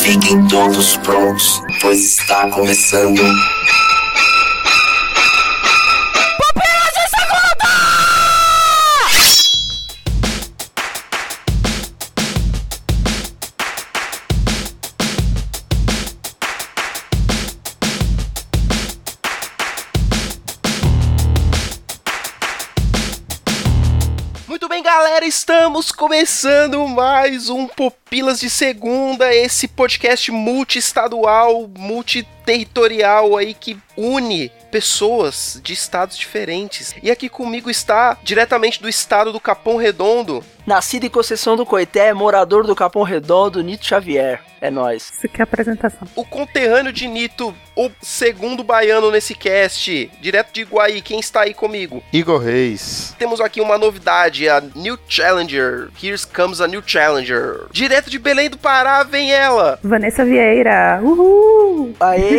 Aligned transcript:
Fiquem 0.00 0.46
todos 0.46 0.96
prontos, 0.98 1.60
pois 1.80 1.98
está 1.98 2.48
começando. 2.50 3.20
Começando 26.04 26.86
mais 26.86 27.48
um 27.48 27.66
Pupilas 27.66 28.38
de 28.38 28.50
Segunda, 28.50 29.34
esse 29.34 29.66
podcast 29.66 30.30
multiestadual, 30.30 31.66
multiterritorial 31.78 33.38
aí 33.38 33.54
que 33.54 33.78
une 33.96 34.50
pessoas 34.70 35.58
de 35.64 35.72
estados 35.72 36.18
diferentes. 36.18 36.94
E 37.02 37.10
aqui 37.10 37.30
comigo 37.30 37.70
está, 37.70 38.18
diretamente 38.22 38.82
do 38.82 38.88
estado 38.88 39.32
do 39.32 39.40
Capão 39.40 39.78
Redondo, 39.78 40.44
Nascido 40.66 41.04
em 41.04 41.10
Conceição 41.10 41.56
do 41.56 41.66
Coité, 41.66 42.12
morador 42.14 42.66
do 42.66 42.74
Capão 42.74 43.02
Redondo, 43.02 43.62
Nito 43.62 43.84
Xavier. 43.84 44.40
É 44.60 44.70
nóis. 44.70 45.10
Isso 45.14 45.26
aqui 45.26 45.40
é 45.40 45.42
a 45.42 45.44
apresentação. 45.44 46.08
o 46.16 46.24
conterrâneo 46.24 46.90
de 46.90 47.06
Nito, 47.06 47.54
o 47.76 47.90
segundo 48.00 48.64
baiano 48.64 49.10
nesse 49.10 49.34
cast, 49.34 50.10
direto 50.22 50.54
de 50.54 50.62
Iguaí, 50.62 51.02
quem 51.02 51.20
está 51.20 51.42
aí 51.42 51.52
comigo? 51.52 52.02
Igor 52.10 52.40
Reis. 52.40 53.14
Temos 53.18 53.42
aqui 53.42 53.60
uma 53.60 53.76
novidade, 53.76 54.48
a 54.48 54.62
New 54.74 54.98
Challenger. 55.06 55.90
Here 56.02 56.16
comes 56.34 56.62
a 56.62 56.66
New 56.66 56.82
Challenger. 56.86 57.66
Direto 57.70 58.08
de 58.08 58.18
Belém 58.18 58.48
do 58.48 58.56
Pará, 58.56 59.02
vem 59.02 59.32
ela. 59.32 59.78
Vanessa 59.82 60.24
Vieira. 60.24 60.98
Uhul! 61.02 61.94
Aê! 62.00 62.34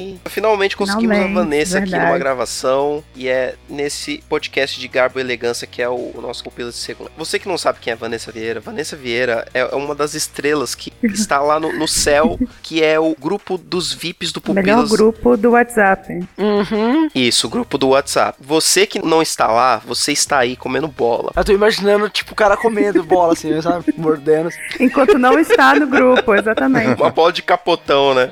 Finalmente 0.26 0.76
conseguimos 0.76 1.16
Finalmente, 1.16 1.38
a 1.38 1.42
Vanessa 1.42 1.78
aqui 1.78 1.90
verdade. 1.90 2.10
numa 2.10 2.18
gravação 2.18 3.02
e 3.16 3.28
é 3.28 3.54
nesse 3.68 4.22
podcast 4.28 4.78
de 4.78 4.88
garbo 4.88 5.18
e 5.18 5.22
elegância 5.22 5.66
que 5.66 5.82
é 5.82 5.88
o, 5.88 6.12
o 6.14 6.20
nosso 6.20 6.44
Pupila 6.44 6.70
de 6.70 6.76
Segunda. 6.76 7.10
Você 7.16 7.38
que 7.38 7.48
não 7.48 7.58
sabe 7.58 7.78
quem 7.80 7.92
é 7.92 7.96
Vanessa 7.96 8.30
Vieira, 8.30 8.60
Vanessa 8.60 8.96
Vieira 8.96 9.46
é 9.52 9.64
é 9.72 9.76
uma 9.76 9.94
das 9.94 10.14
estrelas 10.14 10.74
que 10.74 10.92
está 11.02 11.40
lá 11.40 11.58
no, 11.58 11.72
no 11.72 11.88
céu, 11.88 12.38
que 12.62 12.82
é 12.82 12.98
o 12.98 13.14
grupo 13.18 13.56
dos 13.58 13.92
VIPs 13.92 14.32
do 14.32 14.42
Melhor 14.52 14.82
Pupilas. 14.82 14.90
grupo 14.90 15.36
do 15.36 15.50
WhatsApp. 15.52 16.26
uhum. 16.38 17.08
Isso, 17.14 17.46
o 17.46 17.50
grupo 17.50 17.78
do 17.78 17.88
WhatsApp. 17.88 18.38
Você 18.40 18.86
que 18.86 18.98
não 19.04 19.22
está 19.22 19.46
lá, 19.46 19.78
você 19.84 20.12
está 20.12 20.38
aí 20.38 20.56
comendo 20.56 20.88
bola. 20.88 21.32
Eu 21.36 21.44
tô 21.44 21.52
imaginando, 21.52 22.08
tipo, 22.08 22.32
o 22.32 22.36
cara 22.36 22.56
comendo 22.56 23.02
bola 23.02 23.32
assim, 23.32 23.60
sabe? 23.60 23.94
Mordendo. 23.96 24.50
Enquanto 24.78 25.18
não 25.18 25.38
está 25.38 25.74
no 25.74 25.86
grupo, 25.86 26.34
exatamente. 26.34 27.00
Uma 27.00 27.10
bola 27.10 27.32
de 27.32 27.42
capotão, 27.42 28.14
né? 28.14 28.30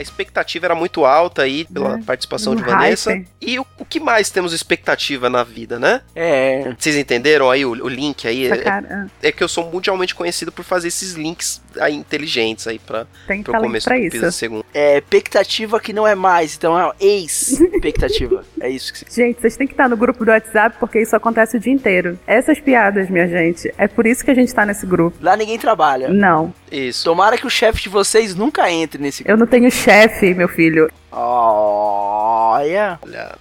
A 0.00 0.02
expectativa 0.02 0.64
era 0.64 0.74
muito 0.74 1.04
alta 1.04 1.42
aí 1.42 1.66
pela 1.66 1.98
É, 1.98 2.02
participação 2.02 2.54
um 2.54 2.56
de 2.56 2.62
Vanessa. 2.62 3.10
hype. 3.10 3.28
E 3.38 3.58
o, 3.58 3.66
o 3.78 3.84
que 3.84 4.00
mais 4.00 4.30
temos 4.30 4.54
expectativa 4.54 5.28
na 5.28 5.44
vida, 5.44 5.78
né? 5.78 6.00
É. 6.16 6.74
Vocês 6.78 6.96
entenderam 6.96 7.50
aí 7.50 7.66
o, 7.66 7.72
o 7.72 7.88
link 7.88 8.26
aí? 8.26 8.46
Essa 8.46 8.54
É, 8.54 8.58
cara, 8.64 9.06
é 9.22 9.30
que 9.30 9.44
eu 9.44 9.48
sou 9.48 9.70
mundialmente 9.70 10.14
conhecido 10.14 10.50
por 10.50 10.64
fazer 10.64 10.88
esses 10.88 11.12
links 11.12 11.60
aí 11.78 11.94
inteligentes 11.94 12.66
aí 12.66 12.78
pra, 12.78 13.06
tem 13.26 13.42
pro 13.42 13.52
começo 13.60 13.84
pra 13.84 13.96
do 13.96 14.02
isso. 14.02 14.10
Pisa 14.12 14.30
Segundo. 14.30 14.64
É 14.72 14.96
expectativa 14.98 15.78
que 15.78 15.92
não 15.92 16.06
é 16.06 16.14
mais, 16.14 16.56
então 16.56 16.78
é 16.80 16.90
ex-expectativa. 16.98 18.42
é 18.60 18.70
isso 18.70 18.92
que 18.94 19.00
você. 19.00 19.22
Gente, 19.22 19.40
vocês 19.40 19.56
têm 19.56 19.66
que 19.66 19.74
estar 19.74 19.88
no 19.88 19.96
grupo 19.98 20.24
do 20.24 20.30
WhatsApp 20.30 20.76
porque 20.80 21.00
isso 21.00 21.14
acontece 21.14 21.56
o 21.56 21.60
dia 21.60 21.72
inteiro. 21.72 22.18
Essas 22.26 22.58
piadas, 22.58 23.10
minha 23.10 23.28
gente, 23.28 23.72
é 23.76 23.86
por 23.86 24.06
isso 24.06 24.24
que 24.24 24.30
a 24.30 24.34
gente 24.34 24.52
tá 24.54 24.64
nesse 24.64 24.86
grupo. 24.86 25.18
Lá 25.20 25.36
ninguém 25.36 25.58
trabalha. 25.58 26.08
Não, 26.08 26.54
Isso. 26.70 27.04
Tomara 27.04 27.36
que 27.36 27.46
o 27.46 27.50
chefe 27.50 27.82
de 27.82 27.88
vocês 27.88 28.34
nunca 28.34 28.70
entre 28.70 29.00
nesse. 29.02 29.22
eu 29.26 29.36
não 29.36 29.46
tenho 29.46 29.70
chefe, 29.70 30.34
meu 30.34 30.48
filho. 30.48 30.90
Olha. 31.12 32.98
Olha, 33.02 33.34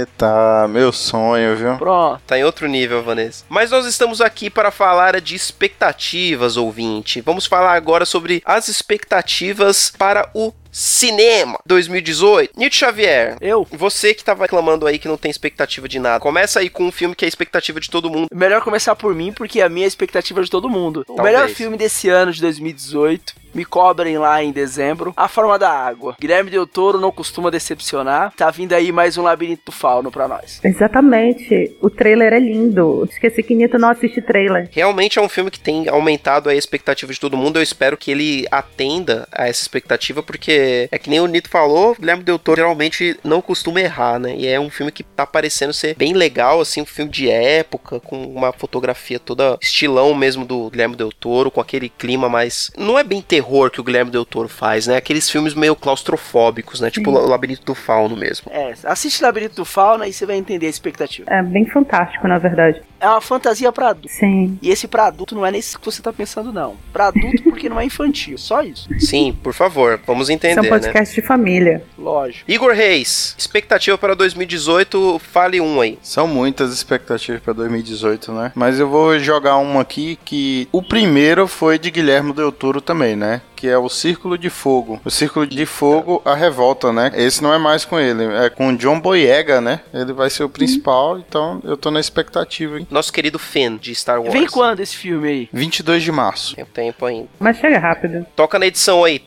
Eita, 0.00 0.68
meu 0.68 0.92
sonho, 0.92 1.56
viu? 1.56 1.76
Pronto. 1.76 2.20
Tá 2.26 2.38
em 2.38 2.44
outro 2.44 2.66
nível, 2.68 3.02
Vanessa. 3.02 3.44
Mas 3.48 3.70
nós 3.70 3.86
estamos 3.86 4.20
aqui 4.20 4.50
para 4.50 4.70
falar 4.70 5.20
de 5.20 5.34
expectativas, 5.34 6.56
ouvinte. 6.56 7.20
Vamos 7.20 7.46
falar 7.46 7.74
agora 7.74 8.04
sobre 8.04 8.42
as 8.44 8.68
expectativas 8.68 9.92
para 9.96 10.28
o 10.34 10.52
cinema 10.78 11.58
2018. 11.66 12.52
Nito 12.56 12.76
Xavier, 12.76 13.36
Eu? 13.40 13.66
você 13.72 14.14
que 14.14 14.22
tava 14.22 14.42
reclamando 14.42 14.86
aí 14.86 14.96
que 14.98 15.08
não 15.08 15.16
tem 15.16 15.28
expectativa 15.30 15.88
de 15.88 15.98
nada, 15.98 16.20
começa 16.20 16.60
aí 16.60 16.70
com 16.70 16.84
um 16.84 16.92
filme 16.92 17.16
que 17.16 17.24
é 17.24 17.26
a 17.26 17.28
expectativa 17.28 17.80
de 17.80 17.90
todo 17.90 18.08
mundo. 18.08 18.28
Melhor 18.32 18.62
começar 18.62 18.94
por 18.94 19.12
mim, 19.12 19.32
porque 19.32 19.60
a 19.60 19.68
minha 19.68 19.86
expectativa 19.86 20.40
é 20.40 20.44
de 20.44 20.50
todo 20.50 20.70
mundo. 20.70 21.00
O 21.00 21.16
Talvez. 21.16 21.24
melhor 21.24 21.48
filme 21.48 21.76
desse 21.76 22.08
ano 22.08 22.32
de 22.32 22.40
2018. 22.40 23.34
Me 23.54 23.64
cobrem 23.64 24.18
lá 24.18 24.44
em 24.44 24.52
dezembro. 24.52 25.14
A 25.16 25.26
Forma 25.26 25.58
da 25.58 25.70
Água. 25.70 26.14
Guilherme 26.20 26.50
Del 26.50 26.66
Toro 26.66 27.00
não 27.00 27.10
costuma 27.10 27.50
decepcionar. 27.50 28.30
Tá 28.36 28.50
vindo 28.50 28.74
aí 28.74 28.92
mais 28.92 29.16
um 29.16 29.22
Labirinto 29.22 29.62
do 29.66 29.72
Fauno 29.72 30.12
pra 30.12 30.28
nós. 30.28 30.60
Exatamente. 30.62 31.74
O 31.80 31.88
trailer 31.88 32.34
é 32.34 32.38
lindo. 32.38 33.08
Esqueci 33.10 33.42
que 33.42 33.54
Nito 33.54 33.78
não 33.78 33.88
assiste 33.88 34.20
trailer. 34.20 34.68
Realmente 34.70 35.18
é 35.18 35.22
um 35.22 35.30
filme 35.30 35.50
que 35.50 35.58
tem 35.58 35.88
aumentado 35.88 36.50
a 36.50 36.54
expectativa 36.54 37.10
de 37.10 37.18
todo 37.18 37.38
mundo. 37.38 37.58
Eu 37.58 37.62
espero 37.62 37.96
que 37.96 38.10
ele 38.10 38.46
atenda 38.50 39.26
a 39.32 39.48
essa 39.48 39.62
expectativa, 39.62 40.22
porque 40.22 40.50
é 40.90 40.98
que 40.98 41.10
nem 41.10 41.20
o 41.20 41.26
Nito 41.26 41.48
falou, 41.48 41.92
o 41.92 41.94
Guilherme 41.94 42.22
Del 42.22 42.38
Toro 42.38 42.56
geralmente 42.56 43.18
não 43.24 43.40
costuma 43.40 43.80
errar, 43.80 44.18
né? 44.18 44.34
E 44.36 44.46
é 44.46 44.58
um 44.58 44.70
filme 44.70 44.92
que 44.92 45.02
tá 45.02 45.26
parecendo 45.26 45.72
ser 45.72 45.94
bem 45.96 46.12
legal, 46.12 46.60
assim, 46.60 46.80
um 46.80 46.86
filme 46.86 47.10
de 47.10 47.30
época, 47.30 48.00
com 48.00 48.24
uma 48.26 48.52
fotografia 48.52 49.18
toda 49.18 49.58
estilão 49.60 50.14
mesmo 50.14 50.44
do 50.44 50.70
Guilherme 50.70 50.96
Del 50.96 51.12
Toro, 51.12 51.50
com 51.50 51.60
aquele 51.60 51.88
clima 51.88 52.28
mais. 52.28 52.70
Não 52.76 52.98
é 52.98 53.04
bem 53.04 53.22
terror 53.22 53.70
que 53.70 53.80
o 53.80 53.84
Guilherme 53.84 54.10
Del 54.10 54.24
Toro 54.24 54.48
faz, 54.48 54.86
né? 54.86 54.96
Aqueles 54.96 55.30
filmes 55.30 55.54
meio 55.54 55.76
claustrofóbicos, 55.76 56.80
né? 56.80 56.90
Tipo 56.90 57.10
o 57.10 57.26
Labirinto 57.26 57.64
do 57.64 57.74
Fauno 57.74 58.16
mesmo. 58.16 58.50
É, 58.50 58.74
assiste 58.84 59.22
Labirinto 59.22 59.56
do 59.56 59.64
Fauno 59.64 60.04
e 60.04 60.12
você 60.12 60.26
vai 60.26 60.36
entender 60.36 60.66
a 60.66 60.70
expectativa. 60.70 61.30
É 61.30 61.42
bem 61.42 61.66
fantástico, 61.66 62.26
na 62.26 62.38
verdade. 62.38 62.80
É 63.00 63.08
uma 63.08 63.20
fantasia 63.20 63.70
pra 63.72 63.90
adulto. 63.90 64.08
Sim. 64.08 64.58
E 64.60 64.70
esse 64.70 64.88
pra 64.88 65.06
adulto 65.06 65.34
não 65.34 65.46
é 65.46 65.50
nesse 65.50 65.78
que 65.78 65.84
você 65.84 66.02
tá 66.02 66.12
pensando, 66.12 66.52
não. 66.52 66.76
Pra 66.92 67.08
adulto 67.08 67.42
porque 67.44 67.68
não 67.68 67.80
é 67.80 67.84
infantil. 67.84 68.36
Só 68.38 68.62
isso. 68.62 68.88
Sim, 68.98 69.36
por 69.42 69.54
favor, 69.54 70.00
vamos 70.06 70.24
Isso 70.24 70.32
é 70.32 70.34
entender, 70.34 70.60
um 70.60 70.62
né? 70.62 70.68
podcast 70.68 71.14
de 71.14 71.26
família. 71.26 71.84
Lógico. 71.96 72.50
Igor 72.50 72.72
Reis, 72.74 73.34
expectativa 73.38 73.96
para 73.96 74.14
2018, 74.14 75.20
fale 75.20 75.60
um 75.60 75.80
aí. 75.80 75.98
São 76.02 76.26
muitas 76.26 76.72
expectativas 76.72 77.40
pra 77.40 77.52
2018, 77.52 78.32
né? 78.32 78.52
Mas 78.54 78.78
eu 78.80 78.88
vou 78.88 79.18
jogar 79.18 79.56
uma 79.58 79.80
aqui 79.80 80.18
que 80.24 80.68
o 80.72 80.82
primeiro 80.82 81.46
foi 81.46 81.78
de 81.78 81.90
Guilherme 81.90 82.32
Del 82.32 82.52
Toro 82.52 82.80
também, 82.80 83.14
né? 83.14 83.40
Que 83.58 83.68
é 83.68 83.76
o 83.76 83.88
Círculo 83.88 84.38
de 84.38 84.48
Fogo. 84.48 85.00
O 85.04 85.10
Círculo 85.10 85.44
de 85.44 85.66
Fogo, 85.66 86.22
a 86.24 86.32
Revolta, 86.32 86.92
né? 86.92 87.10
Esse 87.16 87.42
não 87.42 87.52
é 87.52 87.58
mais 87.58 87.84
com 87.84 87.98
ele, 87.98 88.22
é 88.24 88.48
com 88.48 88.68
o 88.68 88.76
John 88.76 89.00
Boyega, 89.00 89.60
né? 89.60 89.80
Ele 89.92 90.12
vai 90.12 90.30
ser 90.30 90.44
o 90.44 90.48
principal, 90.48 91.18
então 91.18 91.60
eu 91.64 91.76
tô 91.76 91.90
na 91.90 91.98
expectativa, 91.98 92.78
hein? 92.78 92.86
Nosso 92.88 93.12
querido 93.12 93.36
Finn, 93.36 93.76
de 93.76 93.92
Star 93.96 94.20
Wars. 94.20 94.32
Vem 94.32 94.46
quando 94.46 94.78
esse 94.78 94.94
filme 94.94 95.28
aí? 95.28 95.48
22 95.52 96.04
de 96.04 96.12
março. 96.12 96.54
Tem 96.54 96.64
tempo 96.64 97.04
ainda. 97.04 97.26
Mas 97.40 97.56
chega 97.56 97.80
rápido. 97.80 98.24
Toca 98.36 98.60
na 98.60 98.66
edição 98.68 99.02
aí. 99.02 99.20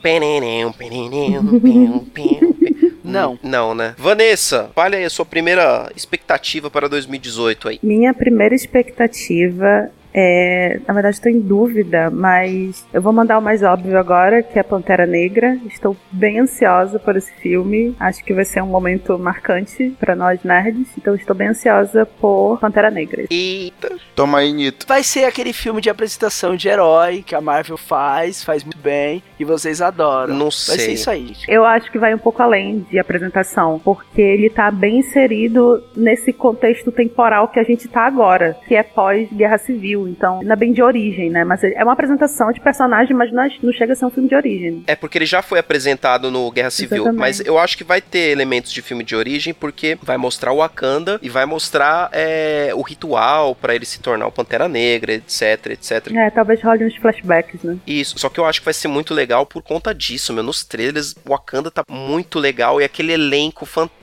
Não. 3.04 3.38
Não, 3.44 3.76
né? 3.76 3.96
Vanessa, 3.98 4.70
fale 4.74 4.96
aí 4.96 5.04
a 5.04 5.10
sua 5.10 5.26
primeira 5.26 5.92
expectativa 5.94 6.72
para 6.72 6.88
2018 6.88 7.68
aí. 7.68 7.80
Minha 7.84 8.14
primeira 8.14 8.56
expectativa 8.56 9.92
é. 10.14 10.80
Na 10.88 10.94
verdade, 10.94 11.16
estou 11.16 11.32
em 11.32 11.40
dúvida, 11.40 12.10
mas 12.10 12.86
eu 12.94 13.02
vou 13.02 13.14
mandar 13.14 13.38
o 13.38 13.42
mais 13.42 13.64
óbvio 13.64 13.98
agora, 13.98 14.44
que 14.44 14.58
é 14.58 14.64
Pantera 14.64 15.06
Negra. 15.06 15.58
Estou 15.68 15.96
bem 16.12 16.40
ansiosa 16.40 17.00
por 17.00 17.16
esse 17.16 17.32
filme. 17.34 17.96
Acho 18.00 18.24
que 18.24 18.34
vai 18.34 18.46
ser 18.46 18.62
um 18.62 18.68
momento 18.68 19.18
marcante 19.18 19.94
para 20.00 20.16
nós 20.16 20.44
nerds. 20.44 20.88
Então, 20.98 21.16
estou 21.16 21.36
bem 21.36 21.50
ansiosa 21.50 22.06
por 22.06 22.60
Pantera 22.60 22.92
Negra. 22.92 23.26
Eita. 23.30 23.96
Toma 24.16 24.40
aí, 24.40 24.54
Nito. 24.54 24.86
Vai 24.88 25.04
ser 25.04 25.26
aquele 25.26 25.54
filme 25.54 25.82
de 25.82 25.90
apresentação 25.90 26.56
de 26.56 26.68
herói 26.68 27.24
que 27.26 27.36
a 27.36 27.42
Marvel 27.42 27.78
faz, 27.78 28.44
faz 28.44 28.64
muito 28.64 28.78
bem 28.78 29.24
e 29.40 29.46
vocês 29.46 29.82
adoram. 29.82 30.34
Não 30.34 30.46
Vai 30.46 30.52
sei. 30.52 30.80
ser 30.80 30.92
isso 30.94 31.10
aí. 31.10 31.34
Eu 31.48 31.66
acho 31.66 31.92
que 31.92 31.98
vai 31.98 32.14
um 32.14 32.18
pouco 32.20 32.42
além 32.42 32.86
de 32.90 33.00
apresentação, 33.00 33.80
porque 33.84 34.22
ele 34.22 34.50
tá 34.50 34.70
bem 34.72 35.00
inserido 35.00 35.84
nesse 35.96 36.34
contexto 36.34 36.92
temporal 36.92 37.48
que 37.48 37.60
a 37.60 37.64
gente 37.64 37.88
tá 37.88 38.02
agora, 38.02 38.58
que 38.68 38.76
é 38.76 38.84
pós-guerra 38.84 39.58
civil. 39.58 40.01
Então 40.08 40.42
não 40.44 40.52
é 40.54 40.56
bem 40.56 40.74
de 40.74 40.82
origem, 40.82 41.30
né? 41.30 41.44
Mas 41.44 41.64
é 41.64 41.84
uma 41.84 41.94
apresentação 41.94 42.52
de 42.52 42.60
personagem, 42.60 43.16
mas 43.16 43.32
não, 43.32 43.44
é- 43.44 43.52
não 43.62 43.72
chega 43.74 43.94
a 43.94 43.96
ser 43.96 44.06
um 44.06 44.10
filme 44.10 44.30
de 44.30 44.36
origem. 44.36 44.84
É 44.88 44.96
porque 44.96 45.18
ele 45.18 45.26
já 45.26 45.42
foi 45.42 45.60
apresentado 45.60 46.30
no 46.32 46.50
Guerra 46.52 46.70
Civil, 46.72 46.98
Exatamente. 47.04 47.20
mas 47.20 47.40
eu 47.42 47.58
acho 47.58 47.78
que 47.78 47.84
vai 47.84 48.02
ter 48.02 48.30
elementos 48.32 48.72
de 48.72 48.82
filme 48.82 49.04
de 49.04 49.16
origem 49.16 49.54
porque 49.54 49.98
vai 50.02 50.18
mostrar 50.18 50.52
o 50.52 50.58
Wakanda 50.58 51.20
e 51.22 51.30
vai 51.30 51.46
mostrar 51.46 52.10
é, 52.12 52.72
o 52.76 52.82
ritual 52.82 53.56
pra 53.56 53.76
ele 53.76 53.86
se 53.86 54.00
tornar 54.00 54.28
o 54.28 54.32
Pantera 54.32 54.68
Negra, 54.68 55.14
etc, 55.14 55.68
etc. 55.72 56.08
É, 56.16 56.30
talvez 56.30 56.62
role 56.62 56.86
uns 56.86 56.96
flashbacks, 56.96 57.64
né? 57.64 57.78
Isso, 57.86 58.18
só 58.18 58.30
que 58.30 58.40
eu 58.40 58.46
acho 58.46 58.60
que 58.62 58.66
vai 58.66 58.74
ser 58.74 58.88
muito 58.88 59.14
legal 59.14 59.46
por 59.46 59.62
conta 59.62 59.94
disso, 59.94 60.34
meu. 60.34 60.44
Nos 60.44 60.64
trailers, 60.64 61.14
o 61.26 61.30
Wakanda 61.30 61.70
tá 61.72 61.84
muito 61.90 62.40
legal 62.40 62.80
e 62.82 62.84
aquele 62.84 63.14
elenco 63.14 63.66
fantástico, 63.66 64.01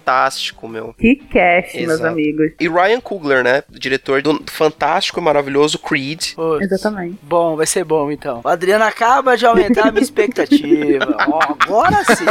meu. 0.69 0.95
Que 0.99 1.17
cast, 1.17 1.77
meus 1.77 1.93
Exato. 1.95 2.11
amigos. 2.11 2.53
E 2.59 2.69
Ryan 2.69 3.01
Coogler, 3.01 3.45
né? 3.45 3.63
Diretor 3.71 4.23
do 4.23 4.43
fantástico 4.47 5.21
e 5.21 5.23
maravilhoso 5.23 5.79
Creed. 5.79 6.35
Exatamente. 6.61 7.19
Bom, 7.23 7.57
vai 7.57 7.67
ser 7.67 7.85
bom 7.85 8.11
então. 8.11 8.41
O 8.45 8.49
Adriano 8.49 8.85
acaba 8.85 9.37
de 9.37 9.47
aumentar 9.47 9.89
a 9.89 9.93
minha 9.93 10.03
expectativa. 10.03 11.17
Ó, 11.29 11.41
agora 11.43 12.05
sim. 12.05 12.25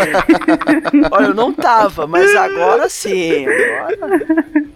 Olha, 1.12 1.26
eu 1.28 1.34
não 1.34 1.54
tava, 1.54 2.08
mas 2.08 2.36
agora 2.36 2.90
sim. 2.90 3.46
Agora... 3.46 4.68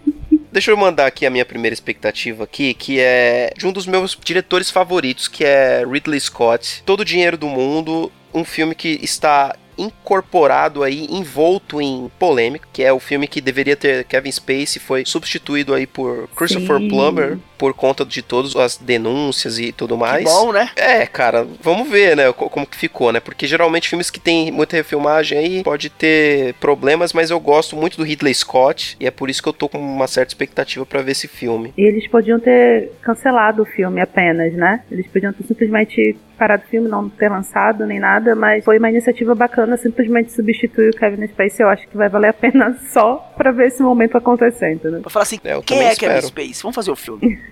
Deixa 0.52 0.70
eu 0.70 0.76
mandar 0.76 1.06
aqui 1.06 1.24
a 1.24 1.30
minha 1.30 1.46
primeira 1.46 1.72
expectativa 1.72 2.44
aqui, 2.44 2.74
que 2.74 3.00
é 3.00 3.54
de 3.56 3.66
um 3.66 3.72
dos 3.72 3.86
meus 3.86 4.18
diretores 4.22 4.70
favoritos, 4.70 5.26
que 5.26 5.44
é 5.44 5.82
Ridley 5.82 6.20
Scott. 6.20 6.82
Todo 6.84 7.00
o 7.00 7.04
dinheiro 7.06 7.38
do 7.38 7.48
mundo, 7.48 8.12
um 8.34 8.44
filme 8.44 8.74
que 8.74 9.00
está 9.02 9.56
incorporado 9.82 10.82
aí, 10.82 11.06
envolto 11.10 11.80
em 11.80 12.10
polêmica, 12.18 12.68
que 12.72 12.82
é 12.82 12.92
o 12.92 13.00
filme 13.00 13.26
que 13.26 13.40
deveria 13.40 13.76
ter 13.76 14.04
Kevin 14.04 14.30
Spacey, 14.30 14.80
foi 14.80 15.04
substituído 15.04 15.74
aí 15.74 15.86
por 15.86 16.28
Christopher 16.36 16.78
Sim. 16.78 16.88
Plummer, 16.88 17.38
por 17.62 17.74
conta 17.74 18.04
de 18.04 18.22
todas 18.22 18.56
as 18.56 18.76
denúncias 18.76 19.56
e 19.56 19.70
tudo 19.70 19.96
mais. 19.96 20.24
Que 20.24 20.30
bom, 20.32 20.50
né? 20.50 20.68
É, 20.74 21.06
cara, 21.06 21.46
vamos 21.60 21.88
ver, 21.88 22.16
né, 22.16 22.32
co- 22.32 22.50
como 22.50 22.66
que 22.66 22.76
ficou, 22.76 23.12
né? 23.12 23.20
Porque 23.20 23.46
geralmente 23.46 23.88
filmes 23.88 24.10
que 24.10 24.18
tem 24.18 24.50
muita 24.50 24.74
refilmagem 24.74 25.38
aí 25.38 25.62
pode 25.62 25.88
ter 25.88 26.54
problemas, 26.54 27.12
mas 27.12 27.30
eu 27.30 27.38
gosto 27.38 27.76
muito 27.76 27.96
do 27.96 28.02
Ridley 28.02 28.34
Scott 28.34 28.96
e 28.98 29.06
é 29.06 29.12
por 29.12 29.30
isso 29.30 29.40
que 29.40 29.48
eu 29.48 29.52
tô 29.52 29.68
com 29.68 29.78
uma 29.78 30.08
certa 30.08 30.30
expectativa 30.30 30.84
pra 30.84 31.02
ver 31.02 31.12
esse 31.12 31.28
filme. 31.28 31.72
E 31.78 31.82
eles 31.82 32.08
podiam 32.08 32.40
ter 32.40 32.90
cancelado 33.00 33.62
o 33.62 33.64
filme 33.64 34.00
apenas, 34.00 34.52
né? 34.54 34.82
Eles 34.90 35.06
podiam 35.06 35.32
ter 35.32 35.44
simplesmente 35.44 36.16
parado 36.36 36.64
o 36.66 36.68
filme, 36.68 36.88
não 36.88 37.08
ter 37.08 37.28
lançado 37.28 37.86
nem 37.86 38.00
nada, 38.00 38.34
mas 38.34 38.64
foi 38.64 38.76
uma 38.76 38.90
iniciativa 38.90 39.32
bacana 39.32 39.76
simplesmente 39.76 40.32
substituir 40.32 40.88
o 40.90 40.96
Kevin 40.96 41.24
Spacey. 41.28 41.64
Eu 41.64 41.68
acho 41.68 41.86
que 41.86 41.96
vai 41.96 42.08
valer 42.08 42.28
a 42.28 42.32
pena 42.32 42.76
só 42.92 43.32
pra 43.36 43.52
ver 43.52 43.68
esse 43.68 43.80
momento 43.80 44.16
acontecendo, 44.16 44.90
né? 44.90 44.98
Pra 45.00 45.10
falar 45.10 45.22
assim, 45.22 45.38
É, 45.44 45.60
quem 45.62 45.78
é 45.78 45.94
Kevin 45.94 46.14
espero. 46.16 46.26
Space? 46.26 46.62
Vamos 46.62 46.74
fazer 46.74 46.90
o 46.90 46.96
filme. 46.96 47.38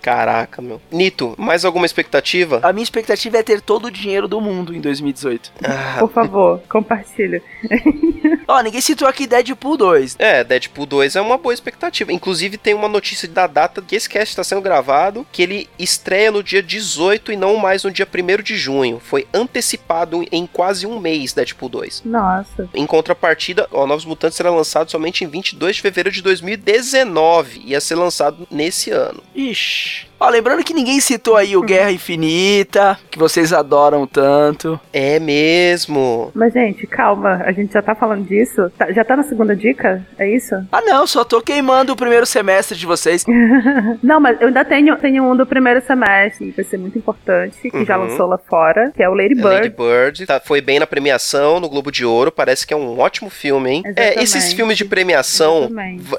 Caraca, 0.00 0.62
meu. 0.62 0.80
Nito, 0.90 1.34
mais 1.36 1.64
alguma 1.64 1.86
expectativa? 1.86 2.60
A 2.62 2.72
minha 2.72 2.82
expectativa 2.82 3.38
é 3.38 3.42
ter 3.42 3.60
todo 3.60 3.86
o 3.86 3.90
dinheiro 3.90 4.28
do 4.28 4.40
mundo 4.40 4.74
em 4.74 4.80
2018. 4.80 5.52
Ah, 5.64 5.96
Por 5.98 6.10
favor, 6.10 6.60
compartilha. 6.68 7.42
Ó, 8.46 8.60
ninguém 8.62 8.80
citou 8.80 9.06
aqui 9.06 9.26
Deadpool 9.26 9.76
2. 9.76 10.16
É, 10.18 10.42
Deadpool 10.42 10.86
2 10.86 11.16
é 11.16 11.20
uma 11.20 11.36
boa 11.36 11.52
expectativa. 11.52 12.12
Inclusive, 12.12 12.56
tem 12.56 12.74
uma 12.74 12.88
notícia 12.88 13.28
da 13.28 13.46
data 13.46 13.82
que 13.82 13.94
esse 13.94 14.08
cast 14.08 14.30
está 14.30 14.42
sendo 14.42 14.62
gravado, 14.62 15.26
que 15.30 15.42
ele 15.42 15.68
estreia 15.78 16.30
no 16.30 16.42
dia 16.42 16.62
18 16.62 17.32
e 17.32 17.36
não 17.36 17.56
mais 17.56 17.84
no 17.84 17.90
dia 17.90 18.06
1 18.06 18.42
de 18.42 18.56
junho. 18.56 19.00
Foi 19.00 19.26
antecipado 19.34 20.24
em 20.32 20.46
quase 20.46 20.86
um 20.86 20.98
mês, 20.98 21.32
Deadpool 21.32 21.68
2. 21.68 22.02
Nossa. 22.04 22.68
Em 22.74 22.86
contrapartida, 22.86 23.68
o 23.70 23.86
Novos 23.86 24.04
Mutantes 24.04 24.36
será 24.36 24.50
lançado 24.50 24.90
somente 24.90 25.24
em 25.24 25.28
22 25.28 25.76
de 25.76 25.82
fevereiro 25.82 26.14
de 26.14 26.22
2019. 26.22 27.62
Ia 27.66 27.80
ser 27.80 27.96
lançado 27.96 28.46
nesse 28.50 28.90
ano. 28.90 29.22
Ixi. 29.34 29.87
much. 29.88 30.07
Ó, 30.20 30.28
lembrando 30.28 30.64
que 30.64 30.74
ninguém 30.74 30.98
citou 31.00 31.36
aí 31.36 31.56
o 31.56 31.62
Guerra 31.62 31.92
Infinita, 31.92 32.98
que 33.10 33.18
vocês 33.18 33.52
adoram 33.52 34.06
tanto. 34.06 34.78
É 34.92 35.20
mesmo. 35.20 36.32
Mas, 36.34 36.52
gente, 36.52 36.86
calma. 36.86 37.40
A 37.44 37.52
gente 37.52 37.72
já 37.72 37.80
tá 37.80 37.94
falando 37.94 38.26
disso? 38.26 38.70
Tá- 38.76 38.90
já 38.90 39.04
tá 39.04 39.16
na 39.16 39.22
segunda 39.22 39.54
dica? 39.54 40.04
É 40.18 40.28
isso? 40.28 40.54
Ah, 40.72 40.80
não, 40.82 41.06
só 41.06 41.22
tô 41.24 41.40
queimando 41.40 41.92
o 41.92 41.96
primeiro 41.96 42.26
semestre 42.26 42.76
de 42.76 42.84
vocês. 42.86 43.24
Não, 44.02 44.18
mas 44.20 44.40
eu 44.40 44.48
ainda 44.48 44.64
tenho, 44.64 44.96
tenho 44.96 45.22
um 45.24 45.36
do 45.36 45.46
primeiro 45.46 45.80
semestre, 45.84 46.46
que 46.50 46.56
vai 46.56 46.64
ser 46.64 46.78
muito 46.78 46.98
importante, 46.98 47.70
que 47.70 47.84
já 47.84 47.96
Uhum. 47.98 48.06
lançou 48.08 48.26
lá 48.26 48.38
fora, 48.38 48.90
que 48.94 49.02
é 49.02 49.08
o 49.08 49.14
Lady 49.14 49.38
É 49.38 49.42
Lady 49.42 49.68
Bird. 49.68 49.76
Bird 49.76 50.26
tá- 50.26 50.40
foi 50.40 50.60
bem 50.60 50.78
na 50.80 50.86
premiação 50.86 51.60
no 51.60 51.68
Globo 51.68 51.90
de 51.92 52.04
Ouro. 52.04 52.32
Parece 52.32 52.66
que 52.66 52.74
é 52.74 52.76
um 52.76 52.98
ótimo 52.98 53.30
filme, 53.30 53.70
hein? 53.70 53.82
É, 53.96 54.14
esses 54.14 54.34
Exatamente. 54.34 54.56
filmes 54.56 54.76
de 54.78 54.84
premiação 54.84 55.68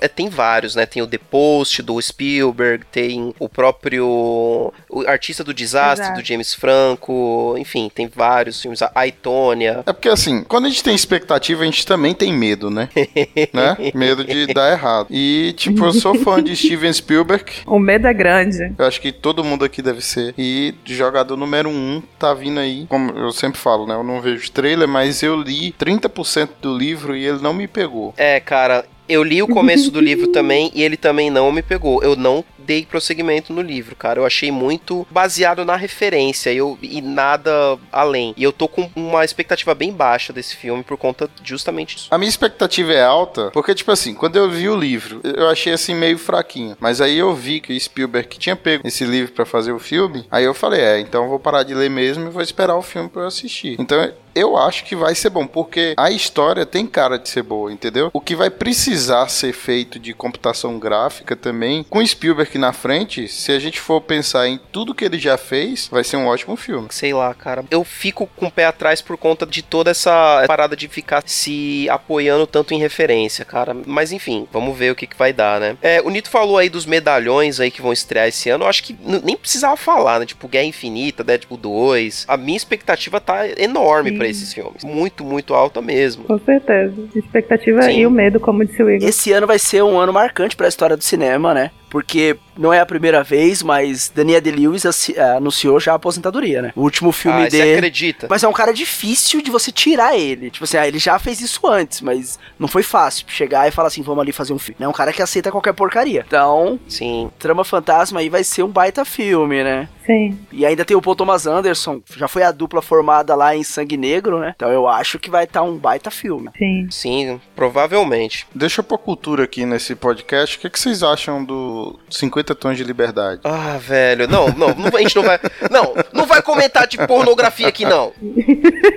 é, 0.01 0.07
tem 0.07 0.29
vários, 0.29 0.75
né? 0.75 0.85
Tem 0.85 1.01
o 1.01 1.07
The 1.07 1.17
Post 1.29 1.81
do 1.81 2.01
Spielberg, 2.01 2.85
tem 2.91 3.33
o 3.39 3.49
próprio 3.49 3.88
o 3.97 4.73
Artista 5.07 5.43
do 5.43 5.53
Desastre 5.53 6.05
Exato. 6.05 6.21
do 6.21 6.25
James 6.25 6.53
Franco, 6.53 7.55
enfim, 7.57 7.89
tem 7.93 8.07
vários 8.07 8.61
filmes. 8.61 8.81
A 8.81 8.91
Aitônia. 8.93 9.83
É 9.85 9.93
porque 9.93 10.09
assim, 10.09 10.43
quando 10.43 10.65
a 10.65 10.69
gente 10.69 10.83
tem 10.83 10.93
expectativa, 10.93 11.61
a 11.61 11.65
gente 11.65 11.85
também 11.85 12.13
tem 12.13 12.33
medo, 12.33 12.69
né? 12.69 12.89
né? 13.53 13.77
Medo 13.93 14.23
de 14.23 14.47
dar 14.47 14.71
errado. 14.71 15.07
E, 15.09 15.53
tipo, 15.57 15.85
eu 15.85 15.93
sou 15.93 16.15
fã 16.15 16.43
de 16.43 16.55
Steven 16.55 16.91
Spielberg. 16.91 17.45
O 17.65 17.79
medo 17.79 18.07
é 18.07 18.13
grande. 18.13 18.73
Eu 18.77 18.85
acho 18.85 18.99
que 18.99 19.11
todo 19.11 19.43
mundo 19.43 19.63
aqui 19.63 19.81
deve 19.81 20.01
ser. 20.01 20.33
E 20.37 20.73
jogador 20.85 21.37
número 21.37 21.69
um 21.69 22.01
tá 22.17 22.33
vindo 22.33 22.59
aí. 22.59 22.85
Como 22.89 23.11
eu 23.11 23.31
sempre 23.31 23.59
falo, 23.59 23.87
né? 23.87 23.95
Eu 23.95 24.03
não 24.03 24.21
vejo 24.21 24.51
trailer, 24.51 24.87
mas 24.87 25.23
eu 25.23 25.35
li 25.35 25.71
30% 25.71 26.49
do 26.61 26.77
livro 26.77 27.15
e 27.15 27.25
ele 27.25 27.39
não 27.41 27.53
me 27.53 27.67
pegou. 27.67 28.13
É, 28.17 28.39
cara, 28.39 28.85
eu 29.07 29.23
li 29.23 29.41
o 29.41 29.47
começo 29.47 29.89
do 29.89 29.99
livro 29.99 30.27
também 30.31 30.71
e 30.75 30.83
ele 30.83 30.97
também 30.97 31.29
não 31.29 31.51
me 31.51 31.61
pegou. 31.61 32.03
Eu 32.03 32.15
não 32.15 32.43
dei 32.69 32.85
prosseguimento 32.85 33.51
no 33.51 33.63
livro, 33.63 33.95
cara. 33.95 34.19
Eu 34.19 34.25
achei 34.27 34.51
muito 34.51 35.07
baseado 35.09 35.65
na 35.65 35.75
referência 35.75 36.53
eu, 36.53 36.77
e 36.83 37.01
nada 37.01 37.79
além. 37.91 38.31
E 38.37 38.43
eu 38.43 38.53
tô 38.53 38.67
com 38.67 38.87
uma 38.95 39.25
expectativa 39.25 39.73
bem 39.73 39.91
baixa 39.91 40.31
desse 40.31 40.55
filme 40.55 40.83
por 40.83 40.95
conta 40.95 41.27
justamente 41.43 41.95
disso. 41.95 42.09
A 42.11 42.17
minha 42.19 42.29
expectativa 42.29 42.93
é 42.93 43.03
alta, 43.03 43.49
porque, 43.51 43.73
tipo 43.73 43.91
assim, 43.91 44.13
quando 44.13 44.35
eu 44.35 44.47
vi 44.47 44.69
o 44.69 44.75
livro, 44.75 45.19
eu 45.23 45.49
achei 45.49 45.73
assim 45.73 45.95
meio 45.95 46.19
fraquinho. 46.19 46.77
Mas 46.79 47.01
aí 47.01 47.17
eu 47.17 47.33
vi 47.33 47.59
que 47.59 47.73
o 47.73 47.79
Spielberg 47.79 48.37
tinha 48.37 48.55
pego 48.55 48.87
esse 48.87 49.03
livro 49.03 49.33
pra 49.33 49.47
fazer 49.47 49.71
o 49.71 49.79
filme. 49.79 50.27
Aí 50.29 50.43
eu 50.43 50.53
falei, 50.53 50.81
é, 50.81 50.99
então 50.99 51.23
eu 51.23 51.29
vou 51.29 51.39
parar 51.39 51.63
de 51.63 51.73
ler 51.73 51.89
mesmo 51.89 52.27
e 52.27 52.29
vou 52.29 52.43
esperar 52.43 52.75
o 52.75 52.83
filme 52.83 53.09
pra 53.09 53.23
eu 53.23 53.27
assistir. 53.27 53.77
Então 53.79 53.99
eu 54.35 54.57
acho 54.57 54.83
que 54.83 54.95
vai 54.95 55.15
ser 55.15 55.29
bom, 55.29 55.45
porque 55.45 55.93
a 55.97 56.11
história 56.11 56.65
tem 56.65 56.85
cara 56.85 57.17
de 57.17 57.29
ser 57.29 57.43
boa, 57.43 57.71
entendeu? 57.71 58.09
O 58.13 58.21
que 58.21 58.35
vai 58.35 58.49
precisar 58.49 59.27
ser 59.29 59.53
feito 59.53 59.99
de 59.99 60.13
computação 60.13 60.79
gráfica 60.79 61.35
também, 61.35 61.83
com 61.89 62.05
Spielberg 62.05 62.57
na 62.57 62.73
frente, 62.73 63.27
se 63.27 63.51
a 63.51 63.59
gente 63.59 63.79
for 63.79 64.01
pensar 64.01 64.47
em 64.47 64.59
tudo 64.71 64.93
que 64.93 65.05
ele 65.05 65.17
já 65.17 65.37
fez, 65.37 65.87
vai 65.91 66.03
ser 66.03 66.17
um 66.17 66.27
ótimo 66.27 66.55
filme. 66.55 66.87
Sei 66.91 67.13
lá, 67.13 67.33
cara. 67.33 67.63
Eu 67.69 67.83
fico 67.83 68.27
com 68.35 68.47
o 68.47 68.51
pé 68.51 68.65
atrás 68.65 69.01
por 69.01 69.17
conta 69.17 69.45
de 69.45 69.61
toda 69.61 69.91
essa 69.91 70.43
parada 70.47 70.75
de 70.75 70.87
ficar 70.87 71.23
se 71.25 71.87
apoiando 71.89 72.45
tanto 72.47 72.73
em 72.73 72.79
referência, 72.79 73.45
cara. 73.45 73.75
Mas 73.85 74.11
enfim, 74.11 74.47
vamos 74.51 74.77
ver 74.77 74.91
o 74.91 74.95
que, 74.95 75.07
que 75.07 75.17
vai 75.17 75.33
dar, 75.33 75.59
né? 75.59 75.77
É, 75.81 76.01
o 76.01 76.09
Nito 76.09 76.29
falou 76.29 76.57
aí 76.57 76.69
dos 76.69 76.85
medalhões 76.85 77.59
aí 77.59 77.71
que 77.71 77.81
vão 77.81 77.93
estrear 77.93 78.27
esse 78.27 78.49
ano. 78.49 78.65
Eu 78.65 78.69
acho 78.69 78.83
que 78.83 78.95
nem 79.23 79.35
precisava 79.35 79.75
falar, 79.77 80.19
né? 80.19 80.25
Tipo, 80.25 80.47
Guerra 80.47 80.65
Infinita, 80.65 81.23
Deadpool 81.23 81.57
2. 81.57 82.25
A 82.27 82.37
minha 82.37 82.57
expectativa 82.57 83.19
tá 83.19 83.47
enorme 83.57 84.18
Pra 84.19 84.27
esses 84.27 84.53
filmes. 84.53 84.83
Muito, 84.83 85.23
muito 85.23 85.53
alta 85.53 85.81
mesmo. 85.81 86.25
Com 86.25 86.37
certeza. 86.39 86.93
Expectativa 87.15 87.81
Sim. 87.83 87.99
e 87.99 88.05
o 88.05 88.11
medo, 88.11 88.39
como 88.39 88.65
disse 88.65 88.83
o 88.83 88.89
Igor. 88.89 89.07
Esse 89.07 89.31
ano 89.31 89.47
vai 89.47 89.57
ser 89.57 89.81
um 89.81 89.97
ano 89.97 90.11
marcante 90.11 90.55
pra 90.55 90.67
história 90.67 90.97
do 90.97 91.03
cinema, 91.03 91.53
né? 91.53 91.71
Porque 91.89 92.37
não 92.57 92.71
é 92.73 92.79
a 92.79 92.85
primeira 92.85 93.23
vez, 93.23 93.63
mas 93.63 94.11
Daniel 94.13 94.41
Day-Lewis 94.41 94.85
assi- 94.85 95.15
eh, 95.17 95.37
anunciou 95.37 95.79
já 95.79 95.93
a 95.93 95.95
aposentadoria, 95.95 96.61
né? 96.61 96.73
O 96.75 96.81
último 96.81 97.11
filme 97.11 97.43
Ah, 97.45 97.49
você 97.49 97.57
dele... 97.57 97.73
acredita? 97.75 98.27
Mas 98.29 98.43
é 98.43 98.47
um 98.47 98.53
cara 98.53 98.73
difícil 98.73 99.41
de 99.41 99.49
você 99.49 99.71
tirar 99.71 100.17
ele. 100.17 100.49
Tipo 100.51 100.65
assim, 100.65 100.77
ah, 100.77 100.87
ele 100.87 100.99
já 100.99 101.17
fez 101.17 101.41
isso 101.41 101.65
antes, 101.67 102.01
mas 102.01 102.37
não 102.59 102.67
foi 102.67 102.83
fácil 102.83 103.25
chegar 103.27 103.67
e 103.67 103.71
falar 103.71 103.87
assim, 103.87 104.01
vamos 104.01 104.21
ali 104.21 104.31
fazer 104.31 104.53
um 104.53 104.59
filme. 104.59 104.77
É 104.79 104.87
um 104.87 104.93
cara 104.93 105.11
que 105.13 105.21
aceita 105.21 105.51
qualquer 105.51 105.73
porcaria. 105.73 106.23
Então, 106.27 106.79
Sim. 106.87 107.31
Trama 107.39 107.63
Fantasma 107.63 108.19
aí 108.19 108.29
vai 108.29 108.43
ser 108.43 108.63
um 108.63 108.67
baita 108.69 109.03
filme, 109.05 109.63
né? 109.63 109.87
Sim. 110.05 110.37
E 110.51 110.65
ainda 110.65 110.83
tem 110.83 110.97
o 110.97 111.01
Paul 111.01 111.15
Thomas 111.15 111.45
Anderson, 111.45 112.01
já 112.17 112.27
foi 112.27 112.41
a 112.43 112.51
dupla 112.51 112.81
formada 112.81 113.35
lá 113.35 113.55
em 113.55 113.63
Sangue 113.63 113.95
Negro, 113.95 114.39
né? 114.39 114.53
Então 114.55 114.69
eu 114.71 114.87
acho 114.87 115.19
que 115.19 115.29
vai 115.29 115.43
estar 115.43 115.61
um 115.61 115.77
baita 115.77 116.09
filme. 116.11 116.49
Sim. 116.57 116.87
Sim, 116.89 117.41
provavelmente. 117.55 118.45
Deixa 118.53 118.79
eu 118.81 118.83
pôr 118.83 118.97
cultura 118.97 119.43
aqui 119.43 119.65
nesse 119.65 119.95
podcast. 119.95 120.57
O 120.57 120.59
que, 120.61 120.69
que 120.69 120.79
vocês 120.79 121.03
acham 121.03 121.43
do 121.43 121.78
50 122.09 122.55
Tons 122.55 122.77
de 122.77 122.83
Liberdade? 122.83 123.41
Ah, 123.43 123.77
velho. 123.79 124.27
Não, 124.27 124.47
não, 124.49 124.69
não, 124.75 124.87
a 124.95 124.99
gente 125.01 125.15
não 125.15 125.23
vai. 125.23 125.39
Não, 125.69 125.93
não 126.13 126.25
vai 126.25 126.41
comentar 126.41 126.87
de 126.87 126.97
pornografia 127.05 127.67
aqui, 127.67 127.85
não. 127.85 128.11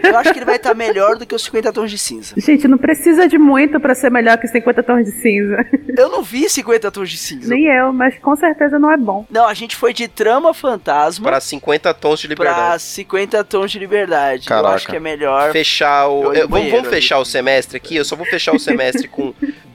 Eu 0.03 0.17
acho 0.19 0.33
que 0.33 0.39
ele 0.39 0.47
vai 0.47 0.57
estar 0.57 0.75
melhor 0.75 1.17
do 1.17 1.27
que 1.27 1.35
os 1.35 1.43
50 1.45 1.73
Tons 1.73 1.91
de 1.91 1.99
Cinza. 1.99 2.35
Gente, 2.37 2.67
não 2.69 2.79
precisa 2.79 3.29
de 3.29 3.39
muito 3.39 3.79
pra 3.81 3.95
ser 3.95 4.11
melhor 4.11 4.39
que 4.39 4.47
50 4.49 4.83
tons 4.83 5.05
de 5.05 5.13
cinza. 5.13 5.57
Eu 5.97 6.09
não 6.09 6.23
vi 6.23 6.49
50 6.49 6.91
Tons 6.91 7.11
de 7.11 7.17
Cinza. 7.19 7.49
Nem 7.49 7.67
eu, 7.67 7.93
mas 7.93 8.19
com 8.19 8.35
certeza 8.37 8.79
não 8.79 8.91
é 8.91 8.97
bom. 8.97 9.27
Não, 9.31 9.47
a 9.47 9.55
gente 9.55 9.77
foi 9.77 9.93
de 9.93 10.09
Trama 10.09 10.53
Fantasma 10.55 11.25
Para 11.25 11.41
50 11.41 11.93
tons 11.95 12.21
de 12.21 12.29
pra 12.35 12.51
liberdade. 12.51 12.83
50 12.83 13.45
Tons 13.45 13.71
de 13.71 13.79
Liberdade. 13.79 14.45
Eu 14.45 14.49
Caraca. 14.49 14.75
acho 14.75 14.87
que 14.89 14.97
é 14.97 15.01
melhor. 15.01 15.53
Fechar 15.53 16.09
o. 16.09 16.33
Eu 16.33 16.43
eu- 16.43 16.49
vamos 16.49 16.89
fechar 16.89 17.19
o 17.19 17.25
semestre 17.25 17.77
aqui? 17.77 17.97
Eu 17.97 18.05
só 18.05 18.17
vou 18.17 18.27
fechar 18.27 18.55
o 18.55 18.59
semestre 18.59 19.07
com 19.09 19.33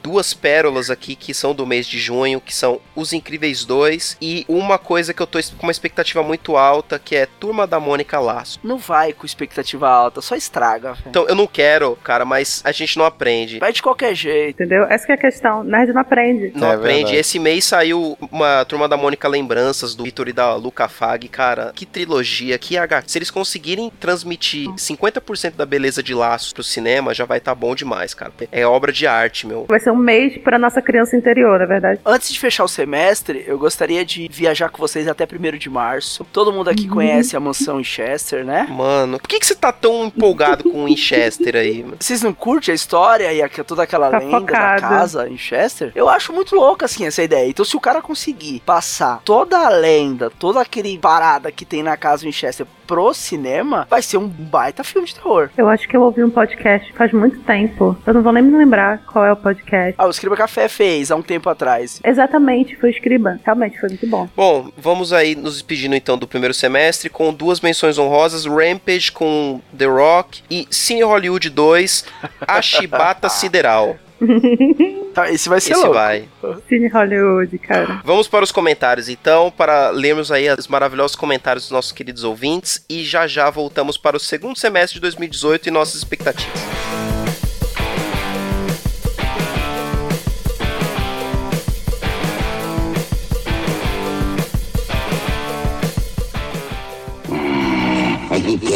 duas 0.08 0.34
pérolas 0.34 0.90
aqui 0.90 1.16
que 1.16 1.34
são 1.34 1.54
do 1.54 1.66
mês 1.66 1.86
de 1.86 2.00
junho, 2.00 2.40
que 2.40 2.56
são 2.56 2.80
Os 2.96 3.12
Incríveis 3.12 3.66
2 3.66 4.18
e 4.22 4.46
uma 4.48 4.78
coisa 4.78 5.14
que 5.14 5.22
eu 5.22 5.28
tô 5.28 5.38
com 5.58 5.66
uma 5.68 5.72
expectativa 5.72 6.24
muito 6.24 6.56
alta, 6.56 6.98
que 6.98 7.14
é 7.14 7.26
Turma 7.26 7.68
da 7.68 7.78
Mônica 7.78 8.18
Laço. 8.20 8.58
Não 8.64 8.78
vai 8.78 9.12
com 9.12 9.26
expectativa 9.26 9.90
alta, 9.90 10.22
só 10.22 10.34
estraga. 10.36 10.94
Véio. 10.94 11.06
Então, 11.08 11.28
eu 11.28 11.36
não 11.36 11.46
quero, 11.46 11.98
cara, 11.98 12.24
mas 12.24 12.62
a 12.64 12.72
gente 12.72 12.98
não 12.98 13.04
aprende. 13.06 13.60
Vai 13.60 13.74
de 13.74 13.82
qualquer 13.82 14.16
jeito. 14.16 14.56
Entendeu? 14.64 14.84
Essa 14.86 15.12
é 15.12 15.16
a 15.16 15.18
questão. 15.18 15.62
Nerd 15.64 15.92
não 15.92 16.02
aprende. 16.02 16.54
Não 16.56 16.72
É 16.72 16.76
aprende. 16.76 16.94
verdade. 17.00 17.16
Esse 17.18 17.38
mês 17.38 17.66
saiu 17.66 18.18
uma 18.32 18.64
Turma 18.64 18.88
da 18.88 18.96
Mônica 18.96 19.28
Lembranças 19.28 19.94
do 19.94 20.06
Vitor 20.06 20.30
e 20.30 20.34
da 20.34 20.56
Luca 20.56 20.88
Fag, 20.88 21.28
cara. 21.28 21.74
Que 21.76 21.86
trilogia, 21.86 22.58
que 22.58 22.78
H. 22.78 23.04
Se 23.08 23.18
eles 23.18 23.30
conseguirem 23.30 23.92
transmitir 24.00 24.70
50% 24.70 25.56
da 25.56 25.66
beleza 25.66 26.02
de 26.02 26.14
laço 26.14 26.54
pro 26.54 26.64
cinema, 26.64 27.14
já 27.14 27.26
vai 27.26 27.40
tá 27.42 27.54
bom 27.54 27.76
demais, 27.76 28.14
cara. 28.14 28.32
É 28.52 28.66
obra 28.66 28.92
de 28.92 29.06
arte, 29.06 29.46
meu. 29.46 29.66
Vai 29.68 29.80
ser 29.80 29.92
um 29.92 29.97
mês 29.98 30.38
pra 30.38 30.58
nossa 30.60 30.82
criança 30.82 31.16
interior, 31.16 31.60
na 31.60 31.66
verdade. 31.66 32.00
Antes 32.06 32.32
de 32.32 32.40
fechar 32.40 32.64
o 32.64 32.68
semestre, 32.68 33.44
eu 33.48 33.58
gostaria 33.58 34.04
de 34.06 34.28
viajar 34.32 34.70
com 34.70 34.78
vocês 34.78 35.08
até 35.08 35.26
1 35.26 35.58
de 35.58 35.70
março. 35.70 36.26
Todo 36.32 36.52
mundo 36.54 36.70
aqui 36.70 36.88
conhece 36.88 37.36
a 37.36 37.40
mansão 37.40 37.80
em 37.80 37.84
Chester, 37.84 38.46
né? 38.46 38.68
Mano, 38.70 39.20
por 39.20 39.28
que, 39.28 39.40
que 39.40 39.46
você 39.46 39.56
tá 39.56 39.72
tão 39.72 40.06
empolgado 40.06 40.64
com 40.70 40.84
o 40.84 40.86
Winchester 40.86 41.56
aí? 41.56 41.84
mano? 41.84 41.98
Vocês 42.00 42.22
não 42.22 42.34
curtem 42.34 42.72
a 42.72 42.76
história 42.76 43.32
e 43.34 43.42
aqu- 43.42 43.64
toda 43.64 43.84
aquela 43.84 44.10
Tá 44.10 44.20
lenda 44.20 44.40
focado. 44.40 44.82
da 44.82 44.88
casa 44.88 45.30
em 45.30 45.38
Chester? 45.38 45.92
Eu 45.96 46.08
acho 46.10 46.32
muito 46.34 46.56
louca, 46.56 46.86
assim, 46.86 47.06
essa 47.06 47.24
ideia. 47.24 47.48
Então, 47.50 47.66
se 47.66 47.76
o 47.76 47.80
cara 47.80 48.02
conseguir 48.02 48.62
passar 48.66 49.22
toda 49.24 49.58
a 49.58 49.70
lenda, 49.70 50.30
toda 50.30 50.62
aquele 50.62 50.98
parada 50.98 51.52
que 51.52 51.66
tem 51.66 51.82
na 51.84 51.98
casa 51.98 52.28
em 52.28 52.32
Chester 52.32 52.66
pro 52.86 53.14
cinema, 53.14 53.86
vai 53.90 54.02
ser 54.02 54.18
um 54.18 54.28
baita 54.28 54.82
filme 54.84 55.06
de 55.08 55.16
terror. 55.16 55.50
Eu 55.58 55.68
acho 55.68 55.88
que 55.90 55.98
eu 55.98 56.02
ouvi 56.02 56.24
um 56.24 56.30
podcast 56.30 56.92
faz 56.94 57.12
muito 57.12 57.40
tempo. 57.40 57.98
Eu 58.06 58.14
não 58.14 58.22
vou 58.22 58.32
nem 58.32 58.42
me 58.42 58.58
lembrar 58.58 59.00
qual 59.12 59.26
é 59.26 59.32
o 59.32 59.36
podcast. 59.36 59.87
Ah, 59.98 60.08
o 60.08 60.10
Escriba 60.10 60.36
Café 60.36 60.68
fez 60.68 61.12
há 61.12 61.16
um 61.16 61.22
tempo 61.22 61.50
atrás. 61.50 62.00
Exatamente, 62.04 62.76
foi 62.78 62.90
o 62.90 62.92
Escriba. 62.92 63.40
Realmente, 63.46 63.80
foi 63.80 63.90
muito 63.90 64.08
bom. 64.08 64.28
Bom, 64.36 64.72
vamos 64.78 65.14
aí 65.14 65.36
nos 65.36 65.54
despedindo 65.54 65.96
então 65.96 66.18
do 66.18 66.28
primeiro 66.28 66.54
semestre 66.54 67.10
com 67.10 67.34
duas 67.34 67.62
menções 67.62 67.98
honrosas: 67.98 68.46
Rampage 68.46 69.12
com 69.12 69.62
The 69.78 69.86
Rock 69.86 70.42
e 70.50 70.68
Cine 70.70 71.04
Hollywood 71.04 71.50
2, 71.50 72.06
A 72.48 72.62
Chibata 72.62 73.30
Sideral. 73.30 73.98
Tá, 75.18 75.32
esse 75.32 75.50
vai 75.50 75.60
ser 75.60 75.72
Esse 75.72 75.82
louco. 75.82 75.96
vai. 75.96 76.26
Cine 76.70 76.88
Hollywood, 76.90 77.58
cara. 77.58 78.02
Vamos 78.06 78.28
para 78.28 78.44
os 78.44 78.52
comentários 78.52 79.10
então, 79.10 79.50
para 79.50 79.90
lermos 79.90 80.32
aí 80.32 80.48
os 80.52 80.68
maravilhosos 80.68 81.16
comentários 81.16 81.64
dos 81.64 81.72
nossos 81.72 81.92
queridos 81.92 82.24
ouvintes 82.24 82.86
e 82.88 83.04
já 83.04 83.26
já 83.26 83.50
voltamos 83.50 83.98
para 83.98 84.16
o 84.16 84.20
segundo 84.20 84.56
semestre 84.60 84.96
de 84.96 85.02
2018 85.02 85.70
e 85.70 85.72
nossas 85.72 85.96
expectativas. 85.96 87.07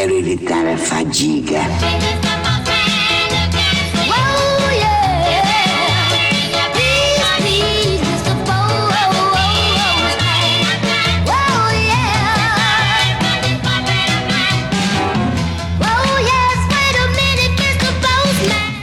É 0.02 0.08
que 0.08 0.08
quero 0.08 0.18
evitar 0.18 0.66
a 0.66 0.78
fadiga. 0.78 2.31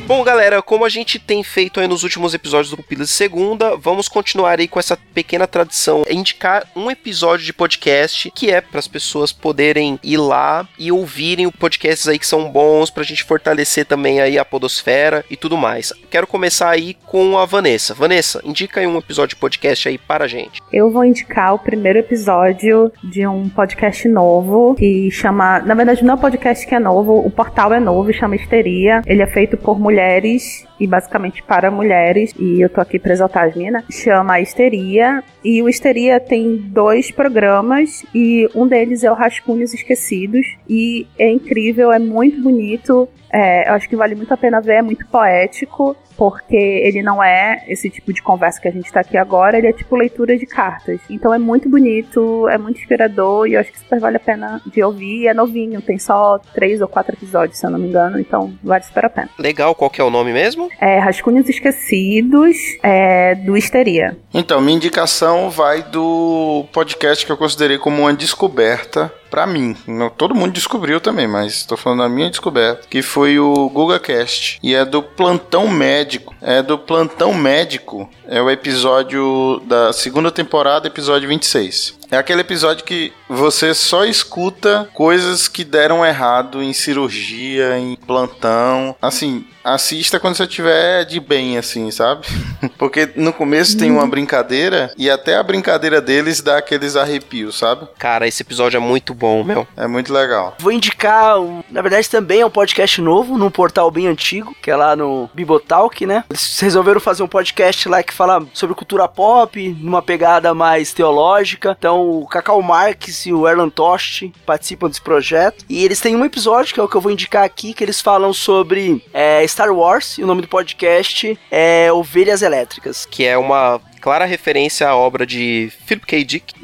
Bom, 0.08 0.24
galera, 0.24 0.62
como 0.62 0.86
a 0.86 0.88
gente 0.88 1.18
tem 1.18 1.42
feito 1.42 1.78
aí 1.78 1.86
nos 1.86 2.02
últimos 2.02 2.32
episódios 2.32 2.70
do 2.70 2.78
Pupilas 2.78 3.08
de 3.08 3.12
Segunda, 3.12 3.76
vamos 3.76 4.08
continuar 4.08 4.58
aí 4.58 4.66
com 4.66 4.80
essa 4.80 4.96
pequena 4.96 5.46
tradição, 5.46 6.02
é 6.06 6.14
indicar 6.14 6.66
um 6.74 6.90
episódio 6.90 7.44
de 7.44 7.52
podcast 7.52 8.30
que 8.34 8.50
é 8.50 8.62
para 8.62 8.78
as 8.78 8.88
pessoas 8.88 9.34
poderem 9.34 10.00
ir 10.02 10.16
lá 10.16 10.66
e 10.78 10.90
ouvirem 10.90 11.46
o 11.46 11.52
podcasts 11.52 12.08
aí 12.08 12.18
que 12.18 12.26
são 12.26 12.50
bons 12.50 12.88
pra 12.88 13.02
gente 13.02 13.22
fortalecer 13.22 13.84
também 13.84 14.18
aí 14.18 14.38
a 14.38 14.46
podosfera 14.46 15.22
e 15.30 15.36
tudo 15.36 15.58
mais. 15.58 15.92
Quero 16.10 16.26
começar 16.26 16.70
aí 16.70 16.96
com 17.04 17.36
a 17.36 17.44
Vanessa. 17.44 17.92
Vanessa, 17.92 18.40
indica 18.42 18.80
aí 18.80 18.86
um 18.86 18.96
episódio 18.96 19.36
de 19.36 19.40
podcast 19.40 19.90
aí 19.90 19.98
para 19.98 20.24
a 20.24 20.28
gente. 20.28 20.62
Eu 20.72 20.90
vou 20.90 21.04
indicar 21.04 21.52
o 21.52 21.58
primeiro 21.58 21.98
episódio 21.98 22.90
de 23.04 23.26
um 23.26 23.46
podcast 23.50 24.08
novo 24.08 24.74
que 24.74 25.10
chama. 25.10 25.58
Na 25.58 25.74
verdade, 25.74 26.02
não 26.02 26.14
é 26.14 26.16
um 26.16 26.20
podcast 26.20 26.66
que 26.66 26.74
é 26.74 26.78
novo, 26.78 27.18
o 27.18 27.30
portal 27.30 27.74
é 27.74 27.78
novo, 27.78 28.10
chama 28.10 28.36
Histeria. 28.36 29.02
Ele 29.04 29.20
é 29.20 29.26
feito 29.26 29.58
por 29.58 29.78
mulheres 29.78 29.97
mulheres 29.98 30.67
e 30.78 30.86
basicamente 30.86 31.42
para 31.42 31.70
mulheres. 31.70 32.34
E 32.38 32.60
eu 32.60 32.68
tô 32.68 32.80
aqui 32.80 32.98
pra 32.98 33.12
exaltar 33.12 33.48
as 33.48 33.54
minas. 33.54 33.84
Chama 33.90 34.40
Histeria. 34.40 35.22
E 35.44 35.62
o 35.62 35.68
Histeria 35.68 36.20
tem 36.20 36.56
dois 36.56 37.10
programas 37.10 38.04
e 38.14 38.48
um 38.54 38.66
deles 38.66 39.04
é 39.04 39.10
o 39.10 39.14
Rascunhos 39.14 39.72
Esquecidos. 39.74 40.46
E 40.68 41.06
é 41.18 41.30
incrível, 41.30 41.92
é 41.92 41.98
muito 41.98 42.42
bonito. 42.42 43.08
É, 43.30 43.68
eu 43.68 43.74
acho 43.74 43.88
que 43.88 43.96
vale 43.96 44.14
muito 44.14 44.32
a 44.32 44.36
pena 44.36 44.60
ver, 44.60 44.76
é 44.76 44.82
muito 44.82 45.06
poético, 45.06 45.94
porque 46.16 46.56
ele 46.56 47.02
não 47.02 47.22
é 47.22 47.64
esse 47.68 47.90
tipo 47.90 48.12
de 48.12 48.22
conversa 48.22 48.60
que 48.60 48.68
a 48.68 48.70
gente 48.70 48.90
tá 48.90 49.00
aqui 49.00 49.16
agora, 49.16 49.58
ele 49.58 49.66
é 49.66 49.72
tipo 49.72 49.94
leitura 49.94 50.36
de 50.36 50.46
cartas. 50.46 51.00
Então 51.10 51.32
é 51.32 51.38
muito 51.38 51.68
bonito, 51.68 52.48
é 52.48 52.56
muito 52.56 52.78
inspirador 52.78 53.46
e 53.46 53.54
eu 53.54 53.60
acho 53.60 53.70
que 53.70 53.78
super 53.78 54.00
vale 54.00 54.16
a 54.16 54.20
pena 54.20 54.60
de 54.66 54.82
ouvir. 54.82 55.22
E 55.22 55.28
é 55.28 55.34
novinho, 55.34 55.80
tem 55.82 55.98
só 55.98 56.38
três 56.54 56.80
ou 56.80 56.88
quatro 56.88 57.14
episódios, 57.14 57.58
se 57.58 57.66
eu 57.66 57.70
não 57.70 57.78
me 57.78 57.88
engano, 57.88 58.18
então 58.18 58.52
vale 58.62 58.84
super 58.84 59.04
a 59.04 59.10
pena. 59.10 59.28
Legal, 59.38 59.74
qual 59.74 59.90
que 59.90 60.00
é 60.00 60.04
o 60.04 60.10
nome 60.10 60.32
mesmo? 60.32 60.67
É 60.80 60.98
Rascunhos 60.98 61.48
Esquecidos, 61.48 62.56
é, 62.82 63.34
do 63.34 63.56
Histeria. 63.56 64.16
Então, 64.32 64.60
minha 64.60 64.76
indicação 64.76 65.50
vai 65.50 65.82
do 65.82 66.64
podcast 66.72 67.24
que 67.24 67.32
eu 67.32 67.36
considerei 67.36 67.78
como 67.78 68.02
uma 68.02 68.14
descoberta 68.14 69.12
pra 69.30 69.46
mim. 69.46 69.76
Não, 69.86 70.10
todo 70.10 70.34
mundo 70.34 70.52
descobriu 70.52 71.00
também, 71.00 71.26
mas 71.26 71.64
tô 71.64 71.76
falando 71.76 72.00
da 72.00 72.08
minha 72.08 72.30
descoberta, 72.30 72.86
que 72.88 73.02
foi 73.02 73.38
o 73.38 73.68
GugaCast. 73.70 74.58
E 74.62 74.74
é 74.74 74.84
do 74.84 75.02
Plantão 75.02 75.68
Médico. 75.68 76.34
É 76.40 76.62
do 76.62 76.78
Plantão 76.78 77.34
Médico. 77.34 78.08
É 78.26 78.40
o 78.42 78.50
episódio 78.50 79.62
da 79.66 79.92
segunda 79.92 80.30
temporada, 80.30 80.86
episódio 80.86 81.28
26. 81.28 81.98
É 82.10 82.16
aquele 82.16 82.40
episódio 82.40 82.84
que 82.84 83.12
você 83.28 83.74
só 83.74 84.04
escuta 84.04 84.88
coisas 84.94 85.46
que 85.46 85.62
deram 85.62 86.04
errado 86.04 86.62
em 86.62 86.72
cirurgia, 86.72 87.78
em 87.78 87.96
plantão. 87.96 88.96
Assim, 89.00 89.44
assista 89.62 90.18
quando 90.18 90.36
você 90.36 90.46
tiver 90.46 91.04
de 91.04 91.20
bem, 91.20 91.58
assim, 91.58 91.90
sabe? 91.90 92.26
Porque 92.78 93.10
no 93.14 93.32
começo 93.32 93.76
tem 93.76 93.90
uma 93.90 94.06
brincadeira 94.06 94.90
e 94.96 95.10
até 95.10 95.36
a 95.36 95.42
brincadeira 95.42 96.00
deles 96.00 96.40
dá 96.40 96.58
aqueles 96.58 96.96
arrepios, 96.96 97.58
sabe? 97.58 97.86
Cara, 97.98 98.26
esse 98.26 98.42
episódio 98.42 98.78
é 98.78 98.80
muito 98.80 99.12
bom, 99.18 99.42
meu. 99.42 99.66
É 99.76 99.86
muito 99.86 100.12
legal. 100.12 100.56
Vou 100.58 100.72
indicar, 100.72 101.40
um, 101.40 101.62
na 101.70 101.82
verdade 101.82 102.08
também 102.08 102.40
é 102.40 102.46
um 102.46 102.50
podcast 102.50 103.00
novo, 103.00 103.36
num 103.36 103.50
portal 103.50 103.90
bem 103.90 104.06
antigo, 104.06 104.54
que 104.62 104.70
é 104.70 104.76
lá 104.76 104.94
no 104.94 105.28
Bibotalk, 105.34 106.06
né? 106.06 106.24
Eles 106.30 106.60
resolveram 106.60 107.00
fazer 107.00 107.22
um 107.22 107.28
podcast 107.28 107.88
lá 107.88 108.02
que 108.02 108.14
fala 108.14 108.46
sobre 108.52 108.76
cultura 108.76 109.08
pop, 109.08 109.76
numa 109.80 110.00
pegada 110.00 110.54
mais 110.54 110.92
teológica. 110.92 111.74
Então 111.78 112.08
o 112.08 112.26
Cacau 112.26 112.62
Marques 112.62 113.26
e 113.26 113.32
o 113.32 113.48
Erlan 113.48 113.68
Tost 113.68 114.30
participam 114.46 114.88
desse 114.88 115.02
projeto. 115.02 115.64
E 115.68 115.84
eles 115.84 116.00
têm 116.00 116.14
um 116.14 116.24
episódio, 116.24 116.72
que 116.72 116.80
é 116.80 116.82
o 116.82 116.88
que 116.88 116.96
eu 116.96 117.00
vou 117.00 117.10
indicar 117.10 117.44
aqui, 117.44 117.74
que 117.74 117.82
eles 117.82 118.00
falam 118.00 118.32
sobre 118.32 119.04
é, 119.12 119.46
Star 119.46 119.72
Wars, 119.72 120.18
e 120.18 120.22
o 120.22 120.26
nome 120.26 120.42
do 120.42 120.48
podcast 120.48 121.38
é 121.50 121.92
Ovelhas 121.92 122.42
Elétricas. 122.42 123.06
Que 123.06 123.24
é 123.24 123.36
uma 123.36 123.80
clara 123.98 124.24
referência 124.24 124.88
à 124.88 124.96
obra 124.96 125.26
de 125.26 125.70
Philip 125.86 126.06
K. 126.06 126.24
Dick. 126.24 126.54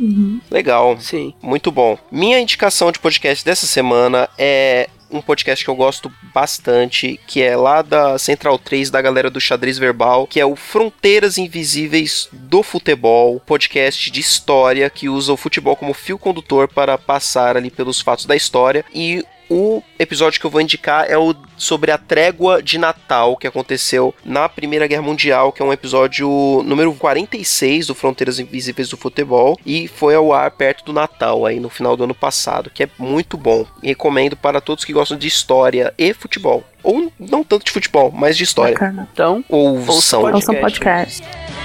Legal. 0.51 0.99
Sim. 1.01 1.35
Muito 1.43 1.71
bom. 1.71 1.99
Minha 2.11 2.41
indicação 2.41 2.91
de 2.91 2.99
podcast 2.99 3.45
dessa 3.45 3.67
semana 3.67 4.29
é 4.39 4.89
um 5.11 5.23
podcast 5.23 5.65
que 5.65 5.71
eu 5.71 5.77
gosto 5.77 6.13
bastante, 6.35 7.21
que 7.27 7.41
é 7.41 7.57
lá 7.57 7.83
da 7.83 8.19
Central 8.19 8.59
3, 8.59 8.91
da 8.91 9.01
galera 9.01 9.31
do 9.31 9.41
Xadrez 9.41 9.79
Verbal, 9.79 10.27
que 10.27 10.41
é 10.41 10.47
o 10.47 10.57
Fronteiras 10.57 11.39
Invisíveis 11.39 12.29
do 12.33 12.63
Futebol, 12.63 13.41
podcast 13.41 14.11
de 14.11 14.21
história 14.21 14.91
que 14.91 15.09
usa 15.09 15.33
o 15.33 15.37
futebol 15.37 15.77
como 15.77 15.95
fio 15.95 16.19
condutor 16.19 16.67
para 16.69 16.99
passar 16.99 17.57
ali 17.57 17.71
pelos 17.71 18.01
fatos 18.01 18.27
da 18.27 18.35
história 18.35 18.85
e 18.93 19.25
o 19.55 19.81
episódio 20.01 20.41
que 20.41 20.47
eu 20.47 20.51
vou 20.51 20.61
indicar 20.61 21.07
é 21.09 21.17
o 21.17 21.33
sobre 21.57 21.93
a 21.93 21.97
trégua 21.97 22.61
de 22.61 22.77
Natal 22.77 23.37
que 23.37 23.47
aconteceu 23.47 24.13
na 24.25 24.49
Primeira 24.49 24.89
Guerra 24.89 25.03
Mundial, 25.03 25.53
que 25.53 25.63
é 25.63 25.65
um 25.65 25.73
episódio 25.73 26.29
número 26.65 26.93
46 26.93 27.87
do 27.87 27.95
Fronteiras 27.95 28.41
Invisíveis 28.41 28.89
do 28.89 28.97
Futebol 28.97 29.57
e 29.65 29.87
foi 29.87 30.17
ao 30.17 30.33
ar 30.33 30.51
perto 30.51 30.85
do 30.85 30.93
Natal 30.93 31.47
aí 31.47 31.61
no 31.61 31.71
final 31.71 31.97
do 31.97 32.03
ano 32.03 32.15
passado, 32.17 32.69
que 32.69 32.83
é 32.83 32.89
muito 32.99 33.37
bom. 33.37 33.65
Recomendo 33.81 34.37
para 34.37 34.61
todos 34.61 34.85
que 34.85 34.93
gostam 34.93 35.17
de 35.17 35.29
história 35.29 35.95
e 35.97 36.13
futebol. 36.13 36.65
Ou 36.83 37.13
não 37.17 37.45
tanto 37.45 37.65
de 37.65 37.71
futebol, 37.71 38.11
mas 38.11 38.37
de 38.37 38.43
história. 38.43 38.75
Bacana. 38.75 39.09
Então. 39.13 39.45
Ouça 39.49 40.19
Ouçam 40.19 40.23
Podcast. 40.23 40.61
podcast. 40.61 41.64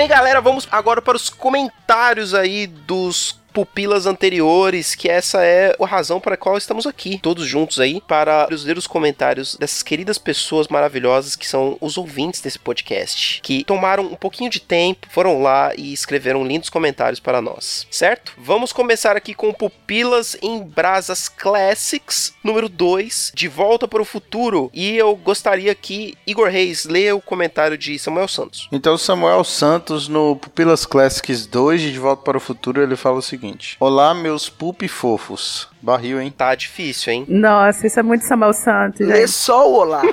Bem, 0.00 0.08
galera, 0.08 0.40
vamos 0.40 0.66
agora 0.70 1.02
para 1.02 1.14
os 1.14 1.28
comentários 1.28 2.32
aí 2.32 2.66
dos 2.66 3.38
pupilas 3.52 4.06
anteriores, 4.06 4.94
que 4.94 5.08
essa 5.08 5.44
é 5.44 5.74
a 5.80 5.86
razão 5.86 6.20
para 6.20 6.34
a 6.34 6.38
qual 6.38 6.56
estamos 6.56 6.86
aqui, 6.86 7.18
todos 7.18 7.46
juntos 7.46 7.80
aí, 7.80 8.00
para 8.06 8.48
ler 8.50 8.78
os 8.78 8.86
comentários 8.86 9.56
dessas 9.56 9.82
queridas 9.82 10.18
pessoas 10.18 10.68
maravilhosas 10.68 11.36
que 11.36 11.46
são 11.46 11.76
os 11.80 11.98
ouvintes 11.98 12.40
desse 12.40 12.58
podcast, 12.58 13.40
que 13.42 13.64
tomaram 13.64 14.04
um 14.04 14.16
pouquinho 14.16 14.50
de 14.50 14.60
tempo, 14.60 15.06
foram 15.10 15.42
lá 15.42 15.72
e 15.76 15.92
escreveram 15.92 16.44
lindos 16.44 16.70
comentários 16.70 17.20
para 17.20 17.40
nós, 17.40 17.86
certo? 17.90 18.32
Vamos 18.38 18.72
começar 18.72 19.16
aqui 19.16 19.34
com 19.34 19.52
Pupilas 19.52 20.36
em 20.40 20.62
Brasas 20.62 21.28
Classics, 21.28 22.32
número 22.42 22.68
2, 22.68 23.32
De 23.34 23.48
Volta 23.48 23.88
para 23.88 24.02
o 24.02 24.04
Futuro, 24.04 24.70
e 24.72 24.96
eu 24.96 25.14
gostaria 25.16 25.74
que 25.74 26.16
Igor 26.26 26.48
Reis 26.48 26.84
leia 26.84 27.16
o 27.16 27.20
comentário 27.20 27.76
de 27.76 27.98
Samuel 27.98 28.28
Santos. 28.28 28.68
Então, 28.70 28.96
Samuel 28.96 29.42
Santos, 29.44 30.08
no 30.08 30.36
Pupilas 30.36 30.86
Classics 30.86 31.46
2 31.46 31.80
de 31.80 31.98
Volta 31.98 32.22
para 32.22 32.36
o 32.36 32.40
Futuro, 32.40 32.82
ele 32.82 32.96
fala 32.96 33.18
o 33.18 33.22
seguinte: 33.22 33.39
Olá, 33.80 34.14
meus 34.14 34.48
pupi 34.48 34.86
fofos. 34.88 35.68
Barril, 35.80 36.20
hein? 36.20 36.30
Tá 36.30 36.54
difícil, 36.54 37.12
hein? 37.12 37.24
Nossa, 37.28 37.86
isso 37.86 37.98
é 37.98 38.02
muito 38.02 38.24
Samuel 38.24 38.52
Santos, 38.52 39.06
Lê 39.06 39.20
gente. 39.20 39.30
só 39.30 39.68
o 39.70 39.74
olá. 39.74 40.02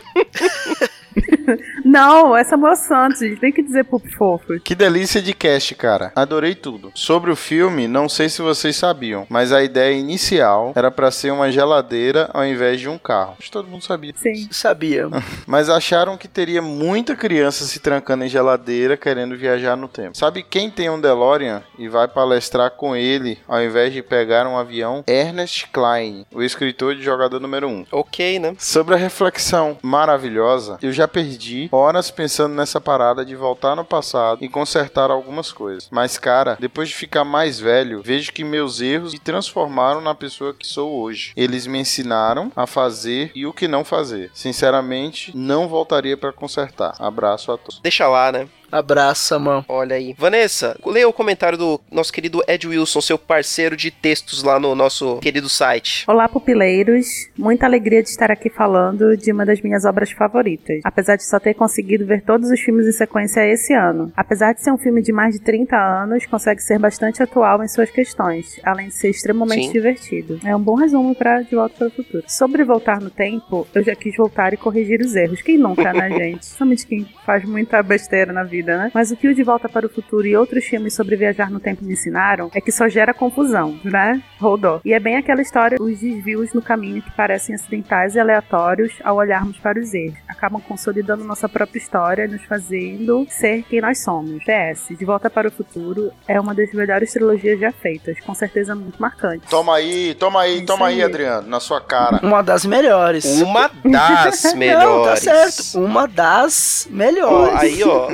Não, 1.88 2.36
é 2.36 2.44
Samuel 2.44 2.76
Santos, 2.76 3.20
gente. 3.20 3.40
Tem 3.40 3.52
que 3.52 3.64
dizer 3.64 3.86
pup 3.86 4.06
fofo. 4.18 4.60
Que 4.60 4.76
delícia 4.76 5.22
de 5.22 5.34
cast, 5.34 5.74
cara. 5.74 6.12
Adorei 6.14 6.54
tudo. 6.54 6.92
Sobre 6.94 7.32
o 7.32 7.36
filme, 7.36 7.88
não 7.88 8.10
sei 8.10 8.28
se 8.28 8.42
vocês 8.42 8.76
sabiam, 8.76 9.26
mas 9.30 9.54
a 9.54 9.64
ideia 9.64 9.96
inicial 9.96 10.74
era 10.76 10.92
pra 10.92 11.12
ser 11.12 11.32
uma 11.32 11.50
geladeira 11.50 12.30
ao 12.34 12.46
invés 12.46 12.82
de 12.82 12.90
um 12.90 12.98
carro. 12.98 13.36
Acho 13.40 13.48
que 13.48 13.52
todo 13.52 13.70
mundo 13.70 13.86
sabia. 13.86 14.12
Sim. 14.18 14.50
Sabia. 14.52 15.08
Mas 15.48 15.70
acharam 15.70 16.18
que 16.18 16.28
teria 16.28 16.62
muita 16.62 17.16
criança 17.16 17.64
se 17.64 17.80
trancando 17.80 18.26
em 18.26 18.28
geladeira 18.28 18.98
querendo 18.98 19.38
viajar 19.38 19.78
no 19.78 19.88
tempo. 19.88 20.18
Sabe 20.18 20.44
quem 20.44 20.70
tem 20.70 20.90
um 20.90 21.00
DeLorean 21.00 21.64
e 21.78 21.88
vai 21.88 22.08
palestrar 22.08 22.72
com 22.72 22.96
ele 22.96 23.40
ao 23.48 23.62
invés 23.62 23.94
de 23.94 24.02
pegar 24.02 24.46
um 24.46 24.58
avião? 24.58 25.04
Ernest 25.08 25.68
Klein, 25.72 26.26
o 26.34 26.44
escritor 26.44 26.96
de 26.96 27.04
jogador 27.04 27.40
número 27.40 27.68
1. 27.68 27.86
Ok, 27.92 28.40
né? 28.40 28.56
Sobre 28.58 28.96
a 28.96 28.98
reflexão 28.98 29.78
maravilhosa, 29.82 30.78
eu 30.82 30.92
já 30.92 31.08
perdi 31.08 31.70
horas 31.78 32.12
pensando 32.12 32.56
nessa 32.56 32.82
parada 32.82 33.26
de 33.26 33.36
voltar 33.36 33.76
no 33.76 33.86
passado 33.86 34.44
e 34.44 34.50
consertar 34.50 35.12
algumas 35.12 35.52
coisas. 35.52 35.88
Mas, 35.92 36.18
cara, 36.18 36.58
depois 36.60 36.90
de 36.90 36.96
ficar 36.96 37.24
mais 37.24 37.60
velho, 37.60 38.02
vejo 38.02 38.34
que 38.34 38.44
meus 38.44 38.82
erros 38.82 39.14
me 39.14 39.20
transformaram 39.20 40.02
na 40.02 40.16
pessoa 40.16 40.54
que 40.54 40.66
sou 40.66 41.00
hoje. 41.00 41.34
Eles 41.36 41.68
me 41.68 41.80
ensinaram 41.80 42.52
a 42.56 42.66
fazer 42.66 43.32
e 43.36 43.46
o 43.46 43.54
que 43.54 43.68
não 43.68 43.84
fazer. 43.84 44.32
Sinceramente, 44.34 45.36
não 45.36 45.68
voltaria 45.68 46.18
pra 46.18 46.34
consertar. 46.34 46.96
Abraço 47.00 47.52
a 47.52 47.58
todos. 47.58 47.80
Deixa 47.82 48.08
lá, 48.08 48.32
né? 48.32 48.48
Abraça, 48.72 49.40
mano. 49.40 49.66
Olha 49.68 49.96
aí. 49.96 50.14
Vanessa, 50.18 50.78
leia 50.86 51.08
o 51.08 51.14
comentário 51.14 51.58
do 51.58 51.80
nosso 51.92 52.12
querido 52.12 52.44
Ed 52.48 52.68
Wilson, 52.68 53.02
seu 53.02 53.18
parceiro 53.18 53.76
de 53.76 53.92
textos 53.92 54.44
lá 54.44 54.60
no 54.60 54.76
nosso 54.76 55.18
querido 55.20 55.50
site. 55.50 56.04
Olá, 56.08 56.28
pupileiros. 56.28 57.08
Muita 57.38 57.66
alegria 57.66 58.04
de 58.04 58.10
estar 58.10 58.32
aqui 58.32 58.50
falando 58.50 59.16
de 59.16 59.32
uma 59.32 59.46
das 59.46 59.62
minhas 59.62 59.86
obras 59.86 60.12
favoritas. 60.12 60.82
Apesar 60.84 61.16
de 61.16 61.26
só 61.26 61.40
ter 61.40 61.54
conseguido 61.54 62.06
ver 62.06 62.22
todos 62.22 62.50
os 62.50 62.60
filmes 62.60 62.88
em 62.88 62.92
sequência 62.92 63.46
esse 63.48 63.74
ano. 63.74 64.12
Apesar 64.16 64.54
de 64.54 64.62
ser 64.62 64.72
um 64.72 64.78
filme 64.78 65.02
de 65.02 65.12
mais 65.12 65.34
de 65.34 65.42
30 65.42 65.76
anos, 65.76 66.26
consegue 66.26 66.62
ser 66.62 66.80
bastante 66.80 67.22
atual 67.24 67.64
em 67.64 67.68
suas 67.68 67.90
questões, 67.90 68.60
além 68.64 68.88
de 68.88 68.94
ser 68.94 69.10
extremamente 69.10 69.68
Sim. 69.68 69.72
divertido. 69.72 70.40
É 70.44 70.56
um 70.56 70.62
bom 70.62 70.76
resumo 70.76 71.16
para 71.16 71.42
De 71.42 71.56
Volta 71.56 71.76
para 71.78 71.88
o 71.88 71.92
Futuro. 71.92 72.24
Sobre 72.28 72.64
voltar 72.64 73.02
no 73.02 73.10
tempo, 73.10 73.68
eu 73.74 73.84
já 73.84 73.96
quis 73.96 74.16
voltar 74.16 74.54
e 74.54 74.58
corrigir 74.58 75.02
os 75.02 75.16
erros. 75.16 75.42
Quem 75.42 75.58
nunca, 75.58 75.94
né, 75.94 76.10
gente? 76.18 76.46
Somente 76.46 76.86
quem 76.86 77.08
faz 77.26 77.44
muita 77.46 77.82
besteira 77.82 78.34
na 78.34 78.44
vida, 78.44 78.57
né? 78.64 78.92
Mas 78.94 79.12
o 79.12 79.16
que 79.16 79.28
o 79.28 79.36
De 79.36 79.44
Volta 79.44 79.68
para 79.70 79.86
o 79.86 79.90
Futuro 79.90 80.26
e 80.28 80.36
outros 80.36 80.66
filmes 80.66 80.94
sobre 80.94 81.16
viajar 81.16 81.50
no 81.50 81.60
tempo 81.60 81.84
me 81.84 81.94
ensinaram 81.94 82.50
é 82.54 82.62
que 82.62 82.72
só 82.72 82.88
gera 82.88 83.14
confusão, 83.14 83.80
né? 83.84 84.22
Rodou. 84.40 84.82
E 84.86 84.94
é 84.94 85.00
bem 85.00 85.16
aquela 85.18 85.42
história, 85.42 85.78
os 85.80 86.00
desvios 86.00 86.54
no 86.54 86.62
caminho 86.62 87.02
que 87.02 87.12
parecem 87.12 87.56
acidentais 87.56 88.16
e 88.16 88.20
aleatórios 88.20 88.94
ao 89.04 89.18
olharmos 89.18 89.58
para 89.58 89.80
os 89.80 89.94
erros. 89.94 90.18
Acabam 90.28 90.62
consolidando 90.62 91.24
nossa 91.24 91.50
própria 91.50 91.80
história 91.80 92.26
e 92.26 92.28
nos 92.28 92.44
fazendo 92.44 93.26
ser 93.30 93.64
quem 93.64 93.82
nós 93.82 94.04
somos. 94.04 94.44
PS, 94.44 94.98
De 94.98 95.06
Volta 95.06 95.30
para 95.30 95.48
o 95.48 95.52
Futuro 95.52 96.12
é 96.28 96.40
uma 96.40 96.54
das 96.54 96.72
melhores 96.74 97.12
trilogias 97.12 97.60
já 97.60 97.72
feitas, 97.72 98.20
com 98.20 98.34
certeza 98.34 98.76
muito 98.76 99.02
marcante. 99.02 99.48
Toma 99.50 99.76
aí, 99.76 100.14
toma 100.16 100.42
aí, 100.42 100.58
Isso 100.58 100.66
toma 100.66 100.88
aí, 100.88 100.96
aí. 100.96 101.04
Adriano, 101.04 101.48
na 101.48 101.60
sua 101.60 101.82
cara. 101.82 102.20
Uma 102.24 102.42
das 102.44 102.66
melhores. 102.66 103.26
Uma 103.42 103.70
das 103.84 104.54
melhores. 104.54 104.88
Não, 104.88 105.04
tá 105.04 105.16
certo. 105.16 105.80
Uma 105.80 106.08
das 106.08 106.88
Ó, 106.90 106.94
melhores. 106.96 107.60
aí, 107.60 107.84
ó. 107.84 108.12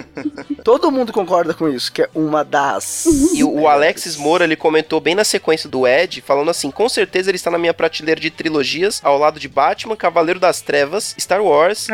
Todo 0.64 0.92
mundo 0.92 1.12
concorda 1.12 1.54
com 1.54 1.68
isso, 1.68 1.92
que 1.92 2.02
é 2.04 2.10
uma 2.16 2.44
das. 2.44 3.06
E 3.34 3.44
o 3.44 3.68
Alexis 3.68 4.16
Moura, 4.16 4.44
ele 4.46 4.56
comentou 4.56 5.00
bem 5.02 5.14
na 5.16 5.24
sequência 5.24 5.68
do 5.70 5.86
Ed, 5.88 6.22
falando 6.22 6.50
assim: 6.52 6.72
com 6.72 6.88
certeza 6.88 7.30
ele 7.30 7.36
está 7.36 7.52
na 7.52 7.58
minha 7.58 7.74
prateleira 7.74 8.20
de 8.22 8.30
trilogias, 8.32 9.02
ao 9.04 9.18
lado 9.18 9.40
de 9.40 9.48
Batman, 9.48 9.96
Cavaleiro 9.96 10.40
das 10.40 10.62
Trevas, 10.62 11.16
Star 11.20 11.42
Wars. 11.44 11.88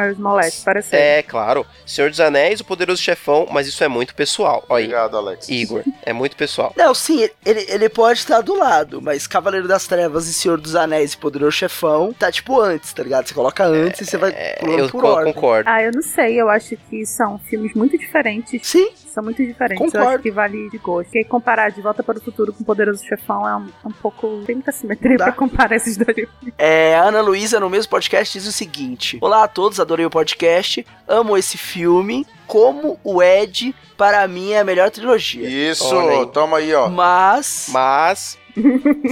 Parece. 0.64 0.96
É, 0.96 1.24
claro. 1.24 1.66
Senhor 1.86 2.10
dos 2.10 2.20
Anéis, 2.20 2.60
O 2.60 2.66
Poderoso 2.66 3.02
Chefão, 3.02 3.48
mas 3.52 3.68
isso 3.68 3.84
é 3.84 3.88
muito 3.88 4.14
pessoal. 4.14 4.64
Olha 4.70 4.78
aí, 4.80 4.84
Obrigado, 4.86 5.18
Alex. 5.18 5.50
Igor, 5.50 5.84
é 6.04 6.14
muito 6.14 6.36
pessoal. 6.36 6.74
Não, 6.78 6.94
sim, 6.94 7.28
ele, 7.46 7.66
ele 7.70 7.90
pode 7.90 8.20
estar 8.20 8.42
do 8.42 8.56
lado, 8.56 9.02
mas 9.02 9.26
Cavaleiro 9.28 9.68
das 9.68 9.88
Trevas 9.88 10.28
e 10.28 10.34
Senhor 10.34 10.60
dos 10.60 10.76
Anéis 10.76 11.14
e 11.14 11.18
Poderoso 11.18 11.52
Chefão 11.54 12.14
tá 12.14 12.32
tipo 12.32 12.60
antes, 12.60 12.94
tá 12.94 13.02
ligado? 13.04 13.28
Você 13.28 13.34
coloca 13.34 13.66
antes 13.66 14.02
e 14.02 14.06
você 14.06 14.18
vai 14.18 14.32
pulando 14.60 14.80
Eu 14.80 14.90
por 14.90 15.02
co- 15.02 15.08
ordem. 15.08 15.34
concordo. 15.34 15.70
Ah, 15.70 15.82
eu 15.82 15.92
não 15.92 16.02
sei, 16.02 16.40
eu 16.40 16.50
acho 16.50 16.78
que 16.90 17.06
são 17.06 17.40
filmes 17.40 17.74
muito 17.74 17.98
diferentes. 17.98 18.59
Sim, 18.64 18.90
São 18.96 19.24
muito 19.24 19.44
diferentes. 19.46 19.80
Eu 19.86 19.92
Concordo. 19.92 20.10
acho 20.16 20.24
que 20.24 20.32
vale 20.32 20.70
de 20.70 20.78
gosto. 20.78 21.06
Porque 21.06 21.24
comparar 21.26 21.70
De 21.72 21.82
Volta 21.82 22.02
para 22.04 22.18
o 22.18 22.22
Futuro 22.22 22.54
com 22.54 22.64
Poderoso 22.64 23.04
Chefão 23.06 23.48
é 23.48 23.56
um, 23.56 23.68
um 23.86 23.92
pouco. 23.92 24.44
Tem 24.46 24.56
muita 24.56 24.72
simetria 24.72 25.18
Dá. 25.18 25.26
pra 25.26 25.34
comparar 25.34 25.76
esses 25.76 25.98
dois. 25.98 26.28
É, 26.58 26.96
a 26.98 27.04
Ana 27.04 27.22
Luísa, 27.22 27.60
no 27.60 27.70
mesmo 27.70 27.90
podcast, 27.90 28.38
diz 28.38 28.48
o 28.48 28.52
seguinte: 28.52 29.18
Olá 29.22 29.44
a 29.44 29.48
todos, 29.48 29.80
adorei 29.80 30.06
o 30.06 30.10
podcast, 30.10 30.86
amo 31.08 31.38
esse 31.38 31.58
filme. 31.58 32.26
Como 32.48 33.00
o 33.04 33.22
Ed, 33.22 33.76
para 33.96 34.28
mim, 34.28 34.54
é 34.54 34.60
a 34.60 34.64
melhor 34.64 34.90
trilogia. 34.90 35.48
Isso, 35.48 35.86
Olha 35.96 36.22
aí. 36.22 36.26
toma 36.32 36.58
aí, 36.58 36.74
ó. 36.74 36.90
Mas, 36.90 37.68
Mas, 37.72 38.39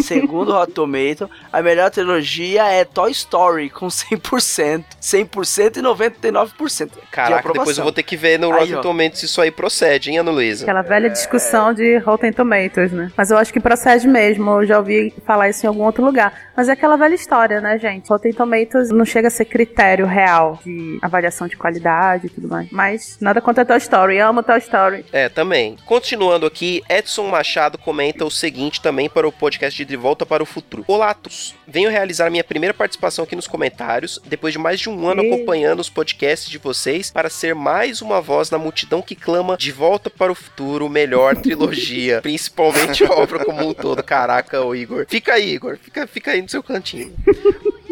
segundo 0.03 0.51
o 0.51 0.61
Hot 0.61 0.71
Tomato, 0.71 1.29
a 1.51 1.61
melhor 1.61 1.89
trilogia 1.89 2.65
é 2.65 2.83
Toy 2.83 3.11
Story, 3.11 3.69
com 3.69 3.87
100%. 3.87 4.83
100% 5.01 5.77
e 5.77 5.81
99% 5.81 6.85
de 6.85 7.07
caraca, 7.11 7.39
aprovação. 7.39 7.53
depois 7.53 7.77
eu 7.77 7.83
vou 7.83 7.93
ter 7.93 8.03
que 8.03 8.17
ver 8.17 8.39
no 8.39 8.51
Rotten 8.51 8.75
ó. 8.75 8.81
Tomatoes 8.81 9.19
se 9.19 9.25
isso 9.25 9.41
aí 9.41 9.51
procede, 9.51 10.09
hein, 10.09 10.19
Ana 10.19 10.31
Luísa? 10.31 10.65
Aquela 10.65 10.81
velha 10.81 11.09
discussão 11.09 11.73
de 11.73 11.97
Rotten 11.97 12.31
Tomatoes, 12.31 12.91
né? 12.91 13.11
Mas 13.15 13.31
eu 13.31 13.37
acho 13.37 13.51
que 13.51 13.59
procede 13.59 14.07
mesmo. 14.07 14.61
Eu 14.61 14.65
já 14.65 14.77
ouvi 14.77 15.13
falar 15.25 15.49
isso 15.49 15.65
em 15.65 15.67
algum 15.67 15.83
outro 15.83 16.03
lugar. 16.03 16.33
Mas 16.55 16.69
é 16.69 16.73
aquela 16.73 16.95
velha 16.95 17.15
história, 17.15 17.61
né, 17.61 17.77
gente? 17.77 18.09
Rotten 18.09 18.33
Tomatoes 18.33 18.89
não 18.89 19.05
chega 19.05 19.27
a 19.27 19.31
ser 19.31 19.45
critério 19.45 20.05
real 20.05 20.59
de 20.63 20.99
avaliação 21.01 21.47
de 21.47 21.55
qualidade 21.55 22.27
e 22.27 22.29
tudo 22.29 22.47
mais. 22.47 22.69
Mas 22.71 23.17
nada 23.19 23.41
contra 23.41 23.65
Toy 23.65 23.77
Story. 23.77 24.17
Eu 24.17 24.27
amo 24.27 24.43
Toy 24.43 24.57
Story. 24.59 25.05
É, 25.11 25.29
também. 25.29 25.77
Continuando 25.85 26.45
aqui, 26.45 26.83
Edson 26.89 27.27
Machado 27.27 27.77
comenta 27.77 28.25
o 28.25 28.31
seguinte 28.31 28.81
também 28.81 29.09
para 29.09 29.26
o 29.26 29.26
podcast 29.31 29.77
de 29.77 29.85
De 29.85 29.95
Volta 29.95 30.25
para 30.25 30.43
o 30.43 30.45
Futuro. 30.45 30.83
Olá, 30.87 31.13
Tus. 31.13 31.55
Venho 31.67 31.89
realizar 31.89 32.29
minha 32.29 32.43
primeira 32.43 32.73
participação 32.73 33.23
aqui 33.23 33.35
nos 33.35 33.47
comentários, 33.47 34.19
depois 34.25 34.53
de 34.53 34.59
mais 34.59 34.79
de 34.79 34.89
um 34.89 35.07
ano 35.07 35.21
acompanhando 35.21 35.79
os 35.79 35.89
podcasts 35.89 36.49
de 36.49 36.57
vocês, 36.57 37.11
para 37.11 37.29
ser 37.29 37.53
mais 37.55 38.01
uma 38.01 38.21
voz 38.21 38.49
na 38.49 38.57
multidão 38.57 39.01
que 39.01 39.15
clama 39.15 39.57
De 39.57 39.71
Volta 39.71 40.09
para 40.09 40.31
o 40.31 40.35
Futuro, 40.35 40.89
melhor 40.89 41.35
trilogia. 41.41 42.21
Principalmente 42.21 43.03
a 43.03 43.11
obra 43.11 43.43
como 43.43 43.67
um 43.67 43.73
todo. 43.73 44.03
Caraca, 44.03 44.61
ô 44.61 44.75
Igor. 44.75 45.05
Fica 45.07 45.33
aí, 45.33 45.53
Igor. 45.53 45.77
Fica, 45.77 46.07
fica 46.07 46.31
aí 46.31 46.41
no 46.41 46.49
seu 46.49 46.63
cantinho. 46.63 47.13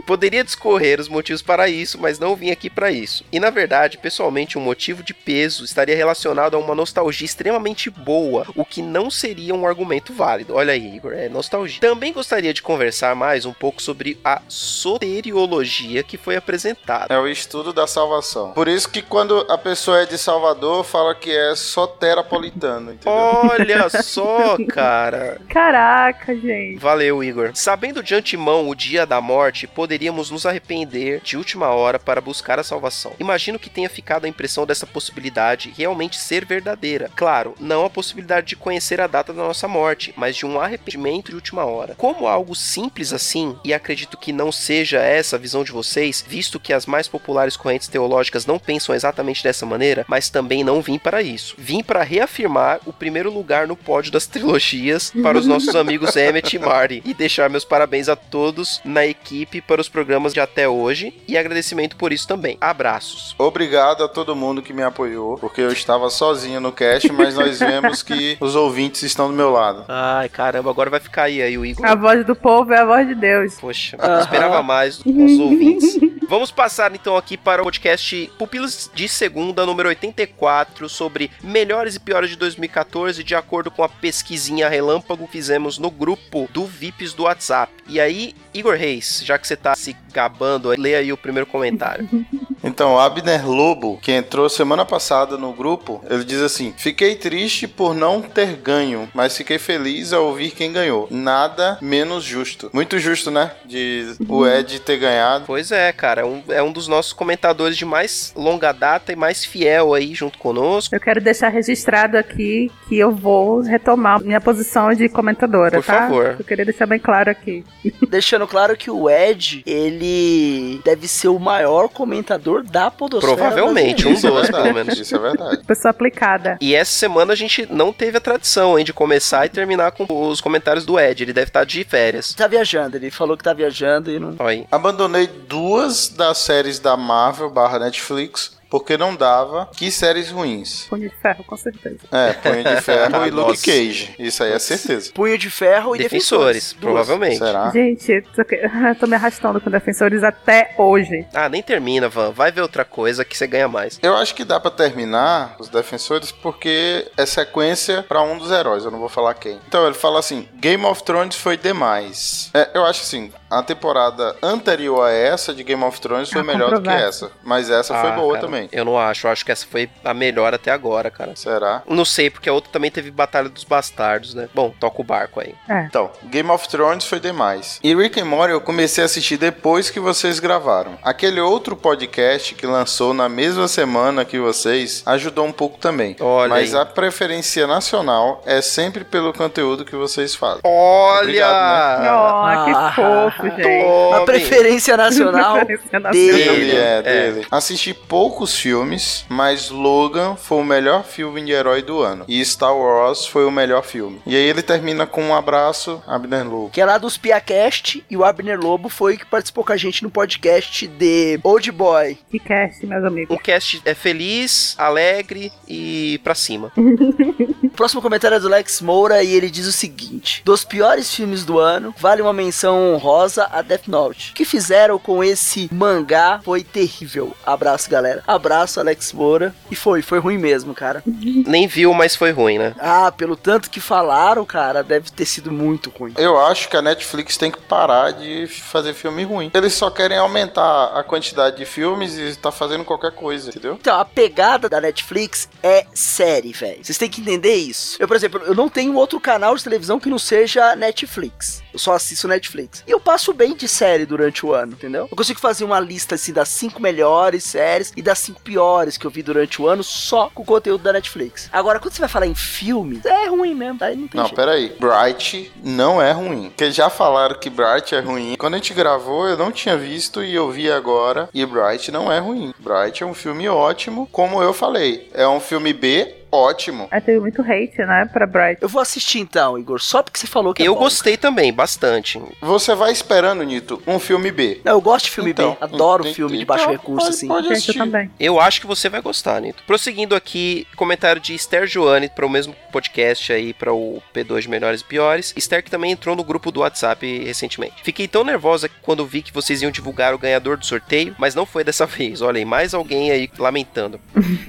Poderia 0.06 0.44
discorrer 0.44 1.00
os 1.00 1.08
motivos 1.08 1.42
para 1.42 1.68
isso, 1.68 2.00
mas 2.00 2.20
não 2.20 2.36
vim 2.36 2.52
aqui 2.52 2.70
para 2.70 2.92
isso. 2.92 3.24
E 3.32 3.40
na 3.40 3.50
verdade, 3.50 3.98
pessoalmente, 3.98 4.58
um 4.58 4.62
motivo 4.62 5.02
de 5.02 5.14
peso 5.14 5.64
estaria 5.64 5.96
relacionado 5.96 6.56
a 6.56 6.60
uma 6.60 6.76
nostalgia 6.76 7.26
extremamente 7.26 7.90
boa, 7.90 8.46
o 8.56 8.64
que 8.64 8.82
não 8.82 9.10
seria 9.10 9.56
um 9.56 9.66
argumento 9.66 10.14
válido. 10.14 10.56
Olha 10.56 10.74
aí, 10.74 10.96
Igor, 10.96 11.14
é 11.14 11.28
nostalgia. 11.28 11.82
Também 11.82 12.14
gostaria 12.14 12.54
de 12.54 12.62
conversar 12.62 13.16
mais 13.16 13.46
um 13.46 13.54
pouco 13.54 13.82
sobre 13.82 14.20
a 14.24 14.42
soteriologia 14.48 16.04
que 16.04 16.18
foi 16.18 16.36
apresentada. 16.36 17.14
É 17.14 17.18
o 17.18 17.28
estudo 17.28 17.74
da 17.74 17.88
salvação. 17.88 18.52
Por 18.52 18.68
isso 18.68 18.90
que 18.90 19.02
quando 19.02 19.46
a 19.50 19.58
pessoa 19.58 20.02
é 20.02 20.06
de 20.06 20.18
Salvador, 20.18 20.84
fala 20.84 21.16
que 21.16 21.32
é 21.32 21.56
soterapolitano, 21.56 22.94
entendeu? 22.94 23.14
Olha 23.14 23.90
só, 24.04 24.58
cara. 24.70 25.42
Caraca, 25.50 26.36
gente. 26.36 26.78
Valeu, 26.78 27.24
Igor. 27.24 27.52
Sabendo 27.54 28.04
de 28.04 28.14
antemão 28.14 28.70
o 28.70 28.76
dia 28.76 29.06
da 29.06 29.20
morte, 29.20 29.68
poderia 29.68 29.95
poderíamos 29.96 30.30
nos 30.30 30.46
arrepender 30.46 31.22
de 31.24 31.38
última 31.38 31.70
hora 31.70 31.98
para 31.98 32.20
buscar 32.20 32.60
a 32.60 32.64
salvação. 32.64 33.14
Imagino 33.18 33.58
que 33.58 33.70
tenha 33.70 33.90
ficado 33.90 34.26
a 34.26 34.28
impressão 34.28 34.66
dessa 34.66 34.86
possibilidade 34.86 35.74
realmente 35.78 36.20
ser 36.20 36.44
verdadeira. 36.44 37.10
Claro, 37.16 37.56
não 37.62 37.86
a 37.86 37.90
possibilidade 37.90 38.48
de 38.48 38.56
conhecer 38.58 39.00
a 39.00 39.08
data 39.08 39.32
da 39.32 39.42
nossa 39.42 39.70
morte, 39.70 40.14
mas 40.18 40.36
de 40.36 40.46
um 40.46 40.60
arrependimento 40.60 41.30
de 41.30 41.36
última 41.36 41.64
hora. 41.64 41.96
Como 41.96 42.28
algo 42.28 42.54
simples 42.54 43.14
assim, 43.14 43.56
e 43.64 43.74
acredito 43.74 44.18
que 44.18 44.34
não 44.34 44.52
seja 44.52 45.00
essa 45.00 45.38
a 45.38 45.40
visão 45.40 45.64
de 45.64 45.72
vocês, 45.72 46.26
visto 46.28 46.60
que 46.60 46.74
as 46.74 46.86
mais 46.86 47.08
populares 47.08 47.56
correntes 47.56 47.88
teológicas 47.88 48.46
não 48.46 48.60
pensam 48.60 48.94
exatamente 48.94 49.42
dessa 49.42 49.66
maneira, 49.66 50.04
mas 50.10 50.30
também 50.30 50.62
não 50.62 50.82
vim 50.82 51.00
para 51.00 51.22
isso. 51.22 51.56
Vim 51.58 51.82
para 51.82 52.04
reafirmar 52.04 52.82
o 52.86 52.92
primeiro 52.92 53.32
lugar 53.32 53.66
no 53.66 53.78
pódio 53.78 54.12
das 54.12 54.28
trilogias 54.28 55.14
para 55.24 55.38
os 55.38 55.48
nossos 55.48 55.74
amigos 55.74 56.16
Emmett 56.18 56.54
e 56.54 56.60
Marty 56.60 57.02
e 57.06 57.14
deixar 57.14 57.50
meus 57.50 57.64
parabéns 57.64 58.10
a 58.10 58.16
todos 58.18 58.82
na 58.84 59.06
equipe 59.06 59.62
para 59.62 59.80
os 59.80 59.85
programas 59.90 60.34
de 60.34 60.40
até 60.40 60.68
hoje 60.68 61.14
e 61.28 61.38
agradecimento 61.38 61.96
por 61.96 62.12
isso 62.12 62.28
também. 62.28 62.58
Abraços. 62.60 63.36
Obrigado 63.38 64.04
a 64.04 64.08
todo 64.08 64.36
mundo 64.36 64.62
que 64.62 64.74
me 64.74 64.84
apoiou, 64.84 65.38
porque 65.38 65.62
eu 65.62 65.72
estava 65.72 66.10
sozinho 66.10 66.60
no 66.60 66.72
cast, 66.72 67.12
mas 67.12 67.36
nós 67.36 67.58
vemos 67.60 68.04
que 68.04 68.38
os 68.40 68.56
ouvintes 68.56 69.04
estão 69.04 69.28
do 69.28 69.34
meu 69.34 69.52
lado. 69.52 69.86
Ai, 69.88 70.30
caramba, 70.30 70.70
agora 70.70 70.90
vai 70.90 71.00
ficar 71.00 71.24
aí, 71.24 71.42
aí 71.42 71.58
o 71.58 71.66
Igor. 71.66 71.86
A 71.86 71.96
voz 71.96 72.26
do 72.26 72.36
povo 72.36 72.74
é 72.74 72.80
a 72.80 72.86
voz 72.86 73.08
de 73.08 73.16
Deus. 73.16 73.56
Poxa, 73.60 73.98
eu 74.02 74.20
esperava 74.20 74.62
mais 74.64 74.98
dos 74.98 75.40
ouvintes. 75.40 76.00
Vamos 76.28 76.50
passar 76.50 76.94
então 76.96 77.16
aqui 77.16 77.38
para 77.38 77.62
o 77.62 77.66
podcast 77.66 78.32
Pupilas 78.38 78.90
de 78.94 79.08
Segunda, 79.08 79.66
número 79.66 79.90
84, 79.90 80.90
sobre 80.90 81.30
melhores 81.44 81.96
e 81.96 82.00
piores 82.00 82.32
de 82.32 82.36
2014, 82.36 83.24
de 83.24 83.36
acordo 83.36 83.70
com 83.70 83.84
a 83.84 83.90
pesquisinha 83.90 84.68
relâmpago 84.68 85.28
que 85.28 85.34
fizemos 85.34 85.78
no 85.78 85.92
grupo 85.92 86.50
do 86.52 86.66
VIPs 86.66 87.14
do 87.14 87.24
WhatsApp. 87.24 87.72
E 87.88 88.00
aí, 88.00 88.34
Igor 88.54 88.76
Reis, 88.76 89.22
já 89.24 89.38
que 89.38 89.48
você 89.48 89.56
tá 89.56 89.76
se 89.76 89.96
gabando, 90.12 90.70
lê 90.70 90.96
aí 90.96 91.14
o 91.14 91.18
primeiro 91.18 91.46
comentário. 91.46 92.10
Então, 92.66 92.98
Abner 93.00 93.48
Lobo, 93.48 94.00
que 94.02 94.12
entrou 94.12 94.50
semana 94.50 94.84
passada 94.84 95.38
no 95.38 95.54
grupo, 95.54 96.04
ele 96.10 96.24
diz 96.24 96.42
assim: 96.42 96.74
Fiquei 96.76 97.16
triste 97.16 97.68
por 97.68 97.94
não 97.94 98.24
ter 98.24 98.56
ganho, 98.56 99.08
mas 99.14 99.38
fiquei 99.38 99.60
feliz 99.60 100.12
ao 100.12 100.26
ouvir 100.26 100.50
quem 100.50 100.74
ganhou. 100.74 101.08
Nada 101.12 101.78
menos 101.80 102.24
justo. 102.24 102.72
Muito 102.74 102.98
justo, 102.98 103.30
né? 103.30 103.52
De 103.66 104.16
o 104.28 104.48
Ed 104.48 104.80
ter 104.80 104.98
ganhado. 104.98 105.46
Pois 105.46 105.72
é, 105.72 105.94
cara, 105.94 106.15
é 106.22 106.26
um, 106.26 106.44
é 106.50 106.64
um 106.64 106.72
dos 106.72 106.88
nossos 106.88 107.14
comentadores 107.14 107.78
de 107.78 107.86
mais 107.86 108.34
longa 108.36 108.72
data 108.72 109.12
e 109.12 109.16
mais 109.16 109.44
fiel 109.46 109.94
aí 109.94 110.14
junto 110.14 110.38
conosco. 110.38 110.94
Eu 110.96 111.00
quero 111.00 111.22
deixar 111.22 111.50
registrado 111.50 112.18
aqui 112.18 112.72
que 112.88 112.98
eu 112.98 113.12
vou 113.12 113.62
retomar 113.62 114.22
minha 114.22 114.42
posição 114.42 114.94
de 114.94 115.10
comentadora, 115.10 115.78
Por 115.78 115.86
tá? 115.86 116.02
favor. 116.02 116.36
Eu 116.40 116.46
queria 116.46 116.66
deixar 116.66 116.86
bem 116.86 117.00
claro 117.00 117.30
aqui. 117.30 117.64
Deixando 118.10 118.48
claro 118.48 118.78
que 118.78 118.90
o 118.90 119.10
Ed, 119.10 119.64
ele 119.66 120.80
deve 120.84 121.08
ser 121.08 121.28
o 121.28 121.40
maior 121.40 121.90
comentador 121.90 122.64
da 122.64 122.90
podosfera 122.90 123.36
Provavelmente, 123.36 124.08
um 124.08 124.12
é 124.12 124.14
dos, 124.14 124.22
pelo 124.22 124.36
verdade. 124.42 124.74
menos. 124.74 125.00
Isso 125.00 125.16
é 125.16 125.20
verdade. 125.20 125.64
Pessoa 125.66 125.92
aplicada. 125.92 126.58
E 126.62 126.76
essa 126.76 126.92
semana 126.92 127.34
a 127.34 127.36
gente 127.36 127.68
não 127.72 127.92
teve 127.92 128.18
a 128.18 128.22
tradição, 128.22 128.78
hein, 128.78 128.86
de 128.86 128.94
começar 128.94 129.46
e 129.46 129.50
terminar 129.50 129.92
com 129.92 130.06
os 130.30 130.40
comentários 130.42 130.86
do 130.86 131.00
Ed. 131.00 131.24
Ele 131.24 131.34
deve 131.34 131.48
estar 131.50 131.66
de 131.66 131.84
férias. 131.84 132.34
Tá 132.34 132.48
viajando, 132.48 132.98
ele 132.98 133.12
falou 133.12 133.36
que 133.38 133.44
tá 133.44 133.54
viajando 133.54 134.12
e 134.12 134.20
não. 134.20 134.36
Aí. 134.40 134.66
Abandonei 134.72 135.28
duas 135.28 136.05
das 136.10 136.38
séries 136.40 136.80
da 136.80 136.96
Marvel 136.98 137.50
barra 137.50 137.80
Netflix 137.80 138.56
porque 138.70 138.98
não 138.98 139.16
dava. 139.16 139.70
Que 139.76 139.90
séries 139.90 140.30
ruins. 140.30 140.86
Punho 140.90 141.10
de 141.10 141.16
ferro, 141.16 141.44
com 141.46 141.56
certeza. 141.56 142.00
É, 142.12 142.34
Punho 142.34 142.64
de 142.64 142.82
Ferro 142.82 143.26
e 143.26 143.30
Luke 143.32 143.50
Nossa. 143.52 143.66
Cage. 143.66 144.16
Isso 144.20 144.44
aí 144.44 144.52
é 144.52 144.60
certeza. 144.60 145.12
Punho 145.14 145.38
de 145.38 145.50
ferro 145.50 145.96
e 145.96 146.00
Defensores, 146.00 146.74
defensores. 146.74 146.74
Provavelmente. 146.74 147.38
Será? 147.38 147.72
Gente, 147.72 148.22
tô, 149.00 149.08
me 149.08 149.16
arrastando 149.16 149.62
com 149.62 149.70
defensores 149.70 150.24
até 150.24 150.76
hoje. 150.78 151.26
Ah, 151.34 151.48
nem 151.48 151.64
termina, 151.64 152.10
Van. 152.10 152.32
Vai 152.32 152.52
ver 152.52 152.62
outra 152.62 152.84
coisa 152.84 153.24
que 153.24 153.38
você 153.38 153.48
ganha 153.48 153.68
mais. 153.68 153.98
Eu 154.02 154.16
acho 154.16 154.36
que 154.36 154.44
dá 154.44 154.60
pra 154.60 154.72
terminar 154.72 155.56
os 155.58 155.70
defensores 155.70 156.32
porque 156.32 157.10
é 157.16 157.26
sequência 157.26 158.04
pra 158.04 158.22
um 158.22 158.38
dos 158.38 158.52
heróis, 158.52 158.84
eu 158.84 158.92
não 158.92 159.00
vou 159.00 159.10
falar 159.10 159.36
quem. 159.36 159.58
Então 159.68 159.86
ele 159.86 159.96
fala 159.96 160.20
assim: 160.20 160.50
Game 160.56 160.84
of 160.86 161.04
Thrones 161.04 161.36
foi 161.36 161.56
demais. 161.56 162.50
É, 162.54 162.72
eu 162.74 162.86
acho 162.86 163.02
assim, 163.04 163.32
a 163.50 163.62
temporada 163.64 164.36
anterior 164.42 165.06
a 165.08 165.12
essa 165.12 165.54
de 165.54 165.64
Game 165.64 165.84
of 165.84 166.00
Thrones 166.02 166.30
foi 166.30 166.42
Ah, 166.42 166.44
melhor 166.44 166.72
do 166.74 166.82
que 166.82 166.90
essa, 166.90 167.32
mas 167.44 167.70
essa 167.70 167.94
foi 168.00 168.10
Ah, 168.10 168.16
boa 168.16 168.34
cara, 168.36 168.46
também. 168.46 168.70
Eu 168.72 168.86
não 168.86 168.98
acho. 169.00 169.28
Eu 169.28 169.32
acho 169.32 169.46
que 169.46 169.52
essa 169.52 169.66
foi 169.70 169.90
a 170.04 170.14
melhor 170.14 170.54
até 170.54 170.72
agora, 170.72 171.10
cara. 171.12 171.36
Será? 171.36 171.82
Não 171.88 172.06
sei, 172.06 172.30
porque 172.30 172.50
a 172.50 172.54
outra 172.54 172.72
também 172.72 172.90
teve 172.92 173.12
Batalha 173.12 173.50
dos 173.50 173.64
Bastardos, 173.64 174.34
né? 174.34 174.50
Bom, 174.54 174.74
toca 174.80 175.02
o 175.02 175.04
barco 175.04 175.40
aí. 175.40 175.54
Então, 175.88 176.12
Game 176.26 176.50
of 176.50 176.68
Thrones 176.68 177.06
foi 177.06 177.20
demais. 177.20 177.80
E 177.84 177.96
Rick 177.96 178.20
and 178.20 178.26
Morty 178.26 178.52
eu 178.54 178.62
comecei 178.62 179.04
a 179.04 179.06
assistir 179.06 179.38
depois 179.38 179.90
que 179.90 180.00
vocês 180.00 180.40
gravaram. 180.40 180.98
Aquele 181.04 181.40
outro 181.40 181.76
podcast 181.76 182.56
que 182.56 182.66
lançou 182.66 183.14
na 183.14 183.30
mesma 183.30 183.68
semana 183.68 184.26
que 184.26 184.40
vocês 184.40 185.04
ajudou 185.06 185.46
um 185.46 185.52
pouco 185.52 185.78
também. 185.78 186.16
Olha 186.20 186.50
Mas 186.50 186.74
aí. 186.74 186.82
a 186.82 186.86
preferência 186.86 187.68
nacional 187.68 188.42
é 188.46 188.62
sempre 188.62 189.04
pelo 189.04 189.34
conteúdo 189.34 189.86
que 189.86 189.96
vocês 189.96 190.34
fazem. 190.36 190.62
Olha! 190.64 191.22
Obrigado, 191.22 192.02
né? 192.02 192.12
Oh, 192.12 192.16
Ah. 192.46 192.66
que 192.92 192.96
fofo, 192.96 193.35
gente. 193.44 193.62
Tome. 193.62 194.14
A 194.14 194.22
preferência 194.26 194.96
nacional 194.98 195.66
dele. 195.66 195.80
Dele, 196.12 196.72
é, 196.76 197.02
É. 197.06 197.32
dele. 197.32 197.48
Assisti 197.52 197.94
poucos 197.94 198.58
filmes, 198.58 199.26
mas 199.30 199.70
Logan 199.70 200.36
foi 200.36 200.60
o 200.60 200.64
melhor 200.64 201.04
filme 201.04 201.44
de 201.44 201.52
herói 201.52 201.82
do 201.82 202.02
ano. 202.02 202.26
E 202.28 202.44
Star 202.46 202.76
Wars 202.76 203.26
foi 203.26 203.46
o 203.46 203.52
melhor 203.52 203.84
filme. 203.84 204.22
E 204.26 204.36
aí 204.36 204.44
ele 204.44 204.62
termina 204.62 205.06
com 205.06 205.22
um 205.24 205.36
abraço, 205.36 206.02
Abner 206.08 206.44
Lobo. 206.48 206.70
Que 206.72 206.82
é 206.82 206.86
lá 206.86 206.98
dos 206.98 207.18
Piacast 207.18 208.04
e 208.10 208.18
o 208.18 208.24
Abner 208.24 208.60
Lobo 208.60 208.90
foi 208.90 209.18
que 209.18 209.26
participou 209.26 209.64
com 209.64 209.74
a 209.74 209.78
gente 209.78 210.04
no 210.04 210.10
podcast 210.10 210.88
de 210.88 211.40
Old 211.44 211.72
Boy. 211.72 212.18
Que 212.30 212.40
cast, 212.40 212.86
meus 212.86 213.04
amigos. 213.04 213.36
O 213.36 213.40
cast 213.40 213.82
é 213.86 213.94
feliz, 213.94 214.76
alegre 214.78 215.52
e 215.68 216.20
pra 216.24 216.36
cima. 216.36 216.72
O 217.76 217.84
próximo 217.86 218.02
comentário 218.02 218.38
é 218.38 218.40
do 218.40 218.48
Lex 218.48 218.80
Moura 218.80 219.22
e 219.22 219.34
ele 219.34 219.50
diz 219.50 219.68
o 219.68 219.72
seguinte: 219.74 220.42
Dos 220.46 220.64
piores 220.64 221.14
filmes 221.14 221.44
do 221.44 221.60
ano, 221.60 221.94
vale 221.98 222.22
uma 222.22 222.32
menção 222.32 222.94
honrosa 222.94 223.50
a 223.52 223.62
Death 223.62 223.88
Note. 223.88 224.32
O 224.32 224.34
que 224.34 224.46
fizeram 224.46 224.98
com 224.98 225.22
esse 225.22 225.70
mangá 225.74 226.40
foi 226.42 226.64
terrível. 226.64 227.36
Abraço, 227.46 227.90
galera. 227.90 228.24
Abraço, 228.26 228.80
Alex 228.80 229.12
Moura. 229.12 229.54
E 229.70 229.76
foi, 229.76 230.02
foi 230.02 230.20
ruim 230.20 230.38
mesmo, 230.38 230.74
cara. 230.74 231.04
Nem 231.06 231.68
viu, 231.68 231.94
mas 231.94 232.16
foi 232.16 232.32
ruim, 232.32 232.58
né? 232.58 232.74
Ah, 232.80 233.12
pelo 233.12 233.36
tanto 233.36 233.70
que 233.70 233.82
falaram, 233.82 234.46
cara, 234.46 234.82
deve 234.82 235.12
ter 235.12 235.26
sido 235.26 235.52
muito 235.52 235.90
ruim. 235.90 236.14
Eu 236.18 236.40
acho 236.40 236.70
que 236.70 236.78
a 236.78 236.82
Netflix 236.82 237.36
tem 237.36 237.52
que 237.52 237.60
parar 237.60 238.12
de 238.12 238.48
fazer 238.48 238.94
filme 238.94 239.26
ruim. 239.26 239.52
Eles 239.54 239.74
só 239.74 239.90
querem 239.90 240.18
aumentar 240.18 240.98
a 240.98 241.04
quantidade 241.04 241.58
de 241.58 241.66
filmes 241.66 242.18
e 242.18 242.38
tá 242.38 242.54
fazendo 242.54 242.86
qualquer 242.86 243.12
coisa, 243.12 243.50
entendeu? 243.50 243.78
Então, 243.82 244.00
a 244.00 244.06
pegada 244.06 244.70
da 244.70 244.80
Netflix 244.80 245.50
é 245.62 245.86
série, 245.94 246.54
velho. 246.54 246.80
Vocês 246.82 246.98
têm 246.98 247.10
que 247.10 247.20
entender 247.20 247.65
isso. 247.70 247.98
Eu, 248.00 248.08
por 248.08 248.16
exemplo, 248.16 248.42
eu 248.46 248.54
não 248.56 248.70
tenho 248.70 248.94
outro 248.96 249.20
canal 249.20 249.56
de 249.56 249.64
televisão 249.64 250.00
que 250.00 250.10
não 250.10 250.20
seja 250.20 250.76
Netflix. 250.76 251.64
Eu 251.74 251.80
só 251.80 251.94
assisto 251.94 252.28
Netflix. 252.28 252.84
E 252.88 252.92
eu 252.92 253.00
passo 253.00 253.34
bem 253.34 253.56
de 253.56 253.68
série 253.68 254.06
durante 254.06 254.46
o 254.46 254.54
ano, 254.54 254.74
entendeu? 254.74 255.08
Eu 255.12 255.18
consigo 255.18 255.40
fazer 255.40 255.64
uma 255.64 255.80
lista 255.80 256.16
assim 256.16 256.32
das 256.34 256.50
cinco 256.50 256.82
melhores 256.82 257.44
séries 257.44 257.92
e 257.96 258.02
das 258.02 258.20
cinco 258.20 258.42
piores 258.42 258.98
que 258.98 259.06
eu 259.06 259.12
vi 259.12 259.22
durante 259.22 259.62
o 259.62 259.68
ano 259.68 259.84
só 259.84 260.30
com 260.34 260.44
o 260.44 260.46
conteúdo 260.46 260.84
da 260.84 260.94
Netflix. 260.94 261.50
Agora, 261.52 261.80
quando 261.80 261.94
você 261.94 262.00
vai 262.00 262.10
falar 262.10 262.28
em 262.28 262.36
filme, 262.36 263.02
é 263.06 263.28
ruim 263.28 263.54
mesmo. 263.56 263.78
Aí 263.82 263.96
não 263.96 264.08
tem 264.08 264.20
Não, 264.20 264.28
jeito. 264.28 264.36
peraí. 264.36 264.76
Bright 264.80 265.52
não 265.64 266.02
é 266.02 266.12
ruim. 266.12 266.50
Porque 266.50 266.72
já 266.72 266.90
falaram 266.90 267.36
que 267.38 267.50
Bright 267.50 267.94
é 267.96 268.00
ruim. 268.00 268.36
Quando 268.38 268.54
a 268.54 268.58
gente 268.58 268.74
gravou, 268.74 269.28
eu 269.28 269.38
não 269.38 269.52
tinha 269.52 269.78
visto 269.78 270.24
e 270.24 270.34
eu 270.34 270.50
vi 270.52 270.72
agora. 270.72 271.30
E 271.34 271.46
Bright 271.46 271.92
não 271.92 272.12
é 272.12 272.20
ruim. 272.20 272.54
Bright 272.60 273.04
é 273.04 273.06
um 273.06 273.14
filme 273.14 273.48
ótimo. 273.50 274.08
Como 274.12 274.42
eu 274.42 274.54
falei, 274.54 275.10
é 275.14 275.28
um 275.28 275.40
filme 275.40 275.74
B 275.74 276.16
ótimo. 276.32 276.88
Aí 276.92 277.02
teve 277.02 277.20
muito 277.20 277.42
hate, 277.42 277.78
né, 277.80 278.10
pra 278.12 278.26
Bright. 278.26 278.62
Eu 278.62 278.70
vou 278.70 278.82
assistir 278.82 279.20
então, 279.20 279.58
Igor, 279.58 279.80
só 279.82 280.02
porque 280.04 280.20
você 280.20 280.28
falou 280.28 280.54
que 280.54 280.62
é 280.64 280.68
Eu 280.68 280.74
bom. 280.74 280.82
gostei 280.82 281.18
também, 281.18 281.54
bastante. 281.54 282.22
Você 282.42 282.76
vai 282.76 282.92
esperando, 282.92 283.44
Nito, 283.44 283.82
um 283.88 284.00
filme 284.00 284.32
B. 284.32 284.62
Não, 284.64 284.74
eu 284.74 284.82
gosto 284.82 285.06
de 285.06 285.12
filme 285.12 285.32
Então, 285.32 285.52
B. 285.52 285.58
Adoro 285.62 286.08
ent- 286.08 286.16
filme 286.16 286.38
de 286.38 286.44
então, 286.44 286.56
baixo 286.56 286.70
recurso, 286.70 287.06
pode- 287.06 287.16
assim. 287.16 287.28
pode 287.28 287.42
Gente, 287.44 287.52
eu 287.52 287.58
assistir. 287.58 287.78
também. 287.80 288.12
Eu 288.20 288.40
acho 288.40 288.60
que 288.62 288.68
você 288.68 288.90
vai 288.90 289.02
gostar, 289.02 289.40
Nito. 289.42 289.64
Prosseguindo 289.66 290.16
aqui, 290.16 290.68
comentário 290.76 291.22
de 291.22 291.34
Esther 291.34 291.68
Joane 291.68 292.10
para 292.10 292.26
o 292.26 292.30
mesmo 292.30 292.56
podcast 292.72 293.32
aí, 293.32 293.54
para 293.54 293.74
o 293.74 294.02
P2 294.14 294.42
de 294.42 294.50
Melhores 294.50 294.82
e 294.82 294.86
Piores. 294.86 295.34
Esther 295.38 295.64
que 295.64 295.72
também 295.72 295.92
entrou 295.92 296.16
no 296.16 296.24
grupo 296.24 296.52
do 296.52 296.60
WhatsApp 296.62 297.24
recentemente. 297.26 297.76
Fiquei 297.84 298.08
tão 298.08 298.24
nervosa 298.24 298.70
quando 298.82 299.06
vi 299.06 299.22
que 299.22 299.34
vocês 299.34 299.62
iam 299.62 299.72
divulgar 299.72 300.14
o 300.14 300.18
ganhador 300.18 300.58
do 300.58 300.66
sorteio, 300.66 301.16
mas 301.18 301.34
não 301.36 301.46
foi 301.46 301.64
dessa 301.64 301.86
vez. 301.88 302.22
Olha 302.22 302.38
aí, 302.40 302.46
mais 302.46 302.74
alguém 302.74 303.12
aí 303.12 303.30
lamentando. 303.38 304.00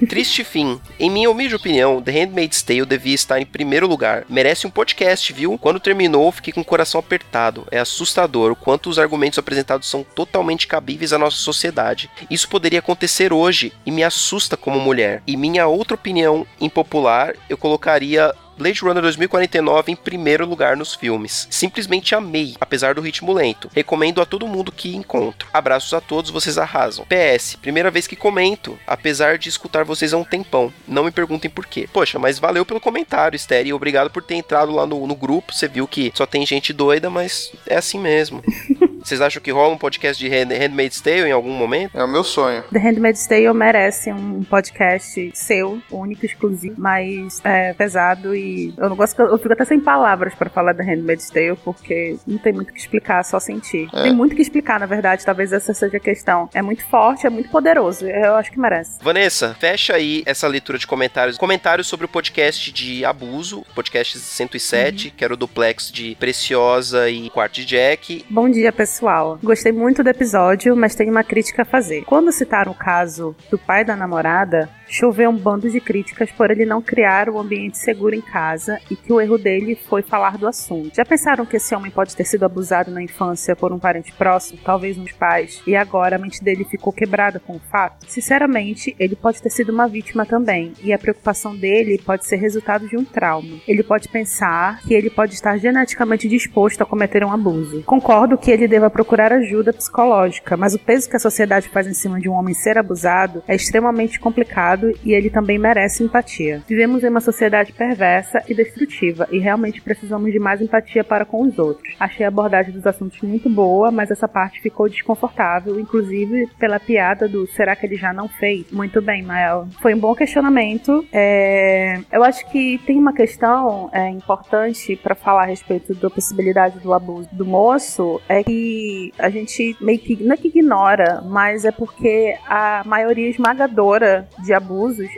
Triste 0.09 0.43
fim. 0.43 0.79
Em 0.99 1.09
minha 1.09 1.29
humilde 1.31 1.55
opinião, 1.55 1.66
The 2.03 2.11
Handmaid's 2.11 2.61
Tale 2.61 2.85
devia 2.85 3.13
estar 3.13 3.41
em 3.41 3.45
primeiro 3.45 3.87
lugar. 3.87 4.25
Merece 4.29 4.65
um 4.65 4.69
podcast, 4.69 5.33
viu? 5.33 5.57
Quando 5.57 5.79
terminou, 5.79 6.31
fiquei 6.31 6.53
com 6.53 6.61
o 6.61 6.65
coração 6.65 6.99
apertado. 6.99 7.67
É 7.69 7.79
assustador 7.79 8.51
o 8.51 8.55
quanto 8.55 8.89
os 8.89 8.97
argumentos 8.97 9.37
apresentados 9.37 9.89
são 9.89 10.03
totalmente 10.03 10.65
cabíveis 10.65 11.11
à 11.11 11.17
nossa 11.17 11.37
sociedade. 11.37 12.09
Isso 12.29 12.47
poderia 12.47 12.79
acontecer 12.79 13.33
hoje 13.33 13.73
e 13.85 13.91
me 13.91 14.03
assusta 14.03 14.55
como 14.55 14.79
mulher. 14.79 15.21
E 15.27 15.35
minha 15.35 15.67
outra 15.67 15.95
opinião 15.95 16.47
impopular, 16.61 17.35
eu 17.49 17.57
colocaria 17.57 18.33
Blade 18.57 18.81
Runner 18.81 19.01
2049 19.03 19.91
em 19.91 19.95
primeiro 19.95 20.45
lugar 20.45 20.75
nos 20.75 20.95
filmes. 20.95 21.47
Simplesmente 21.49 22.15
amei, 22.15 22.55
apesar 22.59 22.95
do 22.95 23.01
ritmo 23.01 23.31
lento. 23.33 23.69
Recomendo 23.73 24.21
a 24.21 24.25
todo 24.25 24.47
mundo 24.47 24.71
que 24.71 24.95
encontro. 24.95 25.47
Abraços 25.53 25.93
a 25.93 26.01
todos, 26.01 26.31
vocês 26.31 26.57
arrasam. 26.57 27.05
PS, 27.05 27.55
primeira 27.61 27.91
vez 27.91 28.07
que 28.07 28.15
comento, 28.15 28.77
apesar 28.87 29.37
de 29.37 29.49
escutar 29.49 29.85
vocês 29.85 30.13
há 30.13 30.17
um 30.17 30.23
tempão. 30.23 30.73
Não 30.87 31.03
me 31.03 31.11
perguntem 31.11 31.49
por 31.49 31.65
quê. 31.65 31.87
Poxa, 31.91 32.17
mas 32.17 32.39
valeu 32.39 32.65
pelo 32.65 32.81
comentário, 32.81 33.35
Esther, 33.35 33.67
e 33.67 33.73
obrigado 33.73 34.09
por 34.09 34.23
ter 34.23 34.35
entrado 34.35 34.71
lá 34.71 34.85
no, 34.85 35.05
no 35.05 35.15
grupo. 35.15 35.53
Você 35.53 35.67
viu 35.67 35.87
que 35.87 36.11
só 36.15 36.25
tem 36.25 36.45
gente 36.45 36.73
doida, 36.73 37.09
mas 37.09 37.51
é 37.67 37.77
assim 37.77 37.99
mesmo. 37.99 38.43
Vocês 39.07 39.21
acham 39.21 39.41
que 39.41 39.51
rola 39.51 39.73
um 39.73 39.77
podcast 39.77 40.21
de 40.21 40.29
Hand- 40.29 40.51
Handmaid's 40.51 40.99
Tale 40.99 41.29
em 41.29 41.31
algum 41.31 41.53
momento? 41.53 41.97
É 41.97 42.03
o 42.03 42.07
meu 42.09 42.25
sonho. 42.25 42.61
The 42.73 42.77
Handmaid's 42.77 43.25
Tale 43.25 43.53
merece 43.53 44.11
um 44.11 44.43
podcast 44.43 45.31
seu, 45.33 45.81
único, 45.89 46.25
exclusivo, 46.25 46.75
mas 46.77 47.39
é, 47.41 47.73
pesado 47.73 48.35
e 48.35 48.73
eu 48.77 48.89
não 48.89 48.97
gosto 48.97 49.15
que 49.15 49.21
eu, 49.21 49.37
fico 49.37 49.53
até 49.53 49.63
sem 49.63 49.79
palavras 49.79 50.35
pra 50.35 50.49
falar 50.49 50.73
da 50.73 50.83
Handmaid's 50.83 51.29
Tale 51.29 51.55
porque 51.63 52.17
não 52.27 52.37
tem 52.37 52.51
muito 52.51 52.71
o 52.71 52.73
que 52.73 52.81
explicar, 52.81 53.23
só 53.23 53.39
sentir. 53.39 53.87
É. 53.93 54.03
Tem 54.03 54.13
muito 54.13 54.33
o 54.33 54.35
que 54.35 54.41
explicar, 54.41 54.77
na 54.77 54.85
verdade, 54.85 55.23
talvez 55.25 55.53
essa 55.53 55.73
seja 55.73 55.95
a 55.95 56.01
questão. 56.01 56.49
É 56.53 56.61
muito 56.61 56.85
forte, 56.87 57.25
é 57.25 57.29
muito 57.29 57.49
poderoso, 57.49 58.05
eu 58.05 58.35
acho 58.35 58.51
que 58.51 58.59
merece. 58.59 58.97
Vanessa, 59.01 59.55
fecha 59.57 59.95
aí 59.95 60.21
essa 60.25 60.49
leitura 60.49 60.77
de 60.77 60.85
comentários. 60.85 61.37
Comentários 61.37 61.87
sobre 61.87 62.05
o 62.05 62.09
podcast 62.09 62.73
de 62.73 63.05
abuso, 63.05 63.65
podcast 63.73 64.19
107, 64.19 65.11
que 65.11 65.23
era 65.23 65.33
o 65.33 65.37
duplex 65.37 65.89
de 65.89 66.13
Preciosa 66.19 67.09
e 67.09 67.29
Quarto 67.29 67.53
de 67.53 67.65
Jack. 67.65 68.25
Bom 68.29 68.49
dia, 68.49 68.69
pessoal. 68.73 68.96
Gostei 69.43 69.71
muito 69.71 70.03
do 70.03 70.09
episódio, 70.09 70.75
mas 70.75 70.95
tenho 70.95 71.11
uma 71.11 71.23
crítica 71.23 71.61
a 71.61 71.65
fazer. 71.65 72.03
Quando 72.05 72.31
citaram 72.31 72.71
o 72.71 72.75
caso 72.75 73.35
do 73.49 73.57
pai 73.57 73.83
da 73.83 73.95
namorada, 73.95 74.69
choveu 74.87 75.29
um 75.29 75.37
bando 75.37 75.69
de 75.69 75.79
críticas 75.79 76.31
por 76.31 76.51
ele 76.51 76.65
não 76.65 76.81
criar 76.81 77.29
um 77.29 77.39
ambiente 77.39 77.77
seguro 77.77 78.15
em 78.15 78.21
casa 78.21 78.79
e 78.89 78.95
que 78.95 79.11
o 79.11 79.19
erro 79.19 79.37
dele 79.37 79.75
foi 79.75 80.01
falar 80.01 80.37
do 80.37 80.47
assunto. 80.47 80.95
Já 80.95 81.05
pensaram 81.05 81.45
que 81.45 81.57
esse 81.57 81.75
homem 81.75 81.91
pode 81.91 82.15
ter 82.15 82.23
sido 82.23 82.45
abusado 82.45 82.91
na 82.91 83.01
infância 83.01 83.55
por 83.55 83.71
um 83.71 83.79
parente 83.79 84.13
próximo, 84.13 84.59
talvez 84.63 84.97
dos 84.97 85.11
pais, 85.11 85.61
e 85.67 85.75
agora 85.75 86.15
a 86.15 86.19
mente 86.19 86.43
dele 86.43 86.63
ficou 86.63 86.93
quebrada 86.93 87.39
com 87.39 87.53
o 87.53 87.61
fato? 87.71 88.05
Sinceramente, 88.07 88.95
ele 88.99 89.15
pode 89.15 89.41
ter 89.41 89.49
sido 89.49 89.71
uma 89.71 89.87
vítima 89.87 90.25
também, 90.25 90.73
e 90.81 90.93
a 90.93 90.99
preocupação 90.99 91.55
dele 91.55 92.01
pode 92.03 92.25
ser 92.25 92.37
resultado 92.37 92.87
de 92.87 92.97
um 92.97 93.03
trauma. 93.03 93.57
Ele 93.67 93.83
pode 93.83 94.07
pensar 94.07 94.79
que 94.81 94.93
ele 94.93 95.09
pode 95.09 95.33
estar 95.33 95.57
geneticamente 95.57 96.27
disposto 96.27 96.81
a 96.81 96.85
cometer 96.85 97.23
um 97.23 97.31
abuso. 97.31 97.83
Concordo 97.83 98.37
que 98.37 98.51
ele 98.51 98.67
deva 98.67 98.89
procurar 98.89 99.33
ajuda 99.33 99.73
psicológica, 99.73 100.55
mas 100.55 100.73
o 100.73 100.79
peso 100.79 101.09
que 101.09 101.15
a 101.15 101.19
sociedade 101.19 101.69
faz 101.69 101.87
em 101.87 101.93
cima 101.93 102.19
de 102.19 102.29
um 102.29 102.33
homem 102.33 102.53
ser 102.53 102.77
abusado 102.77 103.43
é 103.47 103.55
extremamente 103.55 104.19
complicado 104.19 104.76
e 105.03 105.13
ele 105.13 105.29
também 105.29 105.57
merece 105.57 106.03
empatia. 106.03 106.61
Vivemos 106.67 107.03
em 107.03 107.09
uma 107.09 107.19
sociedade 107.19 107.73
perversa 107.73 108.43
e 108.47 108.53
destrutiva 108.53 109.27
e 109.31 109.39
realmente 109.39 109.81
precisamos 109.81 110.31
de 110.31 110.39
mais 110.39 110.61
empatia 110.61 111.03
para 111.03 111.25
com 111.25 111.41
os 111.41 111.57
outros. 111.57 111.95
Achei 111.99 112.25
a 112.25 112.29
abordagem 112.29 112.73
dos 112.73 112.85
assuntos 112.85 113.21
muito 113.21 113.49
boa, 113.49 113.91
mas 113.91 114.11
essa 114.11 114.27
parte 114.27 114.61
ficou 114.61 114.89
desconfortável, 114.89 115.79
inclusive 115.79 116.47
pela 116.59 116.79
piada 116.79 117.27
do 117.27 117.47
será 117.47 117.75
que 117.75 117.85
ele 117.85 117.95
já 117.95 118.13
não 118.13 118.27
fez? 118.27 118.71
Muito 118.71 119.01
bem, 119.01 119.23
Mael. 119.23 119.67
Foi 119.81 119.93
um 119.93 119.99
bom 119.99 120.13
questionamento. 120.15 121.05
É, 121.11 121.99
Eu 122.11 122.23
acho 122.23 122.49
que 122.51 122.79
tem 122.85 122.97
uma 122.97 123.13
questão 123.13 123.89
é, 123.93 124.09
importante 124.09 124.95
para 124.95 125.15
falar 125.15 125.43
a 125.43 125.47
respeito 125.47 125.93
da 125.95 126.09
possibilidade 126.09 126.79
do 126.79 126.93
abuso 126.93 127.29
do 127.31 127.45
moço, 127.45 128.21
é 128.27 128.43
que 128.43 129.11
a 129.17 129.29
gente 129.29 129.75
meio 129.81 129.99
que 129.99 130.23
não 130.23 130.33
é 130.33 130.37
que 130.37 130.47
ignora, 130.47 131.21
mas 131.25 131.65
é 131.65 131.71
porque 131.71 132.35
a 132.47 132.83
maioria 132.85 133.29
esmagadora 133.29 134.27
de 134.43 134.53
abusos 134.53 134.66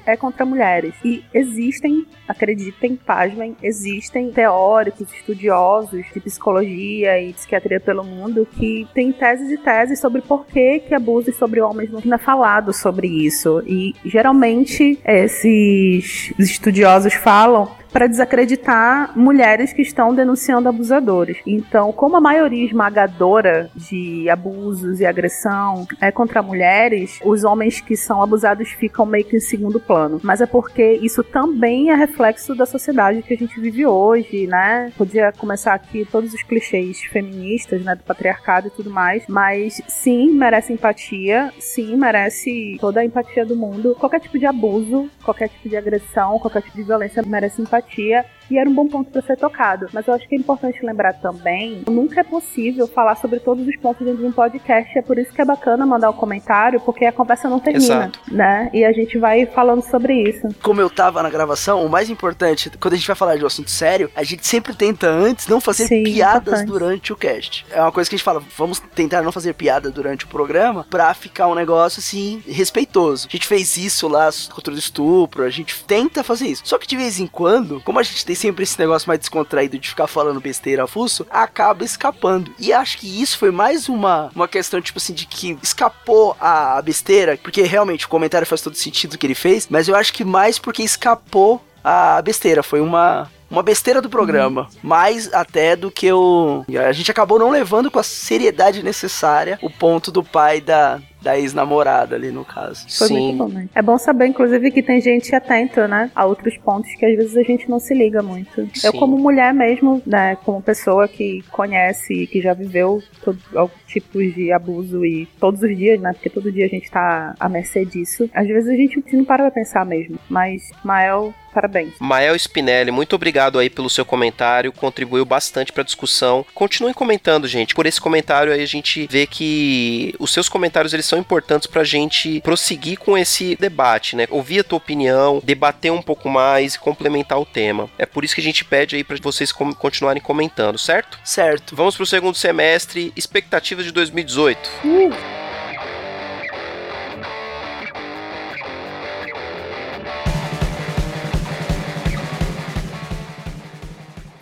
é 0.06 0.16
contra 0.16 0.46
mulheres. 0.46 0.94
E 1.04 1.24
existem, 1.34 2.06
acreditem, 2.28 2.96
pasmem, 2.96 3.56
existem 3.62 4.32
teóricos, 4.32 5.12
estudiosos 5.14 6.06
de 6.14 6.20
psicologia 6.20 7.22
e 7.22 7.34
psiquiatria 7.34 7.80
pelo 7.80 8.04
mundo 8.04 8.48
que 8.58 8.88
têm 8.94 9.12
teses 9.12 9.52
e 9.52 9.58
teses 9.58 10.00
sobre 10.00 10.22
por 10.22 10.46
que, 10.46 10.80
que 10.80 10.94
abusos 10.94 11.36
sobre 11.36 11.62
homens 11.62 11.90
não 11.92 12.16
é 12.16 12.18
falado 12.18 12.74
sobre 12.74 13.08
isso. 13.08 13.62
E 13.66 13.96
geralmente 14.06 15.00
esses 15.06 16.34
estudiosos 16.38 17.14
falam 17.14 17.80
para 17.92 18.08
desacreditar 18.08 19.18
mulheres 19.18 19.74
que 19.74 19.82
estão 19.82 20.14
denunciando 20.14 20.70
abusadores. 20.70 21.38
Então, 21.46 21.92
como 21.92 22.16
a 22.16 22.22
maioria 22.22 22.66
esmagadora 22.66 23.70
de 23.76 24.30
abusos 24.30 25.00
e 25.00 25.06
agressão 25.06 25.88
é 26.00 26.12
contra 26.12 26.42
mulheres, 26.42 27.20
os 27.24 27.44
homens 27.44 27.82
que 27.82 27.96
são 27.96 28.22
abusados 28.22 28.70
ficam 28.70 29.06
meio 29.06 29.26
que 29.26 29.38
em 29.38 29.42
segundo 29.42 29.80
plano. 29.80 30.20
Mas 30.24 30.42
é 30.42 30.46
porque 30.46 31.00
isso 31.02 31.24
também 31.24 31.90
é 31.90 31.96
reflexo 31.96 32.56
da 32.56 32.66
sociedade 32.66 33.22
que 33.24 33.34
a 33.34 33.38
gente 33.38 33.60
vive 33.60 33.86
hoje, 33.86 34.48
né? 34.48 34.92
Podia 34.98 35.32
começar 35.32 35.74
aqui 35.74 36.06
todos 36.06 36.34
os 36.34 36.44
clichês 36.44 37.02
feministas, 37.02 37.84
né, 37.84 37.96
do 37.96 38.04
patriarcado 38.04 38.68
e 38.68 38.72
tudo 38.72 38.90
mais, 38.90 39.24
mas 39.28 39.82
sim, 39.88 40.32
merece 40.32 40.74
empatia, 40.74 41.52
sim, 41.60 41.96
merece 41.96 42.78
toda 42.80 43.00
a 43.00 43.06
empatia 43.06 43.46
do 43.46 43.56
mundo. 43.56 43.96
Qualquer 44.00 44.20
tipo 44.20 44.38
de 44.38 44.46
abuso, 44.46 45.10
qualquer 45.24 45.50
tipo 45.50 45.70
de 45.70 45.76
agressão, 45.76 46.40
qualquer 46.40 46.62
tipo 46.62 46.78
de 46.78 46.84
violência 46.84 47.24
merece 47.26 47.62
empatia 47.62 47.79
起 47.82 48.12
e 48.50 48.58
era 48.58 48.70
um 48.70 48.74
bom 48.74 48.88
ponto 48.88 49.12
para 49.12 49.22
ser 49.22 49.38
tocado. 49.38 49.88
Mas 49.94 50.08
eu 50.08 50.14
acho 50.14 50.28
que 50.28 50.36
é 50.36 50.38
importante 50.38 50.84
lembrar 50.86 51.14
também, 51.14 51.84
nunca 51.88 52.22
é 52.22 52.24
possível 52.24 52.88
falar 52.88 53.16
sobre 53.16 53.40
todos 53.40 53.68
os 53.68 53.76
pontos 53.78 54.06
dentro 54.06 54.22
de 54.22 54.28
um 54.28 54.32
podcast, 54.32 54.98
é 54.98 55.02
por 55.02 55.18
isso 55.18 55.32
que 55.32 55.42
é 55.42 55.46
bacana 55.46 55.86
mandar 55.86 56.10
o 56.10 56.14
comentário, 56.14 56.80
porque 56.80 57.06
a 57.06 57.12
conversa 57.12 57.50
não 57.50 57.60
termina, 57.60 57.84
Exato. 57.84 58.20
né? 58.28 58.70
E 58.74 58.84
a 58.84 58.92
gente 58.92 59.18
vai 59.18 59.46
falando 59.46 59.82
sobre 59.84 60.30
isso. 60.30 60.48
Como 60.62 60.82
eu 60.82 60.90
tava 60.90 61.22
na 61.24 61.30
gravação, 61.30 61.86
o 61.86 61.90
mais 61.90 62.10
importante, 62.10 62.72
quando 62.80 62.94
a 62.94 62.98
gente 62.98 63.08
vai 63.08 63.16
falar 63.16 63.38
de 63.38 63.44
um 63.44 63.48
assunto 63.48 63.72
sério, 63.72 64.10
a 64.16 64.24
gente 64.24 64.48
sempre 64.48 64.74
tenta 64.74 65.08
antes 65.08 65.48
não 65.48 65.62
fazer 65.62 65.88
Sim, 65.88 66.04
piadas 66.04 66.62
importante. 66.62 66.68
durante 66.68 67.14
o 67.14 67.16
cast. 67.16 67.66
É 67.72 67.82
uma 67.82 67.92
coisa 67.92 68.10
que 68.10 68.16
a 68.16 68.18
gente 68.18 68.26
fala, 68.26 68.42
vamos 68.58 68.80
tentar 68.80 69.22
não 69.22 69.32
fazer 69.32 69.54
piada 69.54 69.90
durante 69.92 70.26
o 70.26 70.28
programa 70.28 70.86
pra 70.90 71.14
ficar 71.14 71.48
um 71.48 71.56
negócio 71.56 72.00
assim 72.00 72.42
respeitoso. 72.48 73.28
A 73.28 73.32
gente 73.32 73.48
fez 73.48 73.78
isso 73.78 74.08
lá 74.08 74.30
contra 74.54 74.74
o 74.74 74.78
estupro, 74.78 75.44
a 75.44 75.50
gente 75.50 75.84
tenta 75.86 76.24
fazer 76.24 76.48
isso. 76.48 76.64
Só 76.66 76.78
que 76.78 76.88
de 76.88 76.96
vez 76.96 77.20
em 77.20 77.28
quando, 77.28 77.82
como 77.82 78.00
a 78.00 78.04
gente 78.04 78.26
tem 78.26 78.36
sempre 78.40 78.64
esse 78.64 78.80
negócio 78.80 79.08
mais 79.08 79.20
descontraído 79.20 79.78
de 79.78 79.90
ficar 79.90 80.08
falando 80.08 80.40
besteira 80.40 80.88
fuço, 80.88 81.28
acaba 81.30 81.84
escapando. 81.84 82.52
E 82.58 82.72
acho 82.72 82.98
que 82.98 83.22
isso 83.22 83.38
foi 83.38 83.52
mais 83.52 83.90
uma, 83.90 84.32
uma 84.34 84.48
questão, 84.48 84.82
tipo 84.82 84.98
assim, 84.98 85.14
de 85.14 85.26
que 85.26 85.58
escapou 85.62 86.36
a 86.40 86.82
besteira, 86.82 87.38
porque 87.42 87.62
realmente 87.64 88.06
o 88.06 88.10
comentário 88.10 88.48
faz 88.48 88.62
todo 88.62 88.76
sentido 88.76 89.18
que 89.18 89.28
ele 89.28 89.36
fez, 89.36 89.68
mas 89.70 89.88
eu 89.88 89.96
acho 89.96 90.14
que 90.14 90.24
mais 90.24 90.58
porque 90.58 90.82
escapou 90.82 91.62
a 91.84 92.22
besteira. 92.22 92.64
Foi 92.64 92.80
uma. 92.82 93.30
Uma 93.50 93.64
besteira 93.64 94.00
do 94.00 94.12
programa, 94.12 94.70
mais 94.84 95.34
até 95.34 95.76
do 95.76 95.90
que 95.90 96.14
o. 96.14 96.64
A 96.88 96.92
gente 96.92 97.10
acabou 97.10 97.40
não 97.40 97.50
levando 97.50 97.90
com 97.90 97.98
a 97.98 98.04
seriedade 98.04 98.84
necessária 98.84 99.58
o 99.64 99.72
ponto 99.72 100.12
do 100.12 100.24
pai 100.24 100.62
da, 100.62 101.02
da 101.22 101.38
ex-namorada 101.38 102.16
ali, 102.16 102.32
no 102.32 102.46
caso. 102.46 102.86
Foi 102.90 103.10
muito 103.10 103.38
bom, 103.38 103.48
né? 103.50 103.70
É 103.76 103.82
bom 103.82 103.98
saber, 103.98 104.28
inclusive, 104.28 104.72
que 104.72 104.82
tem 104.82 105.02
gente 105.02 105.34
atenta, 105.36 105.88
né? 105.88 106.12
A 106.16 106.26
outros 106.26 106.58
pontos 106.58 106.94
que 106.96 107.06
às 107.06 107.16
vezes 107.16 107.38
a 107.38 107.44
gente 107.44 107.70
não 107.70 107.80
se 107.80 107.94
liga 107.94 108.22
muito. 108.22 108.62
Eu, 108.62 108.92
Sim. 108.92 109.00
como 109.00 109.18
mulher 109.18 109.54
mesmo, 109.54 110.02
né? 110.06 110.38
Como 110.44 110.62
pessoa 110.62 111.08
que 111.08 111.44
conhece 111.52 112.14
e 112.14 112.28
que 112.28 112.42
já 112.42 112.54
viveu 112.54 113.02
todo, 113.24 113.40
algum 113.56 113.74
tipo 113.88 114.20
de 114.20 114.52
abuso 114.52 115.06
e 115.06 115.28
todos 115.40 115.62
os 115.62 115.78
dias, 115.78 116.00
né? 116.00 116.14
Porque 116.14 116.30
todo 116.30 116.52
dia 116.52 116.66
a 116.66 116.70
gente 116.70 116.90
tá 116.90 117.36
à 117.40 117.50
mercê 117.50 117.86
disso. 117.86 118.30
Às 118.34 118.48
vezes 118.48 118.70
a 118.70 118.76
gente 118.76 119.04
não 119.16 119.26
para 119.26 119.44
pra 119.44 119.52
pensar 119.52 119.86
mesmo. 119.86 120.20
Mas, 120.30 120.70
Mael, 120.84 121.34
parabéns. 121.54 121.94
Mael 122.00 122.36
Spinelli, 122.36 122.92
muito 122.92 123.16
obrigado 123.16 123.60
aí 123.60 123.70
pelo 123.70 123.90
seu 123.90 124.06
comentário, 124.06 124.72
contribuiu 124.72 125.26
bastante 125.26 125.72
pra 125.72 125.84
discussão. 125.84 126.46
Continuem 126.54 126.94
comentando, 126.94 127.48
gente. 127.48 127.74
Por 127.76 127.86
esse 127.86 128.00
comentário 128.00 128.54
aí 128.54 128.62
a 128.62 128.68
gente 128.68 129.08
vê 129.10 129.26
que 129.26 130.14
os 130.20 130.32
seus 130.32 130.48
comentários 130.48 130.94
eles 130.94 131.06
são 131.10 131.20
importantes 131.20 131.68
pra 131.68 131.84
gente 131.84 132.40
prosseguir 132.42 132.98
com 133.00 133.18
esse 133.18 133.56
debate, 133.60 134.16
né? 134.16 134.28
Ouvir 134.30 134.60
a 134.60 134.64
tua 134.64 134.78
opinião, 134.78 135.42
debater 135.44 135.92
um 135.92 136.02
pouco 136.02 136.30
mais 136.30 136.76
e 136.76 136.80
complementar 136.80 137.40
o 137.40 137.46
tema. 137.46 137.90
É 137.98 138.06
por 138.06 138.24
isso 138.24 138.36
que 138.36 138.42
a 138.42 138.44
gente 138.44 138.64
pede 138.64 138.96
aí 138.96 139.04
pra 139.04 139.18
vocês 139.22 139.52
continuarem 139.52 140.22
comentando, 140.22 140.78
certo? 140.78 141.20
Certo. 141.24 141.76
Vamos 141.76 141.96
pro 141.96 142.06
segundo 142.06 142.36
semestre, 142.36 143.12
expectativas 143.16 143.86
de 143.86 143.92
2018. 143.92 145.49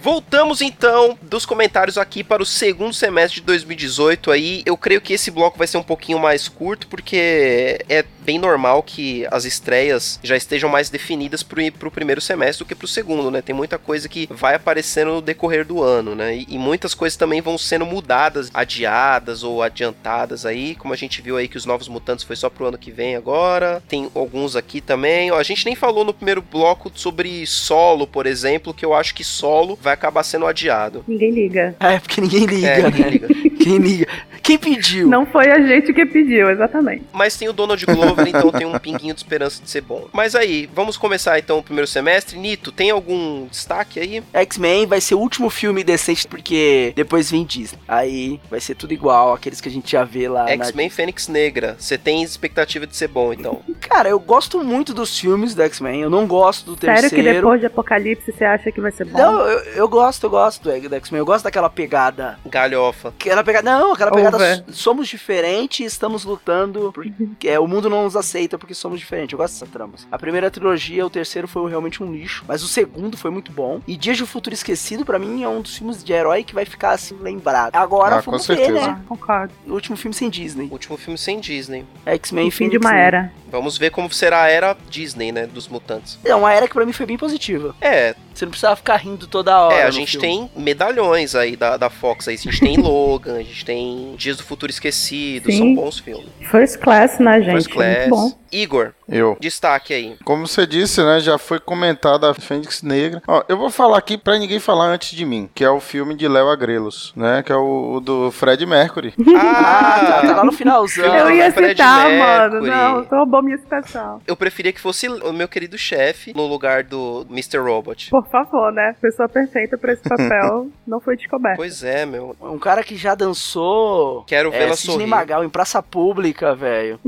Voltamos 0.08 0.62
então 0.62 1.20
dos 1.22 1.46
comentários 1.46 1.98
aqui 1.98 2.24
para 2.24 2.42
o 2.42 2.46
segundo 2.46 2.94
semestre 2.94 3.42
de 3.42 3.46
2018 3.46 4.32
aí. 4.32 4.64
Eu 4.66 4.78
creio 4.78 5.02
que 5.02 5.12
esse 5.12 5.30
bloco 5.30 5.58
vai 5.58 5.68
ser 5.68 5.78
um 5.78 5.84
pouquinho 5.84 6.18
mais 6.18 6.48
curto 6.48 6.88
porque 6.88 7.84
é 7.90 8.06
bem 8.28 8.40
normal 8.40 8.82
que 8.84 9.28
as 9.32 9.44
estreias 9.44 10.18
já 10.24 10.38
estejam 10.38 10.70
mais 10.70 10.90
definidas 10.90 11.44
pro, 11.44 11.62
pro 11.74 11.92
primeiro 11.92 12.22
semestre 12.22 12.64
do 12.64 12.68
que 12.68 12.76
pro 12.76 12.88
segundo, 12.88 13.30
né? 13.30 13.42
Tem 13.42 13.54
muita 13.54 13.78
coisa 13.78 14.08
que 14.08 14.30
vai 14.32 14.56
aparecendo 14.56 15.14
no 15.16 15.22
decorrer 15.22 15.66
do 15.66 15.84
ano, 15.84 16.16
né? 16.16 16.38
E, 16.38 16.46
e 16.50 16.58
muitas 16.58 16.94
coisas 16.94 17.18
também 17.18 17.42
vão 17.42 17.58
sendo 17.58 17.86
mudadas, 17.86 18.50
adiadas 18.54 19.44
ou 19.44 19.62
adiantadas 19.62 20.46
aí, 20.46 20.74
como 20.76 20.94
a 20.94 20.98
gente 20.98 21.22
viu 21.22 21.36
aí 21.36 21.50
que 21.50 21.58
os 21.58 21.66
Novos 21.66 21.90
Mutantes 21.90 22.24
foi 22.24 22.38
só 22.38 22.50
pro 22.50 22.68
ano 22.68 22.78
que 22.78 22.92
vem 22.92 23.18
agora. 23.18 23.84
Tem 23.90 24.10
alguns 24.16 24.56
aqui 24.56 24.80
também. 24.80 25.32
Ó, 25.32 25.38
a 25.38 25.44
gente 25.44 25.66
nem 25.66 25.76
falou 25.76 26.06
no 26.06 26.14
primeiro 26.14 26.42
bloco 26.42 26.90
sobre 26.96 27.46
Solo, 27.46 28.08
por 28.08 28.26
exemplo, 28.26 28.74
que 28.74 28.86
eu 28.86 28.94
acho 28.94 29.14
que 29.14 29.24
Solo 29.26 29.78
vai 29.82 29.97
acabar 29.98 30.24
sendo 30.24 30.46
adiado. 30.46 31.04
Ninguém 31.08 31.32
liga. 31.32 31.76
É, 31.80 32.00
porque 32.00 32.22
ninguém 32.22 32.46
liga, 32.46 32.68
É, 32.68 32.82
né? 32.82 32.90
ninguém 32.90 33.10
liga. 33.10 33.28
Quem 33.60 33.78
liga? 33.78 34.08
Quem 34.42 34.58
pediu? 34.58 35.08
Não 35.10 35.26
foi 35.26 35.52
a 35.52 35.60
gente 35.60 35.94
que 35.94 36.06
pediu, 36.06 36.50
exatamente. 36.50 37.04
Mas 37.12 37.36
tem 37.36 37.50
o 37.50 37.54
Donald 37.54 37.86
Glover, 37.86 38.26
então 38.28 38.50
tem 38.50 38.66
um 38.66 38.80
pinguinho 38.80 39.14
de 39.14 39.20
esperança 39.20 39.62
de 39.62 39.70
ser 39.70 39.82
bom. 39.82 40.08
Mas 40.14 40.36
aí, 40.36 40.70
vamos 40.74 40.96
começar 40.96 41.38
então 41.38 41.58
o 41.60 41.64
primeiro 41.64 41.88
semestre. 41.88 42.38
Nito, 42.38 42.72
tem 42.72 42.90
algum 42.90 43.48
destaque 43.48 44.00
aí? 44.00 44.24
X-Men 44.34 44.86
vai 44.86 45.02
ser 45.02 45.16
o 45.16 45.20
último 45.20 45.50
filme 45.50 45.84
decente 45.84 46.28
porque 46.28 46.94
depois 46.96 47.30
vem 47.30 47.44
Disney. 47.44 47.80
Aí 47.88 48.40
vai 48.50 48.62
ser 48.62 48.76
tudo 48.76 48.94
igual, 48.94 49.34
aqueles 49.34 49.60
que 49.60 49.68
a 49.68 49.72
gente 49.72 49.92
já 49.92 50.04
vê 50.04 50.30
lá 50.30 50.46
na 50.46 50.52
X-Men 50.52 50.90
Fênix 50.90 51.28
Negra. 51.28 51.76
Você 51.78 51.98
tem 51.98 52.24
expectativa 52.24 52.88
de 52.88 52.96
ser 52.96 53.10
bom, 53.10 53.34
então. 53.34 53.60
Cara, 53.82 54.08
eu 54.08 54.20
gosto 54.20 54.64
muito 54.64 54.94
dos 54.94 55.20
filmes 55.20 55.54
do 55.54 55.62
X-Men. 55.64 56.02
Eu 56.02 56.10
não 56.10 56.26
gosto 56.26 56.74
do 56.74 56.80
Sério 56.80 57.02
terceiro. 57.02 57.24
que 57.24 57.34
depois 57.34 57.60
de 57.60 57.66
Apocalipse 57.66 58.32
você 58.32 58.46
acha 58.46 58.72
que 58.72 58.80
vai 58.80 58.92
ser 58.92 59.06
bom? 59.06 59.18
Não, 59.18 59.42
eu, 59.42 59.60
eu 59.74 59.90
gosto, 59.90 60.26
eu 60.26 60.30
gosto 60.30 60.64
do 60.64 60.96
X-Men. 60.96 61.20
Eu 61.20 61.26
gosto 61.26 61.44
daquela 61.44 61.70
pegada. 61.70 62.40
Galhofa. 62.46 63.10
Aquela 63.10 63.44
pegada. 63.48 63.70
Não, 63.80 63.94
aquela 63.94 64.12
pegada. 64.12 64.36
Over. 64.38 64.64
Somos 64.72 65.08
diferentes 65.08 65.80
e 65.80 65.84
estamos 65.86 66.24
lutando. 66.24 66.92
Porque 66.94 67.48
é, 67.50 67.60
o 67.60 67.66
mundo 67.68 67.90
não 67.90 68.04
nos 68.04 68.16
aceita 68.16 68.58
porque 68.58 68.74
somos 68.76 69.00
diferentes. 69.00 69.34
Eu 69.34 69.40
gosto 69.40 69.54
dessa 69.54 69.66
trama. 69.66 69.94
A 70.12 70.18
primeira 70.20 70.52
trilogia, 70.52 71.06
o 71.06 71.10
terceiro 71.10 71.48
foi 71.48 71.68
realmente 71.70 72.04
um 72.04 72.12
lixo. 72.12 72.44
Mas 72.48 72.62
o 72.64 72.68
segundo 72.68 73.18
foi 73.18 73.32
muito 73.32 73.52
bom. 73.52 73.82
E 73.88 73.96
Dias 73.98 74.18
de 74.18 74.24
um 74.24 74.28
Futuro 74.28 74.54
Esquecido, 74.54 75.04
pra 75.06 75.18
mim, 75.18 75.44
é 75.44 75.48
um 75.50 75.62
dos 75.62 75.76
filmes 75.78 76.04
de 76.04 76.14
herói 76.14 76.44
que 76.44 76.54
vai 76.54 76.66
ficar 76.66 76.92
assim 76.92 77.16
lembrado. 77.20 77.76
Agora 77.76 78.18
Ah, 78.18 78.22
com 78.22 78.32
vamos 78.32 78.46
ver, 78.46 78.58
certeza. 78.58 78.88
né? 78.88 78.98
Ah, 79.00 79.02
concordo. 79.08 79.54
O 79.66 79.74
último 79.74 79.98
filme 79.98 80.14
sem 80.14 80.30
Disney. 80.30 80.68
Último 80.72 80.98
filme 80.98 81.18
sem 81.18 81.40
Disney. 81.40 81.86
X-Men 82.06 82.50
O 82.50 82.52
fim 82.52 82.70
de 82.70 82.78
uma 82.78 82.92
né? 82.92 83.02
era. 83.02 83.32
Vamos 83.50 83.78
ver 83.78 83.92
como 83.92 84.12
será 84.14 84.44
a 84.44 84.50
era 84.50 84.76
Disney, 84.90 85.32
né? 85.32 85.48
Dos 85.48 85.68
mutantes. 85.70 86.20
É 86.26 86.36
uma 86.36 86.52
era 86.54 86.68
que 86.68 86.74
pra 86.74 86.86
mim 86.86 86.92
foi 86.92 87.06
bem 87.06 87.18
positiva. 87.18 87.74
É, 87.80 88.14
Você 88.34 88.44
não 88.46 88.50
precisava 88.52 88.76
ficar 88.76 88.98
rindo 88.98 89.26
toda 89.26 89.58
hora. 89.58 89.74
é, 89.76 89.84
a 89.84 89.90
gente 89.92 90.12
filme. 90.20 90.28
tem 90.28 90.52
medalhões 90.62 91.34
aí 91.34 91.56
da, 91.56 91.78
da 91.78 91.90
Fox. 91.90 92.28
Aí. 92.28 92.36
A 92.36 92.38
gente 92.38 92.60
tem 92.60 92.76
Logan, 92.82 93.37
a 93.38 93.44
gente 93.44 93.64
tem 93.66 94.16
Dias 94.18 94.38
do 94.38 94.44
Futuro 94.44 94.72
Esquecido. 94.72 95.52
Sim. 95.52 95.58
São 95.58 95.76
bons 95.76 96.00
filmes. 96.00 96.28
First 96.42 96.80
Class, 96.80 97.20
né, 97.20 97.42
gente? 97.42 97.54
First 97.54 97.70
Class. 97.70 98.10
Bom. 98.10 98.32
Igor, 98.52 98.94
Eu. 99.10 99.38
destaque 99.40 99.94
aí. 99.94 100.18
Como 100.24 100.48
você 100.48 100.66
disse, 100.68 101.02
né, 101.04 101.20
já 101.20 101.38
foi 101.38 101.60
comentada 101.60 102.30
a 102.30 102.34
Fênix 102.34 102.82
Negra. 102.82 103.22
Ó, 103.28 103.44
eu 103.48 103.58
vou 103.58 103.70
falar 103.70 103.98
aqui 103.98 104.18
pra 104.18 104.38
ninguém 104.38 104.60
falar 104.60 104.86
antes 104.86 105.16
de 105.16 105.26
mim, 105.26 105.50
que 105.54 105.64
é 105.64 105.70
o 105.70 105.80
filme 105.80 106.14
de 106.16 106.28
Léo 106.28 106.50
Agrelos, 106.50 107.14
né, 107.16 107.42
que 107.44 107.52
é 107.52 107.56
o, 107.56 107.96
o 107.96 108.00
do 108.00 108.32
Fred 108.32 108.66
Mercury. 108.66 109.14
Ah, 109.40 110.22
tá, 110.22 110.28
tá 110.28 110.36
lá 110.38 110.44
no 110.44 110.52
finalzão. 110.52 111.06
Eu 111.06 111.32
ia 111.32 111.52
Fred 111.52 111.72
citar, 111.72 112.10
mano. 112.10 112.62
Mercury. 112.62 112.70
Não, 112.70 113.04
roubou 113.04 113.42
minha 113.44 113.58
citação. 113.58 114.22
Eu 114.28 114.36
preferia 114.36 114.74
que 114.74 114.80
fosse 114.80 115.08
o 115.08 115.32
meu 115.32 115.48
querido 115.48 115.78
chefe 115.78 116.34
no 116.34 116.46
lugar 116.48 116.84
do 116.84 117.26
Mr. 117.30 117.58
Robot. 117.60 118.10
Por 118.10 118.28
favor, 118.28 118.72
né? 118.72 118.96
Pessoa 119.02 119.30
perfeita 119.30 119.78
pra 119.78 119.94
esse 119.94 120.04
papel 120.04 120.70
não 120.86 121.00
foi 121.00 121.16
descoberta. 121.16 121.58
Pois 121.58 121.84
é, 121.84 122.06
meu. 122.06 122.36
Um 122.42 122.58
cara 122.60 122.84
que 122.84 122.96
já 122.96 123.16
dançou. 123.16 124.24
Quero 124.26 124.54
é, 124.54 124.60
vê-la 124.60 124.76
sorrir. 124.76 125.08
Magal 125.08 125.44
em 125.44 125.50
praça 125.50 125.82
pública, 125.82 126.56
velho. 126.56 127.00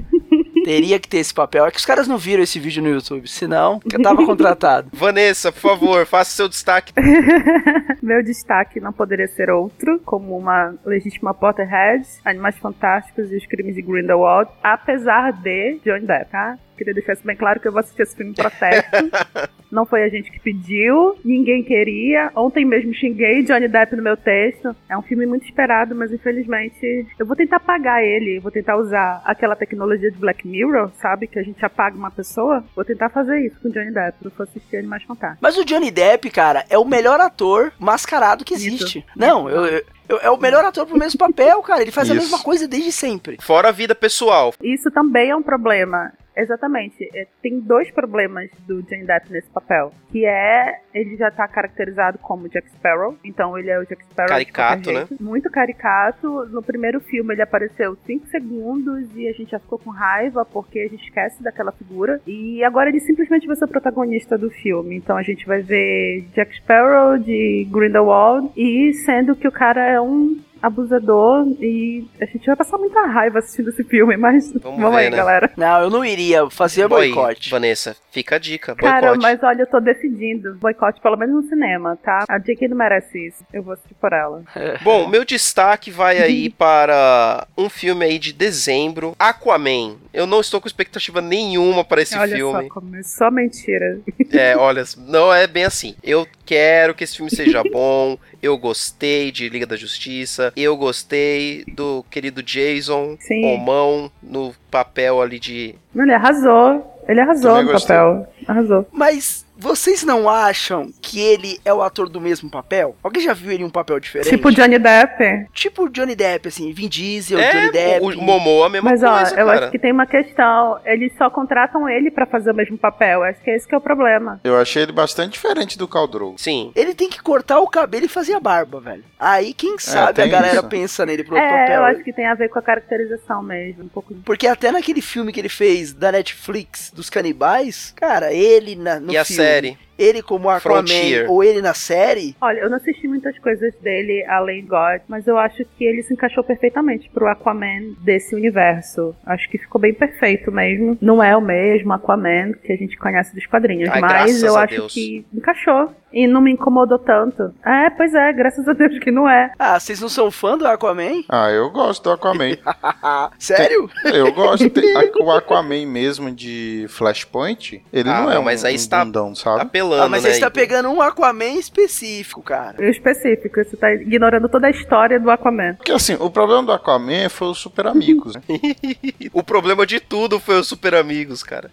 Teria 0.63 0.99
que 0.99 1.07
ter 1.07 1.17
esse 1.17 1.33
papel. 1.33 1.65
É 1.65 1.71
que 1.71 1.77
os 1.77 1.85
caras 1.85 2.07
não 2.07 2.17
viram 2.17 2.43
esse 2.43 2.59
vídeo 2.59 2.81
no 2.81 2.89
YouTube, 2.89 3.27
senão 3.27 3.79
eu 3.91 4.01
tava 4.01 4.25
contratado. 4.25 4.89
Vanessa, 4.93 5.51
por 5.51 5.61
favor, 5.61 6.05
faça 6.05 6.31
seu 6.31 6.49
destaque. 6.49 6.93
Meu 8.01 8.23
destaque 8.23 8.79
não 8.79 8.93
poderia 8.93 9.27
ser 9.27 9.49
outro, 9.49 9.99
como 10.05 10.37
uma 10.37 10.73
legítima 10.85 11.33
Potterhead, 11.33 12.05
Animais 12.25 12.57
Fantásticos 12.57 13.31
e 13.31 13.37
os 13.37 13.45
Crimes 13.45 13.75
de 13.75 13.81
Grindelwald, 13.81 14.49
apesar 14.63 15.31
de 15.31 15.79
Johnny 15.83 16.05
Depp, 16.05 16.31
tá? 16.31 16.57
Queria 16.79 16.93
deixar 16.93 17.11
isso 17.13 17.25
bem 17.25 17.35
claro 17.35 17.59
que 17.59 17.67
eu 17.67 17.71
vou 17.73 17.81
assistir 17.81 18.01
esse 18.03 18.15
filme 18.15 18.31
em 18.31 18.35
protesto. 18.35 18.89
Não 19.69 19.85
foi 19.85 20.01
a 20.03 20.09
gente 20.09 20.31
que 20.31 20.39
pediu, 20.39 21.15
ninguém 21.23 21.61
queria. 21.61 22.31
Ontem 22.35 22.65
mesmo 22.65 22.91
xinguei 22.93 23.43
Johnny 23.43 23.67
Depp 23.67 23.95
no 23.95 24.01
meu 24.01 24.17
texto. 24.17 24.75
É 24.89 24.97
um 24.97 25.01
filme 25.03 25.25
muito 25.27 25.45
esperado, 25.45 25.93
mas 25.93 26.11
infelizmente 26.11 27.05
eu 27.19 27.25
vou 27.25 27.35
tentar 27.35 27.57
apagar 27.57 28.01
ele. 28.03 28.39
Vou 28.39 28.49
tentar 28.51 28.77
usar 28.77 29.21
aquela 29.25 29.55
tecnologia 29.55 30.09
de 30.09 30.17
Black 30.17 30.47
Mirror, 30.47 30.89
sabe? 30.99 31.27
Que 31.27 31.37
a 31.37 31.43
gente 31.43 31.63
apaga 31.63 31.95
uma 31.97 32.09
pessoa. 32.09 32.63
Vou 32.75 32.83
tentar 32.85 33.09
fazer 33.09 33.45
isso 33.45 33.57
com 33.61 33.69
Johnny 33.69 33.91
Depp. 33.91 34.17
Eu 34.25 34.31
vou 34.35 34.43
assistir 34.45 34.77
Animais 34.77 35.03
Fantásticos. 35.03 35.41
Mas 35.41 35.57
o 35.57 35.65
Johnny 35.65 35.91
Depp, 35.91 36.29
cara, 36.31 36.65
é 36.69 36.77
o 36.77 36.85
melhor 36.85 37.19
ator 37.19 37.71
mascarado 37.77 38.43
que 38.45 38.53
existe. 38.55 39.05
Não, 39.15 39.47
eu, 39.49 39.65
eu- 39.65 39.83
é 40.23 40.29
o 40.31 40.37
melhor 40.37 40.65
ator 40.65 40.87
pro 40.87 40.97
mesmo 40.97 41.19
papel, 41.19 41.61
cara. 41.61 41.83
Ele 41.83 41.91
faz 41.91 42.09
a 42.09 42.15
Isso. 42.15 42.23
mesma 42.23 42.39
coisa 42.43 42.67
desde 42.67 42.91
sempre. 42.91 43.37
Fora 43.39 43.69
a 43.69 43.71
vida 43.71 43.93
pessoal. 43.93 44.51
Isso 44.63 44.89
também 44.89 45.29
é 45.29 45.35
um 45.35 45.43
problema. 45.43 46.11
Exatamente. 46.35 47.09
É, 47.13 47.27
tem 47.41 47.59
dois 47.59 47.91
problemas 47.91 48.49
do 48.67 48.81
Johnny 48.83 49.05
Depp 49.05 49.31
nesse 49.31 49.49
papel. 49.49 49.91
Que 50.11 50.25
é, 50.25 50.81
ele 50.93 51.15
já 51.17 51.29
tá 51.29 51.47
caracterizado 51.47 52.17
como 52.19 52.49
Jack 52.49 52.69
Sparrow. 52.71 53.17
Então 53.23 53.57
ele 53.57 53.69
é 53.69 53.79
o 53.79 53.85
Jack 53.85 54.03
Sparrow. 54.05 54.29
Caricato, 54.29 54.91
jeito. 54.91 55.17
Muito 55.21 55.49
caricato. 55.49 56.45
No 56.45 56.61
primeiro 56.61 56.99
filme 57.01 57.33
ele 57.33 57.41
apareceu 57.41 57.97
5 58.05 58.27
segundos 58.27 59.09
e 59.15 59.27
a 59.27 59.33
gente 59.33 59.51
já 59.51 59.59
ficou 59.59 59.79
com 59.79 59.89
raiva 59.89 60.45
porque 60.45 60.79
a 60.79 60.87
gente 60.87 61.03
esquece 61.03 61.41
daquela 61.43 61.71
figura. 61.71 62.21
E 62.25 62.63
agora 62.63 62.89
ele 62.89 62.99
simplesmente 62.99 63.47
vai 63.47 63.55
ser 63.55 63.65
o 63.65 63.69
protagonista 63.69 64.37
do 64.37 64.49
filme. 64.49 64.95
Então 64.95 65.17
a 65.17 65.23
gente 65.23 65.45
vai 65.45 65.61
ver 65.61 66.25
Jack 66.33 66.55
Sparrow 66.57 67.17
de 67.17 67.67
Grindelwald 67.69 68.51
e 68.55 68.93
sendo 68.93 69.35
que 69.35 69.47
o 69.47 69.51
cara 69.51 69.85
é 69.85 69.99
um 69.99 70.39
abusador 70.61 71.45
e 71.59 72.05
a 72.19 72.25
gente 72.25 72.45
vai 72.45 72.55
passar 72.55 72.77
muita 72.77 73.01
raiva 73.05 73.39
assistindo 73.39 73.69
esse 73.69 73.83
filme, 73.83 74.17
mas 74.17 74.51
Vamos 74.53 74.79
vamos, 74.81 74.91
ver, 74.97 75.05
aí, 75.05 75.09
né? 75.09 75.17
galera. 75.17 75.51
Não, 75.55 75.81
eu 75.81 75.89
não 75.89 76.03
iria 76.05 76.49
fazer 76.49 76.87
Boy, 76.87 77.07
boicote. 77.11 77.49
Vanessa, 77.49 77.95
fica 78.11 78.35
a 78.35 78.39
dica. 78.39 78.75
Cara, 78.75 79.07
Boicote. 79.09 79.21
mas 79.21 79.43
olha, 79.43 79.61
eu 79.63 79.67
tô 79.67 79.79
decidindo. 79.79 80.55
Boicote, 80.55 80.99
pelo 81.01 81.17
menos 81.17 81.43
no 81.43 81.49
cinema, 81.49 81.97
tá? 82.03 82.25
A 82.27 82.37
JK 82.37 82.67
não 82.67 82.77
merece 82.77 83.27
isso. 83.27 83.43
Eu 83.53 83.63
vou 83.63 83.73
assistir 83.73 83.93
por 83.95 84.13
ela. 84.13 84.43
Bom, 84.81 85.07
meu 85.07 85.23
destaque 85.25 85.91
vai 85.91 86.17
aí 86.21 86.49
para 86.49 87.47
um 87.57 87.69
filme 87.69 88.05
aí 88.05 88.19
de 88.19 88.33
dezembro, 88.33 89.15
Aquaman. 89.17 89.97
Eu 90.13 90.25
não 90.25 90.39
estou 90.41 90.59
com 90.59 90.67
expectativa 90.67 91.21
nenhuma 91.21 91.83
para 91.83 92.01
esse 92.01 92.17
olha 92.17 92.35
filme. 92.35 92.63
só, 92.63 92.69
começou 92.73 93.31
mentira. 93.31 93.99
É, 94.31 94.55
olha, 94.57 94.83
não 94.97 95.33
é 95.33 95.47
bem 95.47 95.63
assim. 95.65 95.95
Eu 96.03 96.27
quero 96.49 96.95
que 96.95 97.03
esse 97.03 97.15
filme 97.17 97.29
seja 97.29 97.61
bom. 97.71 98.17
Eu 98.41 98.57
gostei 98.57 99.31
de 99.31 99.47
Liga 99.47 99.67
da 99.67 99.75
Justiça. 99.75 100.51
Eu 100.55 100.75
gostei 100.75 101.63
do 101.67 102.03
querido 102.09 102.41
Jason 102.41 103.15
Sim. 103.19 103.43
Romão 103.45 104.11
no 104.23 104.51
papel 104.71 105.21
ali 105.21 105.39
de. 105.39 105.75
Ele 105.95 106.11
arrasou. 106.13 106.95
Ele 107.07 107.21
arrasou 107.21 107.51
Também 107.51 107.65
no 107.65 107.71
gostei. 107.71 107.95
papel. 107.95 108.27
Arrasou. 108.47 108.87
Mas 108.91 109.45
vocês 109.59 110.03
não 110.03 110.29
acham 110.29 110.89
que 111.01 111.19
ele 111.19 111.59
é 111.65 111.73
o 111.73 111.81
ator 111.81 112.07
do 112.09 112.21
mesmo 112.21 112.49
papel? 112.49 112.95
Alguém 113.03 113.21
já 113.21 113.33
viu 113.33 113.51
ele 113.51 113.63
em 113.63 113.65
um 113.65 113.69
papel 113.69 113.99
diferente? 113.99 114.29
Tipo 114.29 114.51
Johnny 114.51 114.79
Depp. 114.79 115.47
Tipo 115.53 115.83
o 115.83 115.89
Johnny 115.89 116.15
Depp, 116.15 116.47
assim, 116.47 116.71
Vin 116.71 116.87
Diesel, 116.87 117.37
é, 117.39 117.51
Johnny 117.51 117.71
Depp. 117.71 118.05
o, 118.05 118.09
o 118.09 118.21
Momoa 118.21 118.67
a 118.67 118.69
mesma 118.69 118.89
Mas 118.91 119.01
coisa, 119.01 119.15
ó, 119.35 119.39
eu 119.39 119.45
cara. 119.47 119.59
acho 119.59 119.71
que 119.71 119.79
tem 119.79 119.91
uma 119.91 120.07
questão. 120.07 120.79
Eles 120.85 121.11
só 121.17 121.29
contratam 121.29 121.87
ele 121.89 122.09
pra 122.09 122.25
fazer 122.25 122.51
o 122.51 122.55
mesmo 122.55 122.77
papel. 122.77 123.23
Acho 123.23 123.41
que 123.41 123.49
é 123.51 123.55
esse 123.55 123.67
que 123.67 123.75
é 123.75 123.77
o 123.77 123.81
problema. 123.81 124.39
Eu 124.43 124.57
achei 124.57 124.83
ele 124.83 124.91
bastante 124.91 125.33
diferente 125.33 125.77
do 125.77 125.87
Caldrogo. 125.87 126.35
Sim. 126.37 126.71
Ele 126.75 126.93
tem 126.95 127.09
que 127.09 127.21
cortar 127.21 127.59
o 127.59 127.67
cabelo 127.67 128.05
e 128.05 128.09
fazer 128.09 128.33
a 128.33 128.39
barba, 128.39 128.79
velho. 128.79 129.03
Aí, 129.19 129.53
quem 129.53 129.77
sabe 129.77 130.11
a 130.11 130.13
tem 130.13 130.29
galera 130.29 130.59
isso. 130.59 130.67
pensa 130.69 131.05
nele 131.05 131.23
pro 131.23 131.35
outro 131.35 131.49
É, 131.49 131.59
papel. 131.61 131.75
eu 131.75 131.83
acho 131.85 132.03
que 132.03 132.13
tem 132.13 132.25
a 132.25 132.33
ver 132.35 132.47
com 132.49 132.59
a 132.59 132.61
caracterização 132.61 133.43
mesmo. 133.43 133.83
Um 133.83 133.87
pouco 133.89 134.13
de... 134.13 134.21
Porque 134.21 134.47
até 134.47 134.71
naquele 134.71 135.01
filme 135.01 135.33
que 135.33 135.39
ele 135.41 135.49
fez 135.49 135.91
da 135.93 136.11
Netflix 136.11 136.91
dos 136.95 137.09
canibais, 137.09 137.93
cara, 137.95 138.31
ele 138.33 138.75
na, 138.75 138.99
no 138.99 139.11
e 139.11 139.17
a 139.17 139.25
filme, 139.25 139.43
série? 139.49 139.77
Ele 139.99 140.21
como 140.21 140.49
Aquaman 140.49 140.77
Frontier. 140.87 141.29
ou 141.29 141.43
ele 141.43 141.61
na 141.61 141.73
série, 141.73 142.35
Olha, 142.41 142.59
eu 142.59 142.69
não 142.69 142.77
assisti 142.77 143.07
muitas 143.07 143.37
coisas 143.39 143.73
dele 143.81 144.25
além 144.25 144.61
de 144.63 144.67
God, 144.69 145.01
mas 145.07 145.27
eu 145.27 145.37
acho 145.37 145.63
que 145.77 145.83
ele 145.83 146.01
se 146.03 146.13
encaixou 146.13 146.43
perfeitamente 146.43 147.09
pro 147.13 147.27
Aquaman 147.27 147.93
desse 148.01 148.33
universo. 148.35 149.15
Acho 149.25 149.49
que 149.49 149.57
ficou 149.57 149.79
bem 149.81 149.93
perfeito 149.93 150.51
mesmo. 150.51 150.97
Não 151.01 151.21
é 151.23 151.35
o 151.35 151.41
mesmo 151.41 151.91
Aquaman 151.93 152.53
que 152.63 152.71
a 152.71 152.75
gente 152.77 152.97
conhece 152.97 153.35
dos 153.35 153.45
quadrinhos, 153.45 153.89
Ai, 153.91 154.01
mas 154.01 154.41
eu 154.43 154.55
acho 154.57 154.75
Deus. 154.75 154.93
que 154.93 155.25
encaixou. 155.33 155.93
E 156.11 156.25
não 156.25 156.41
me 156.41 156.51
incomodou 156.51 156.97
tanto. 156.97 157.53
É, 157.63 157.87
pois 157.91 158.15
é, 158.15 158.33
graças 158.33 158.67
a 158.67 158.73
Deus 158.73 158.97
que 158.97 159.11
não 159.11 159.29
é. 159.29 159.51
ah, 159.59 159.79
vocês 159.79 160.01
não 160.01 160.09
são 160.09 160.31
fã 160.31 160.57
do 160.57 160.65
Aquaman? 160.65 161.21
Ah, 161.29 161.51
eu 161.51 161.69
gosto 161.69 162.03
do 162.03 162.11
Aquaman. 162.11 162.57
Sério? 163.37 163.89
eu 164.05 164.33
gosto. 164.33 164.67
Tem- 164.71 164.93
o 165.21 165.31
Aquaman 165.31 165.85
mesmo 165.85 166.31
de 166.31 166.85
Flashpoint, 166.89 167.83
ele 167.93 168.09
Ah, 168.09 168.21
não 168.21 168.31
é 168.31 168.33
não, 168.35 168.41
um, 168.41 168.45
mas 168.45 168.65
aí 168.65 168.73
um 168.73 168.75
está- 168.75 169.05
bundão, 169.05 169.29
Tá 169.29 169.35
sabe? 169.35 169.61
apelando 169.61 169.88
Ah, 169.95 170.09
mas 170.09 170.23
né? 170.23 170.31
você 170.33 170.39
tá 170.39 170.47
Igor? 170.47 170.53
pegando 170.55 170.89
um 170.89 171.01
Aquaman 171.01 171.53
específico, 171.59 172.41
cara. 172.41 172.75
O 172.79 172.83
específico, 172.85 173.63
você 173.63 173.75
tá 173.77 173.93
ignorando 173.93 174.47
toda 174.49 174.67
a 174.67 174.69
história 174.69 175.19
do 175.19 175.29
Aquaman. 175.29 175.75
Porque 175.75 175.91
assim, 175.91 176.15
o 176.19 176.29
problema 176.29 176.63
do 176.63 176.71
Aquaman 176.71 177.29
foi 177.29 177.47
os 177.49 177.57
Super 177.57 177.87
Amigos, 177.87 178.35
né? 178.35 178.41
O 179.33 179.43
problema 179.43 179.85
de 179.85 179.99
tudo 179.99 180.39
foi 180.39 180.59
os 180.59 180.67
Super 180.67 180.95
Amigos, 180.95 181.43
cara. 181.43 181.71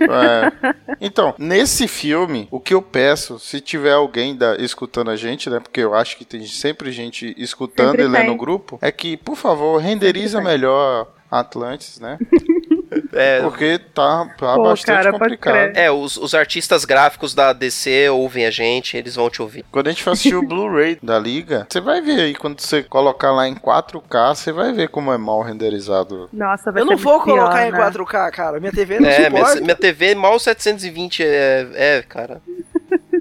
É. 0.00 0.74
Então, 1.00 1.34
nesse 1.38 1.88
filme, 1.88 2.48
o 2.50 2.60
que 2.60 2.74
eu 2.74 2.82
peço, 2.82 3.38
se 3.38 3.60
tiver 3.60 3.92
alguém 3.92 4.36
da- 4.36 4.56
escutando 4.56 5.10
a 5.10 5.16
gente, 5.16 5.48
né? 5.50 5.60
Porque 5.60 5.80
eu 5.80 5.94
acho 5.94 6.16
que 6.16 6.24
tem 6.24 6.44
sempre 6.46 6.90
gente 6.92 7.34
escutando 7.36 7.90
Sempre 7.92 8.04
e 8.04 8.08
lendo 8.08 8.32
o 8.32 8.36
grupo, 8.36 8.78
é 8.82 8.90
que, 8.92 9.16
por 9.16 9.36
favor, 9.36 9.78
renderiza 9.80 10.40
melhor 10.40 11.08
Atlantis, 11.30 11.98
né? 12.00 12.18
É, 13.12 13.40
Porque 13.40 13.78
tá, 13.94 14.26
tá 14.38 14.54
Pô, 14.54 14.62
bastante 14.64 14.86
cara, 14.96 15.12
complicado. 15.12 15.76
é 15.76 15.90
os, 15.90 16.16
os 16.16 16.34
artistas 16.34 16.84
gráficos 16.84 17.34
da 17.34 17.52
DC 17.52 18.08
ouvem 18.10 18.46
a 18.46 18.50
gente, 18.50 18.96
eles 18.96 19.14
vão 19.16 19.30
te 19.30 19.40
ouvir. 19.42 19.64
Quando 19.70 19.88
a 19.88 19.90
gente 19.90 20.02
for 20.02 20.10
assistir 20.10 20.34
o 20.34 20.42
Blu-ray 20.46 20.98
da 21.02 21.18
Liga, 21.18 21.66
você 21.70 21.80
vai 21.80 22.00
ver 22.00 22.20
aí, 22.20 22.34
quando 22.34 22.60
você 22.60 22.82
colocar 22.82 23.32
lá 23.32 23.48
em 23.48 23.54
4K, 23.54 24.34
você 24.34 24.52
vai 24.52 24.72
ver 24.72 24.88
como 24.88 25.12
é 25.12 25.18
mal 25.18 25.42
renderizado. 25.42 26.28
Nossa, 26.32 26.70
vai 26.72 26.82
Eu 26.82 26.86
ser 26.86 26.92
não 26.92 26.98
vou 26.98 27.22
pior, 27.22 27.36
colocar 27.36 27.66
em 27.68 27.72
né? 27.72 27.78
4K, 27.78 28.30
cara. 28.30 28.60
Minha 28.60 28.72
TV 28.72 29.00
não 29.00 29.08
É, 29.08 29.30
minha, 29.30 29.54
minha 29.56 29.76
TV 29.76 30.14
mal 30.14 30.38
720 30.38 31.22
é, 31.24 31.66
é, 31.74 32.02
cara, 32.02 32.40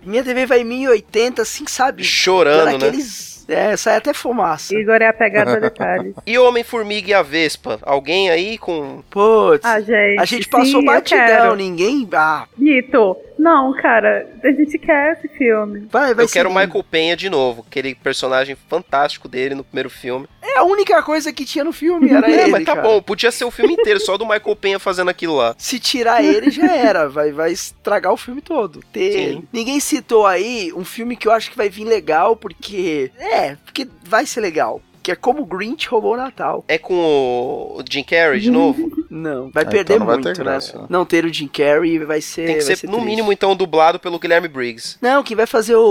Minha 0.04 0.24
TV 0.24 0.46
vai 0.46 0.62
em 0.62 0.66
1080, 0.66 1.42
assim, 1.42 1.66
sabe? 1.68 2.04
chorando, 2.04 2.78
né? 2.78 2.88
Aqueles... 2.88 3.45
É, 3.48 3.76
sai 3.78 3.98
até 3.98 4.14
fumaça. 4.14 4.76
Igor 4.76 5.02
é 5.02 5.08
apegado 5.08 5.50
a 5.50 5.56
detalhes. 5.60 6.14
E 6.26 6.38
o 6.38 6.48
Homem-Formiga 6.48 7.10
e 7.12 7.14
a 7.14 7.22
Vespa? 7.22 7.80
Alguém 7.82 8.30
aí 8.30 8.58
com... 8.58 9.04
Putz. 9.10 9.64
Ah, 9.64 9.80
gente. 9.80 10.20
a 10.20 10.26
gente 10.26 10.48
passou 10.48 10.80
sim, 10.80 10.86
batidão, 10.86 11.56
ninguém. 11.56 12.08
Ah, 12.14 12.48
Nito, 12.58 13.16
não, 13.38 13.74
cara, 13.74 14.28
a 14.44 14.52
gente 14.52 14.78
quer 14.80 15.14
esse 15.14 15.28
filme. 15.38 15.88
vai, 15.92 16.14
vai 16.14 16.26
Eu 16.26 16.30
quero 16.30 16.50
o. 16.50 16.54
Michael 16.56 16.84
Penha 16.84 17.16
de 17.16 17.30
novo, 17.30 17.66
aquele 17.68 17.94
personagem 17.94 18.56
fantástico 18.70 19.28
dele 19.28 19.56
no 19.56 19.64
primeiro 19.64 19.90
filme. 19.90 20.28
É 20.42 20.60
a 20.60 20.64
única 20.64 21.02
coisa 21.04 21.34
que 21.34 21.44
tinha 21.44 21.64
no 21.64 21.74
filme, 21.74 22.10
era 22.10 22.30
é, 22.30 22.44
ele. 22.44 22.52
mas 22.52 22.64
tá 22.64 22.76
cara. 22.76 22.88
bom, 22.88 23.02
podia 23.02 23.32
ser 23.32 23.44
o 23.44 23.52
filme 23.52 23.74
inteiro, 23.74 24.00
só 24.00 24.18
do 24.18 24.26
Michael 24.26 24.56
Penha 24.56 24.80
fazendo 24.80 25.10
aquilo 25.10 25.36
lá. 25.36 25.54
Se 25.58 25.80
tirar 25.80 26.24
ele, 26.24 26.50
já 26.50 26.72
era. 26.72 27.10
Vai, 27.10 27.32
vai 27.32 27.52
estragar 27.52 28.14
o 28.14 28.18
filme 28.18 28.42
todo. 28.42 28.80
Ter- 28.94 29.12
Sim. 29.12 29.44
Ninguém 29.52 29.80
citou 29.80 30.26
aí 30.26 30.72
um 30.74 30.86
filme 30.86 31.18
que 31.18 31.28
eu 31.28 31.32
acho 31.32 31.52
que 31.52 31.58
vai 31.58 31.68
vir 31.70 31.84
legal, 31.84 32.36
porque. 32.36 33.12
É, 33.20 33.35
porque 33.66 33.88
vai 34.04 34.26
ser 34.26 34.42
legal. 34.42 34.82
Que 35.04 35.12
é 35.12 35.16
como 35.16 35.44
o 35.44 35.46
Grinch 35.46 35.88
roubou 35.88 36.16
o 36.16 36.18
Natal. 36.18 36.66
É 36.68 36.80
com 36.80 36.96
o 36.96 37.84
Jim 37.88 38.02
Carrey 38.04 38.40
de 38.40 38.50
novo? 38.50 38.90
Não, 39.08 39.52
vai 39.52 39.64
Ah, 39.64 39.68
perder 39.68 39.94
então 39.94 40.00
não 40.00 40.06
vai 40.08 40.16
muito, 40.16 40.34
ter 40.34 40.38
né? 40.40 40.44
graça, 40.44 40.78
né? 40.80 40.86
Não 40.90 41.06
ter 41.06 41.24
o 41.26 41.32
Jim 41.34 41.48
Carrey 41.48 42.00
vai 42.00 42.20
ser. 42.22 42.48
Tem 42.48 42.58
que 42.58 42.64
vai 42.66 42.76
ser, 42.76 42.88
no 42.88 42.94
triste. 42.94 43.06
mínimo, 43.06 43.32
então, 43.32 43.56
dublado 43.56 44.00
pelo 44.00 44.18
Guilherme 44.20 44.48
Briggs. 44.48 44.98
Não, 45.00 45.22
quem 45.24 45.38
vai 45.38 45.46
fazer 45.46 45.76
o, 45.76 45.82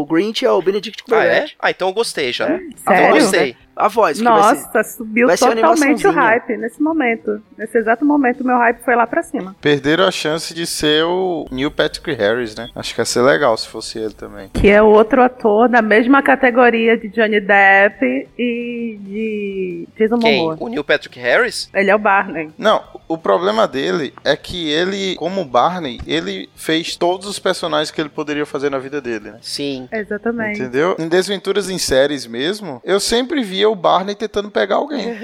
o 0.00 0.06
Grinch 0.06 0.42
é 0.44 0.50
o 0.50 0.60
Benedict 0.62 1.04
Ah, 1.10 1.16
é? 1.16 1.18
Cumberbatch. 1.20 1.54
Ah, 1.60 1.70
então 1.70 1.88
eu 1.88 1.94
gostei 1.94 2.32
já. 2.32 2.48
É? 2.48 2.60
Então 2.80 2.94
eu 2.94 3.12
gostei. 3.12 3.56
A 3.74 3.88
voz 3.88 4.18
que 4.18 4.24
vai 4.24 4.54
ser. 4.54 4.62
Nossa, 4.62 4.82
subiu 4.84 5.26
vai 5.26 5.36
uma 5.40 5.54
totalmente 5.54 6.06
o 6.06 6.10
hype 6.10 6.56
nesse 6.56 6.82
momento. 6.82 7.42
Nesse 7.56 7.78
exato 7.78 8.04
momento, 8.04 8.42
o 8.42 8.46
meu 8.46 8.56
hype 8.56 8.82
foi 8.84 8.94
lá 8.94 9.06
pra 9.06 9.22
cima. 9.22 9.56
Perderam 9.60 10.04
a 10.04 10.10
chance 10.10 10.52
de 10.54 10.66
ser 10.66 11.04
o 11.04 11.46
Neil 11.50 11.70
Patrick 11.70 12.12
Harris, 12.12 12.54
né? 12.54 12.68
Acho 12.74 12.94
que 12.94 13.00
ia 13.00 13.04
ser 13.04 13.22
legal 13.22 13.56
se 13.56 13.68
fosse 13.68 13.98
ele 13.98 14.14
também. 14.14 14.50
Que 14.52 14.68
é 14.68 14.82
o 14.82 14.86
outro 14.86 15.22
ator 15.22 15.68
da 15.68 15.80
mesma 15.80 16.22
categoria 16.22 16.96
de 16.96 17.08
Johnny 17.08 17.40
Depp 17.40 18.28
e 18.38 18.98
de 19.00 19.88
Jason 19.96 20.18
Quem? 20.18 20.38
Momoa. 20.38 20.56
O 20.60 20.68
Neil 20.68 20.84
Patrick 20.84 21.18
Harris? 21.18 21.70
Ele 21.72 21.90
é 21.90 21.94
o 21.94 21.98
Barney. 21.98 22.50
Não, 22.58 22.82
o 23.08 23.16
problema 23.16 23.66
dele 23.66 24.12
é 24.24 24.36
que 24.36 24.70
ele, 24.70 25.16
como 25.16 25.44
Barney, 25.44 26.00
ele 26.06 26.48
fez 26.54 26.96
todos 26.96 27.26
os 27.26 27.38
personagens 27.38 27.90
que 27.90 28.00
ele 28.00 28.08
poderia 28.08 28.44
fazer 28.46 28.70
na 28.70 28.78
vida 28.78 29.00
dele, 29.00 29.30
né? 29.30 29.38
Sim. 29.40 29.88
Exatamente. 29.90 30.60
Entendeu? 30.60 30.96
Em 30.98 31.08
Desventuras 31.08 31.70
em 31.70 31.78
Séries 31.78 32.26
mesmo, 32.26 32.80
eu 32.84 33.00
sempre 33.00 33.42
via 33.62 33.70
o 33.70 33.74
Barney 33.76 34.14
tentando 34.16 34.50
pegar 34.50 34.76
alguém. 34.76 35.06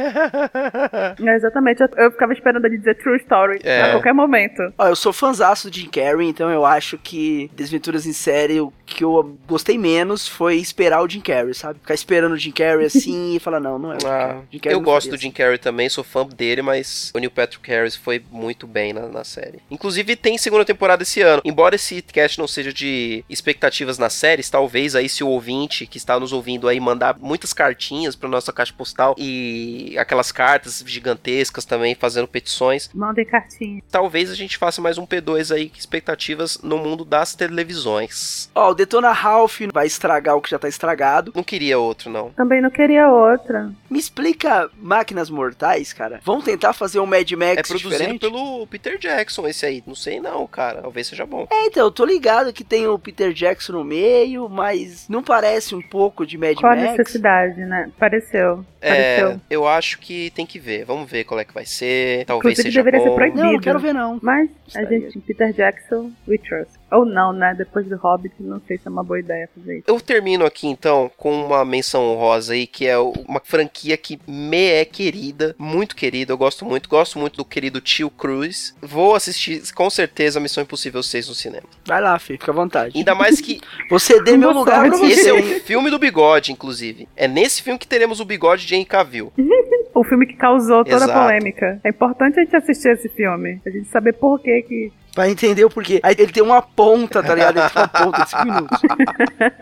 É, 1.28 1.34
Exatamente. 1.36 1.80
Eu, 1.82 1.88
eu 1.96 2.10
ficava 2.10 2.32
esperando 2.32 2.64
ele 2.64 2.78
dizer 2.78 2.94
True 2.96 3.16
Story 3.18 3.60
É. 3.62 3.82
a 3.82 3.90
qualquer 3.92 4.12
momento. 4.14 4.72
Ó, 4.78 4.86
eu 4.88 4.96
sou 4.96 5.12
fãzaço 5.12 5.70
de 5.70 5.80
Jim 5.82 5.88
Carrey, 5.88 6.28
então 6.28 6.50
eu 6.50 6.64
acho 6.64 6.98
que 6.98 7.50
Desventuras 7.54 8.06
em 8.06 8.12
Série, 8.12 8.60
o 8.60 8.72
que 8.86 9.04
eu 9.04 9.36
gostei 9.46 9.76
menos 9.78 10.26
foi 10.26 10.56
esperar 10.56 11.02
o 11.02 11.08
Jim 11.08 11.20
Carrey, 11.20 11.54
sabe? 11.54 11.78
Ficar 11.80 11.94
esperando 11.94 12.32
o 12.32 12.38
Jim 12.38 12.50
Carrey 12.50 12.86
assim 12.86 13.36
e 13.36 13.38
falar, 13.40 13.60
não, 13.60 13.78
não 13.78 13.92
é 13.92 13.96
o 13.98 14.00
Jim 14.00 14.06
Ah, 14.06 14.10
Carrey. 14.10 14.42
Jim 14.52 14.58
Carrey 14.58 14.74
eu 14.74 14.78
não 14.80 14.84
gosto 14.84 15.10
do 15.10 15.16
Jim 15.16 15.30
Carrey 15.30 15.58
também, 15.58 15.88
sou 15.88 16.04
fã 16.04 16.26
dele, 16.26 16.62
mas 16.62 17.10
o 17.14 17.18
Neil 17.18 17.30
Patrick 17.30 17.68
Harris 17.70 17.96
foi 17.96 18.22
muito 18.30 18.66
bem 18.66 18.92
na, 18.92 19.08
na 19.08 19.24
série. 19.24 19.60
Inclusive, 19.70 20.16
tem 20.16 20.36
segunda 20.38 20.64
temporada 20.64 21.02
esse 21.02 21.20
ano. 21.22 21.42
Embora 21.44 21.74
esse 21.74 22.02
cast 22.02 22.38
não 22.38 22.48
seja 22.48 22.72
de 22.72 23.24
expectativas 23.28 23.98
nas 23.98 24.12
séries, 24.12 24.50
talvez 24.50 24.94
aí 24.94 25.08
se 25.08 25.22
o 25.24 25.28
ouvinte 25.28 25.86
que 25.86 25.96
está 25.98 26.18
nos 26.18 26.32
ouvindo 26.32 26.68
aí 26.68 26.80
mandar 26.80 27.16
muitas 27.20 27.52
cartinhas 27.52 28.16
para 28.16 28.27
nossa 28.28 28.52
caixa 28.52 28.72
postal 28.76 29.14
e 29.18 29.96
aquelas 29.98 30.30
cartas 30.32 30.82
gigantescas 30.86 31.64
também 31.64 31.94
fazendo 31.94 32.28
petições, 32.28 32.90
Mandem 32.94 33.24
cartinha. 33.24 33.82
talvez 33.90 34.30
a 34.30 34.34
gente 34.34 34.56
faça 34.56 34.80
mais 34.80 34.98
um 34.98 35.06
P2 35.06 35.54
aí, 35.54 35.70
expectativas 35.76 36.58
no 36.62 36.78
mundo 36.78 37.04
das 37.04 37.34
televisões. 37.34 38.50
Ó, 38.54 38.70
o 38.70 38.74
Detona 38.74 39.12
Ralph 39.12 39.60
vai 39.72 39.86
estragar 39.86 40.36
o 40.36 40.40
que 40.40 40.50
já 40.50 40.58
tá 40.58 40.68
estragado. 40.68 41.32
Não 41.34 41.42
queria 41.44 41.78
outro, 41.78 42.10
não. 42.10 42.30
Também 42.30 42.60
não 42.60 42.70
queria 42.70 43.08
outra. 43.08 43.70
Me 43.90 43.98
explica 43.98 44.70
Máquinas 44.78 45.30
Mortais, 45.30 45.92
cara. 45.92 46.20
Vamos 46.24 46.44
tentar 46.44 46.72
fazer 46.72 47.00
um 47.00 47.06
Mad 47.06 47.30
Max 47.32 47.56
É 47.58 47.62
produzido 47.62 47.90
diferente? 47.90 48.20
pelo 48.20 48.66
Peter 48.66 48.98
Jackson 48.98 49.46
esse 49.46 49.64
aí. 49.64 49.82
Não 49.86 49.94
sei 49.94 50.20
não, 50.20 50.46
cara. 50.46 50.82
Talvez 50.82 51.06
seja 51.06 51.24
bom. 51.26 51.46
É, 51.50 51.66
então, 51.66 51.84
eu 51.84 51.90
tô 51.90 52.04
ligado 52.04 52.52
que 52.52 52.64
tem 52.64 52.86
o 52.86 52.98
Peter 52.98 53.32
Jackson 53.32 53.72
no 53.72 53.84
meio, 53.84 54.48
mas 54.48 55.08
não 55.08 55.22
parece 55.22 55.74
um 55.74 55.82
pouco 55.82 56.26
de 56.26 56.36
Mad 56.36 56.56
Qual 56.56 56.72
a 56.72 56.76
Max? 56.76 56.98
necessidade, 56.98 57.56
né? 57.60 57.90
Pareceu. 58.20 58.64
É, 58.80 59.36
eu 59.50 59.66
acho 59.66 59.98
que 59.98 60.30
tem 60.30 60.46
que 60.46 60.58
ver. 60.58 60.84
Vamos 60.84 61.10
ver 61.10 61.24
qual 61.24 61.38
é 61.40 61.44
que 61.44 61.52
vai 61.54 61.64
ser. 61.64 62.24
Talvez 62.26 62.52
Inclusive, 62.58 62.62
seja 62.68 62.80
deveria 62.82 63.00
ser 63.00 63.08
bom. 63.10 63.14
proibido. 63.14 63.42
Não, 63.44 63.52
não 63.52 63.60
quero 63.60 63.78
ver 63.78 63.92
não. 63.92 64.18
Mas 64.22 64.48
a 64.50 64.82
Estaria. 64.82 65.00
gente, 65.00 65.18
Peter 65.20 65.52
Jackson, 65.52 66.10
we 66.26 66.38
trust. 66.38 66.77
Ou 66.90 67.04
não, 67.04 67.32
né? 67.32 67.54
Depois 67.56 67.86
do 67.86 67.96
Hobbit, 67.96 68.34
não 68.40 68.60
sei 68.66 68.78
se 68.78 68.86
é 68.86 68.90
uma 68.90 69.04
boa 69.04 69.18
ideia 69.18 69.48
fazer 69.54 69.78
isso. 69.78 69.84
Eu 69.86 70.00
termino 70.00 70.44
aqui 70.44 70.66
então 70.66 71.10
com 71.16 71.32
uma 71.46 71.64
menção 71.64 72.02
honrosa 72.04 72.54
aí, 72.54 72.66
que 72.66 72.86
é 72.86 72.98
uma 72.98 73.40
franquia 73.42 73.96
que 73.96 74.18
me 74.26 74.68
é 74.68 74.84
querida, 74.84 75.54
muito 75.58 75.94
querida, 75.94 76.32
eu 76.32 76.38
gosto 76.38 76.64
muito, 76.64 76.88
gosto 76.88 77.18
muito 77.18 77.36
do 77.36 77.44
querido 77.44 77.80
Tio 77.80 78.10
Cruz. 78.10 78.74
Vou 78.80 79.14
assistir 79.14 79.62
com 79.72 79.88
certeza 79.90 80.40
Missão 80.40 80.62
Impossível 80.62 81.02
6 81.02 81.28
no 81.28 81.34
cinema. 81.34 81.66
Vai 81.86 82.00
lá, 82.00 82.18
filho, 82.18 82.38
fica 82.38 82.52
à 82.52 82.54
vontade. 82.54 82.96
Ainda 82.96 83.14
mais 83.14 83.40
que 83.40 83.60
Você 83.90 84.22
dê 84.22 84.36
meu 84.36 84.52
lugar 84.52 84.88
pra 84.88 84.96
você. 84.96 85.06
esse 85.12 85.28
é 85.28 85.32
o 85.32 85.42
filme 85.60 85.90
do 85.90 85.98
bigode, 85.98 86.52
inclusive. 86.52 87.08
É 87.16 87.26
nesse 87.26 87.62
filme 87.62 87.78
que 87.78 87.86
teremos 87.86 88.20
o 88.20 88.24
bigode 88.24 88.66
de 88.66 88.74
Henry 88.74 88.84
Cavill. 88.84 89.32
O 89.94 90.04
filme 90.04 90.26
que 90.26 90.36
causou 90.36 90.84
toda 90.84 90.96
Exato. 90.96 91.10
a 91.10 91.22
polêmica. 91.22 91.80
É 91.82 91.88
importante 91.88 92.38
a 92.38 92.44
gente 92.44 92.54
assistir 92.54 92.90
esse 92.90 93.08
filme. 93.08 93.60
A 93.66 93.70
gente 93.70 93.88
saber 93.88 94.12
por 94.12 94.38
que 94.38 94.62
que... 94.62 94.92
Pra 95.18 95.28
entender 95.28 95.64
o 95.64 95.68
porquê. 95.68 95.98
Aí 96.00 96.14
ele 96.16 96.30
tem 96.30 96.44
uma 96.44 96.62
ponta, 96.62 97.20
tá 97.20 97.34
ligado? 97.34 97.58
Ele 97.58 97.68
tem 97.68 97.82
uma 97.82 97.88
ponta 97.88 98.22
de 98.22 98.30
5 98.30 98.44
minutos. 98.44 98.80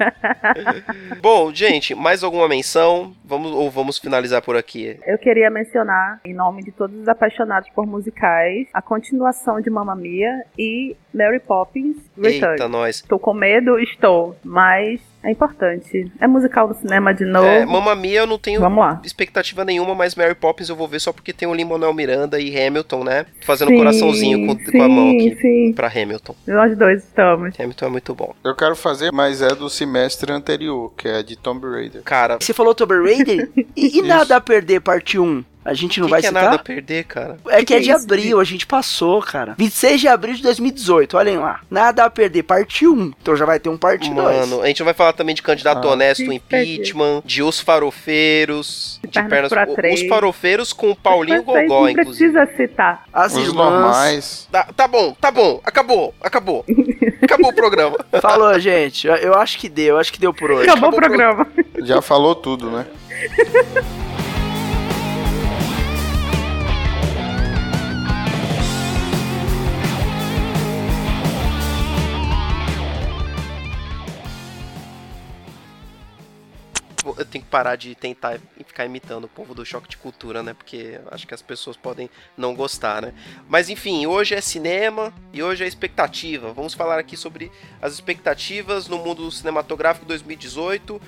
Bom, 1.19 1.51
gente, 1.51 1.95
mais 1.95 2.23
alguma 2.23 2.47
menção? 2.47 3.15
Vamos 3.25 3.53
ou 3.53 3.71
vamos 3.71 3.99
finalizar 3.99 4.43
por 4.43 4.55
aqui? 4.55 5.01
Eu 5.07 5.17
queria 5.17 5.49
mencionar, 5.49 6.21
em 6.27 6.35
nome 6.35 6.63
de 6.63 6.73
todos 6.73 6.95
os 7.01 7.09
apaixonados 7.09 7.71
por 7.71 7.87
musicais, 7.87 8.69
a 8.75 8.83
continuação 8.83 9.59
de 9.59 9.71
Mamma 9.71 9.97
Mia 9.97 10.45
e 10.59 10.95
Mary 11.15 11.41
Poppins 11.41 11.97
Return. 12.19 12.53
Eita, 12.53 12.69
nós. 12.69 12.97
Estou 12.97 13.19
com 13.19 13.33
medo? 13.33 13.79
Estou. 13.79 14.37
Mas 14.45 15.01
é 15.23 15.31
importante. 15.31 16.11
É 16.21 16.27
musical 16.27 16.69
no 16.69 16.75
cinema 16.75 17.13
de 17.13 17.25
novo. 17.25 17.47
É, 17.47 17.65
Mamma 17.67 17.95
Mia 17.95 18.21
eu 18.21 18.27
não 18.27 18.39
tenho 18.39 18.61
Vamos 18.61 18.79
lá. 18.79 19.01
expectativa 19.05 19.65
nenhuma, 19.65 19.95
mas 19.95 20.15
Mary 20.15 20.35
Poppins 20.35 20.69
eu 20.69 20.77
vou 20.77 20.87
ver 20.87 21.01
só 21.01 21.13
porque 21.13 21.33
tem 21.33 21.49
o 21.49 21.55
Lin-Manuel 21.55 21.93
Miranda 21.93 22.39
e 22.41 22.57
Hamilton, 22.57 23.05
né? 23.05 23.27
Fazendo 23.43 23.69
Sim, 23.69 23.79
coraçãozinho 23.79 24.47
com, 24.47 24.73
com 24.73 24.83
a 24.83 24.89
mão 24.89 25.11
sim, 25.11 25.17
aqui 25.31 25.41
Sim, 25.41 25.73
pra 25.73 25.89
Hamilton. 25.89 26.35
Nós 26.47 26.77
dois 26.79 27.03
estamos. 27.05 27.59
Hamilton 27.59 27.87
é 27.87 27.91
muito 27.91 28.15
bom. 28.15 28.35
Eu 28.45 28.55
quero 28.55 28.77
fazer, 28.77 29.13
mas 29.13 29.43
é 29.43 29.49
do 29.49 29.69
semestre 29.69 30.33
anterior, 30.33 30.93
que 30.97 31.09
é 31.09 31.23
de 31.23 31.37
Tomb 31.37 31.67
Raider. 31.67 32.03
Cara, 32.03 32.39
Você 32.41 32.53
falou 32.53 32.75
Tomb 32.75 32.95
Raider? 32.95 33.51
E, 33.77 33.99
e 33.99 34.03
nada 34.03 34.37
a 34.37 34.41
perder, 34.41 34.81
parte 34.81 35.19
1? 35.19 35.45
A 35.67 35.75
gente 35.75 35.99
não 36.01 36.07
que 36.07 36.11
vai 36.13 36.21
que 36.21 36.27
é 36.27 36.31
citar? 36.31 36.45
nada 36.45 36.57
a 36.57 36.59
perder, 36.59 37.05
cara? 37.05 37.37
É 37.49 37.65
que, 37.65 37.75
é 37.75 37.79
de 37.81 37.85
que 37.87 37.91
é 37.93 37.97
isso, 37.97 38.05
abril, 38.05 38.41
a 38.41 38.45
gente 38.45 38.67
passou, 38.67 39.21
cara. 39.21 39.55
26 39.59 40.01
de 40.01 40.09
abril 40.09 40.35
de 40.35 40.43
2018, 40.43 41.17
olhem 41.17 41.39
lá. 41.39 41.61
Nada 41.71 42.05
a 42.05 42.11
perder, 42.11 42.43
parte 42.45 42.87
1. 42.87 43.13
Então 43.21 43.35
já 43.37 43.45
vai 43.45 43.59
ter 43.59 43.69
um 43.69 43.77
parte 43.77 44.09
2. 44.09 44.15
Mano, 44.17 44.63
a 44.63 44.67
gente 44.69 44.83
vai 44.83 44.95
falar 44.95 45.13
também 45.13 45.35
de 45.35 45.43
candidato 45.43 45.87
Ah. 45.87 45.91
honesto, 45.93 46.23
impeachment, 46.33 47.23
de 47.25 47.43
Os 47.43 47.61
Farofeiros, 47.61 49.01
de, 49.03 49.09
Pernas 49.11 49.29
pernas. 49.31 49.49
pra 49.51 49.67
o- 49.69 49.75
três. 49.75 50.01
Os 50.03 50.09
Farofeiros 50.09 50.73
com 50.73 50.91
o 50.91 50.97
Paulinho 50.97 51.43
Gogó, 51.43 51.83
não 51.83 51.89
inclusive. 51.89 52.33
precisa 52.33 52.57
citar. 52.57 53.05
As 53.13 53.35
Os 53.35 53.49
irmãs. 53.49 53.71
normais. 53.73 54.49
Tá, 54.53 54.69
tá 54.77 54.87
bom, 54.89 55.15
tá 55.21 55.31
bom, 55.31 55.61
acabou, 55.65 56.15
acabou. 56.21 56.65
Acabou 57.23 57.51
o 57.51 57.55
programa. 57.55 57.97
Falou, 58.23 58.59
gente. 58.61 59.07
Eu, 59.09 59.15
eu 59.17 59.35
acho 59.35 59.59
que 59.59 59.69
deu, 59.69 59.95
eu 59.95 59.99
acho 59.99 60.13
que 60.13 60.21
deu 60.21 60.33
por 60.33 60.51
hoje. 60.51 60.69
Acabou 60.69 60.91
acabou 60.91 60.99
o 60.99 61.03
programa. 61.03 61.47
Já 61.83 62.01
falou 62.01 62.35
tudo, 62.35 62.71
né? 62.71 62.87
eu 77.17 77.25
tenho 77.25 77.45
que 77.45 77.51
parar 77.51 77.77
de 77.77 77.95
tentar 77.95 78.39
ficar 78.67 78.85
imitando 78.85 79.25
o 79.25 79.29
povo 79.29 79.55
do 79.55 79.65
choque 79.65 79.89
de 79.89 79.97
cultura, 79.97 80.43
né? 80.43 80.55
Porque 80.55 81.01
acho 81.11 81.27
que 81.27 81.35
as 81.35 81.43
pessoas 81.43 81.77
podem 81.77 82.11
não 82.37 82.55
gostar, 82.55 83.03
né? 83.03 83.15
Mas 83.49 83.69
enfim, 83.69 84.07
hoje 84.07 84.35
é 84.35 84.41
cinema 84.41 85.13
e 85.33 85.43
hoje 85.43 85.65
é 85.65 85.67
expectativa. 85.67 86.53
Vamos 86.53 86.75
falar 86.75 86.99
aqui 86.99 87.17
sobre 87.17 87.51
as 87.81 87.95
expectativas 87.95 88.89
no 88.89 88.99
mundo 88.99 89.31
cinematográfico 89.31 90.07
2018. 90.07 91.01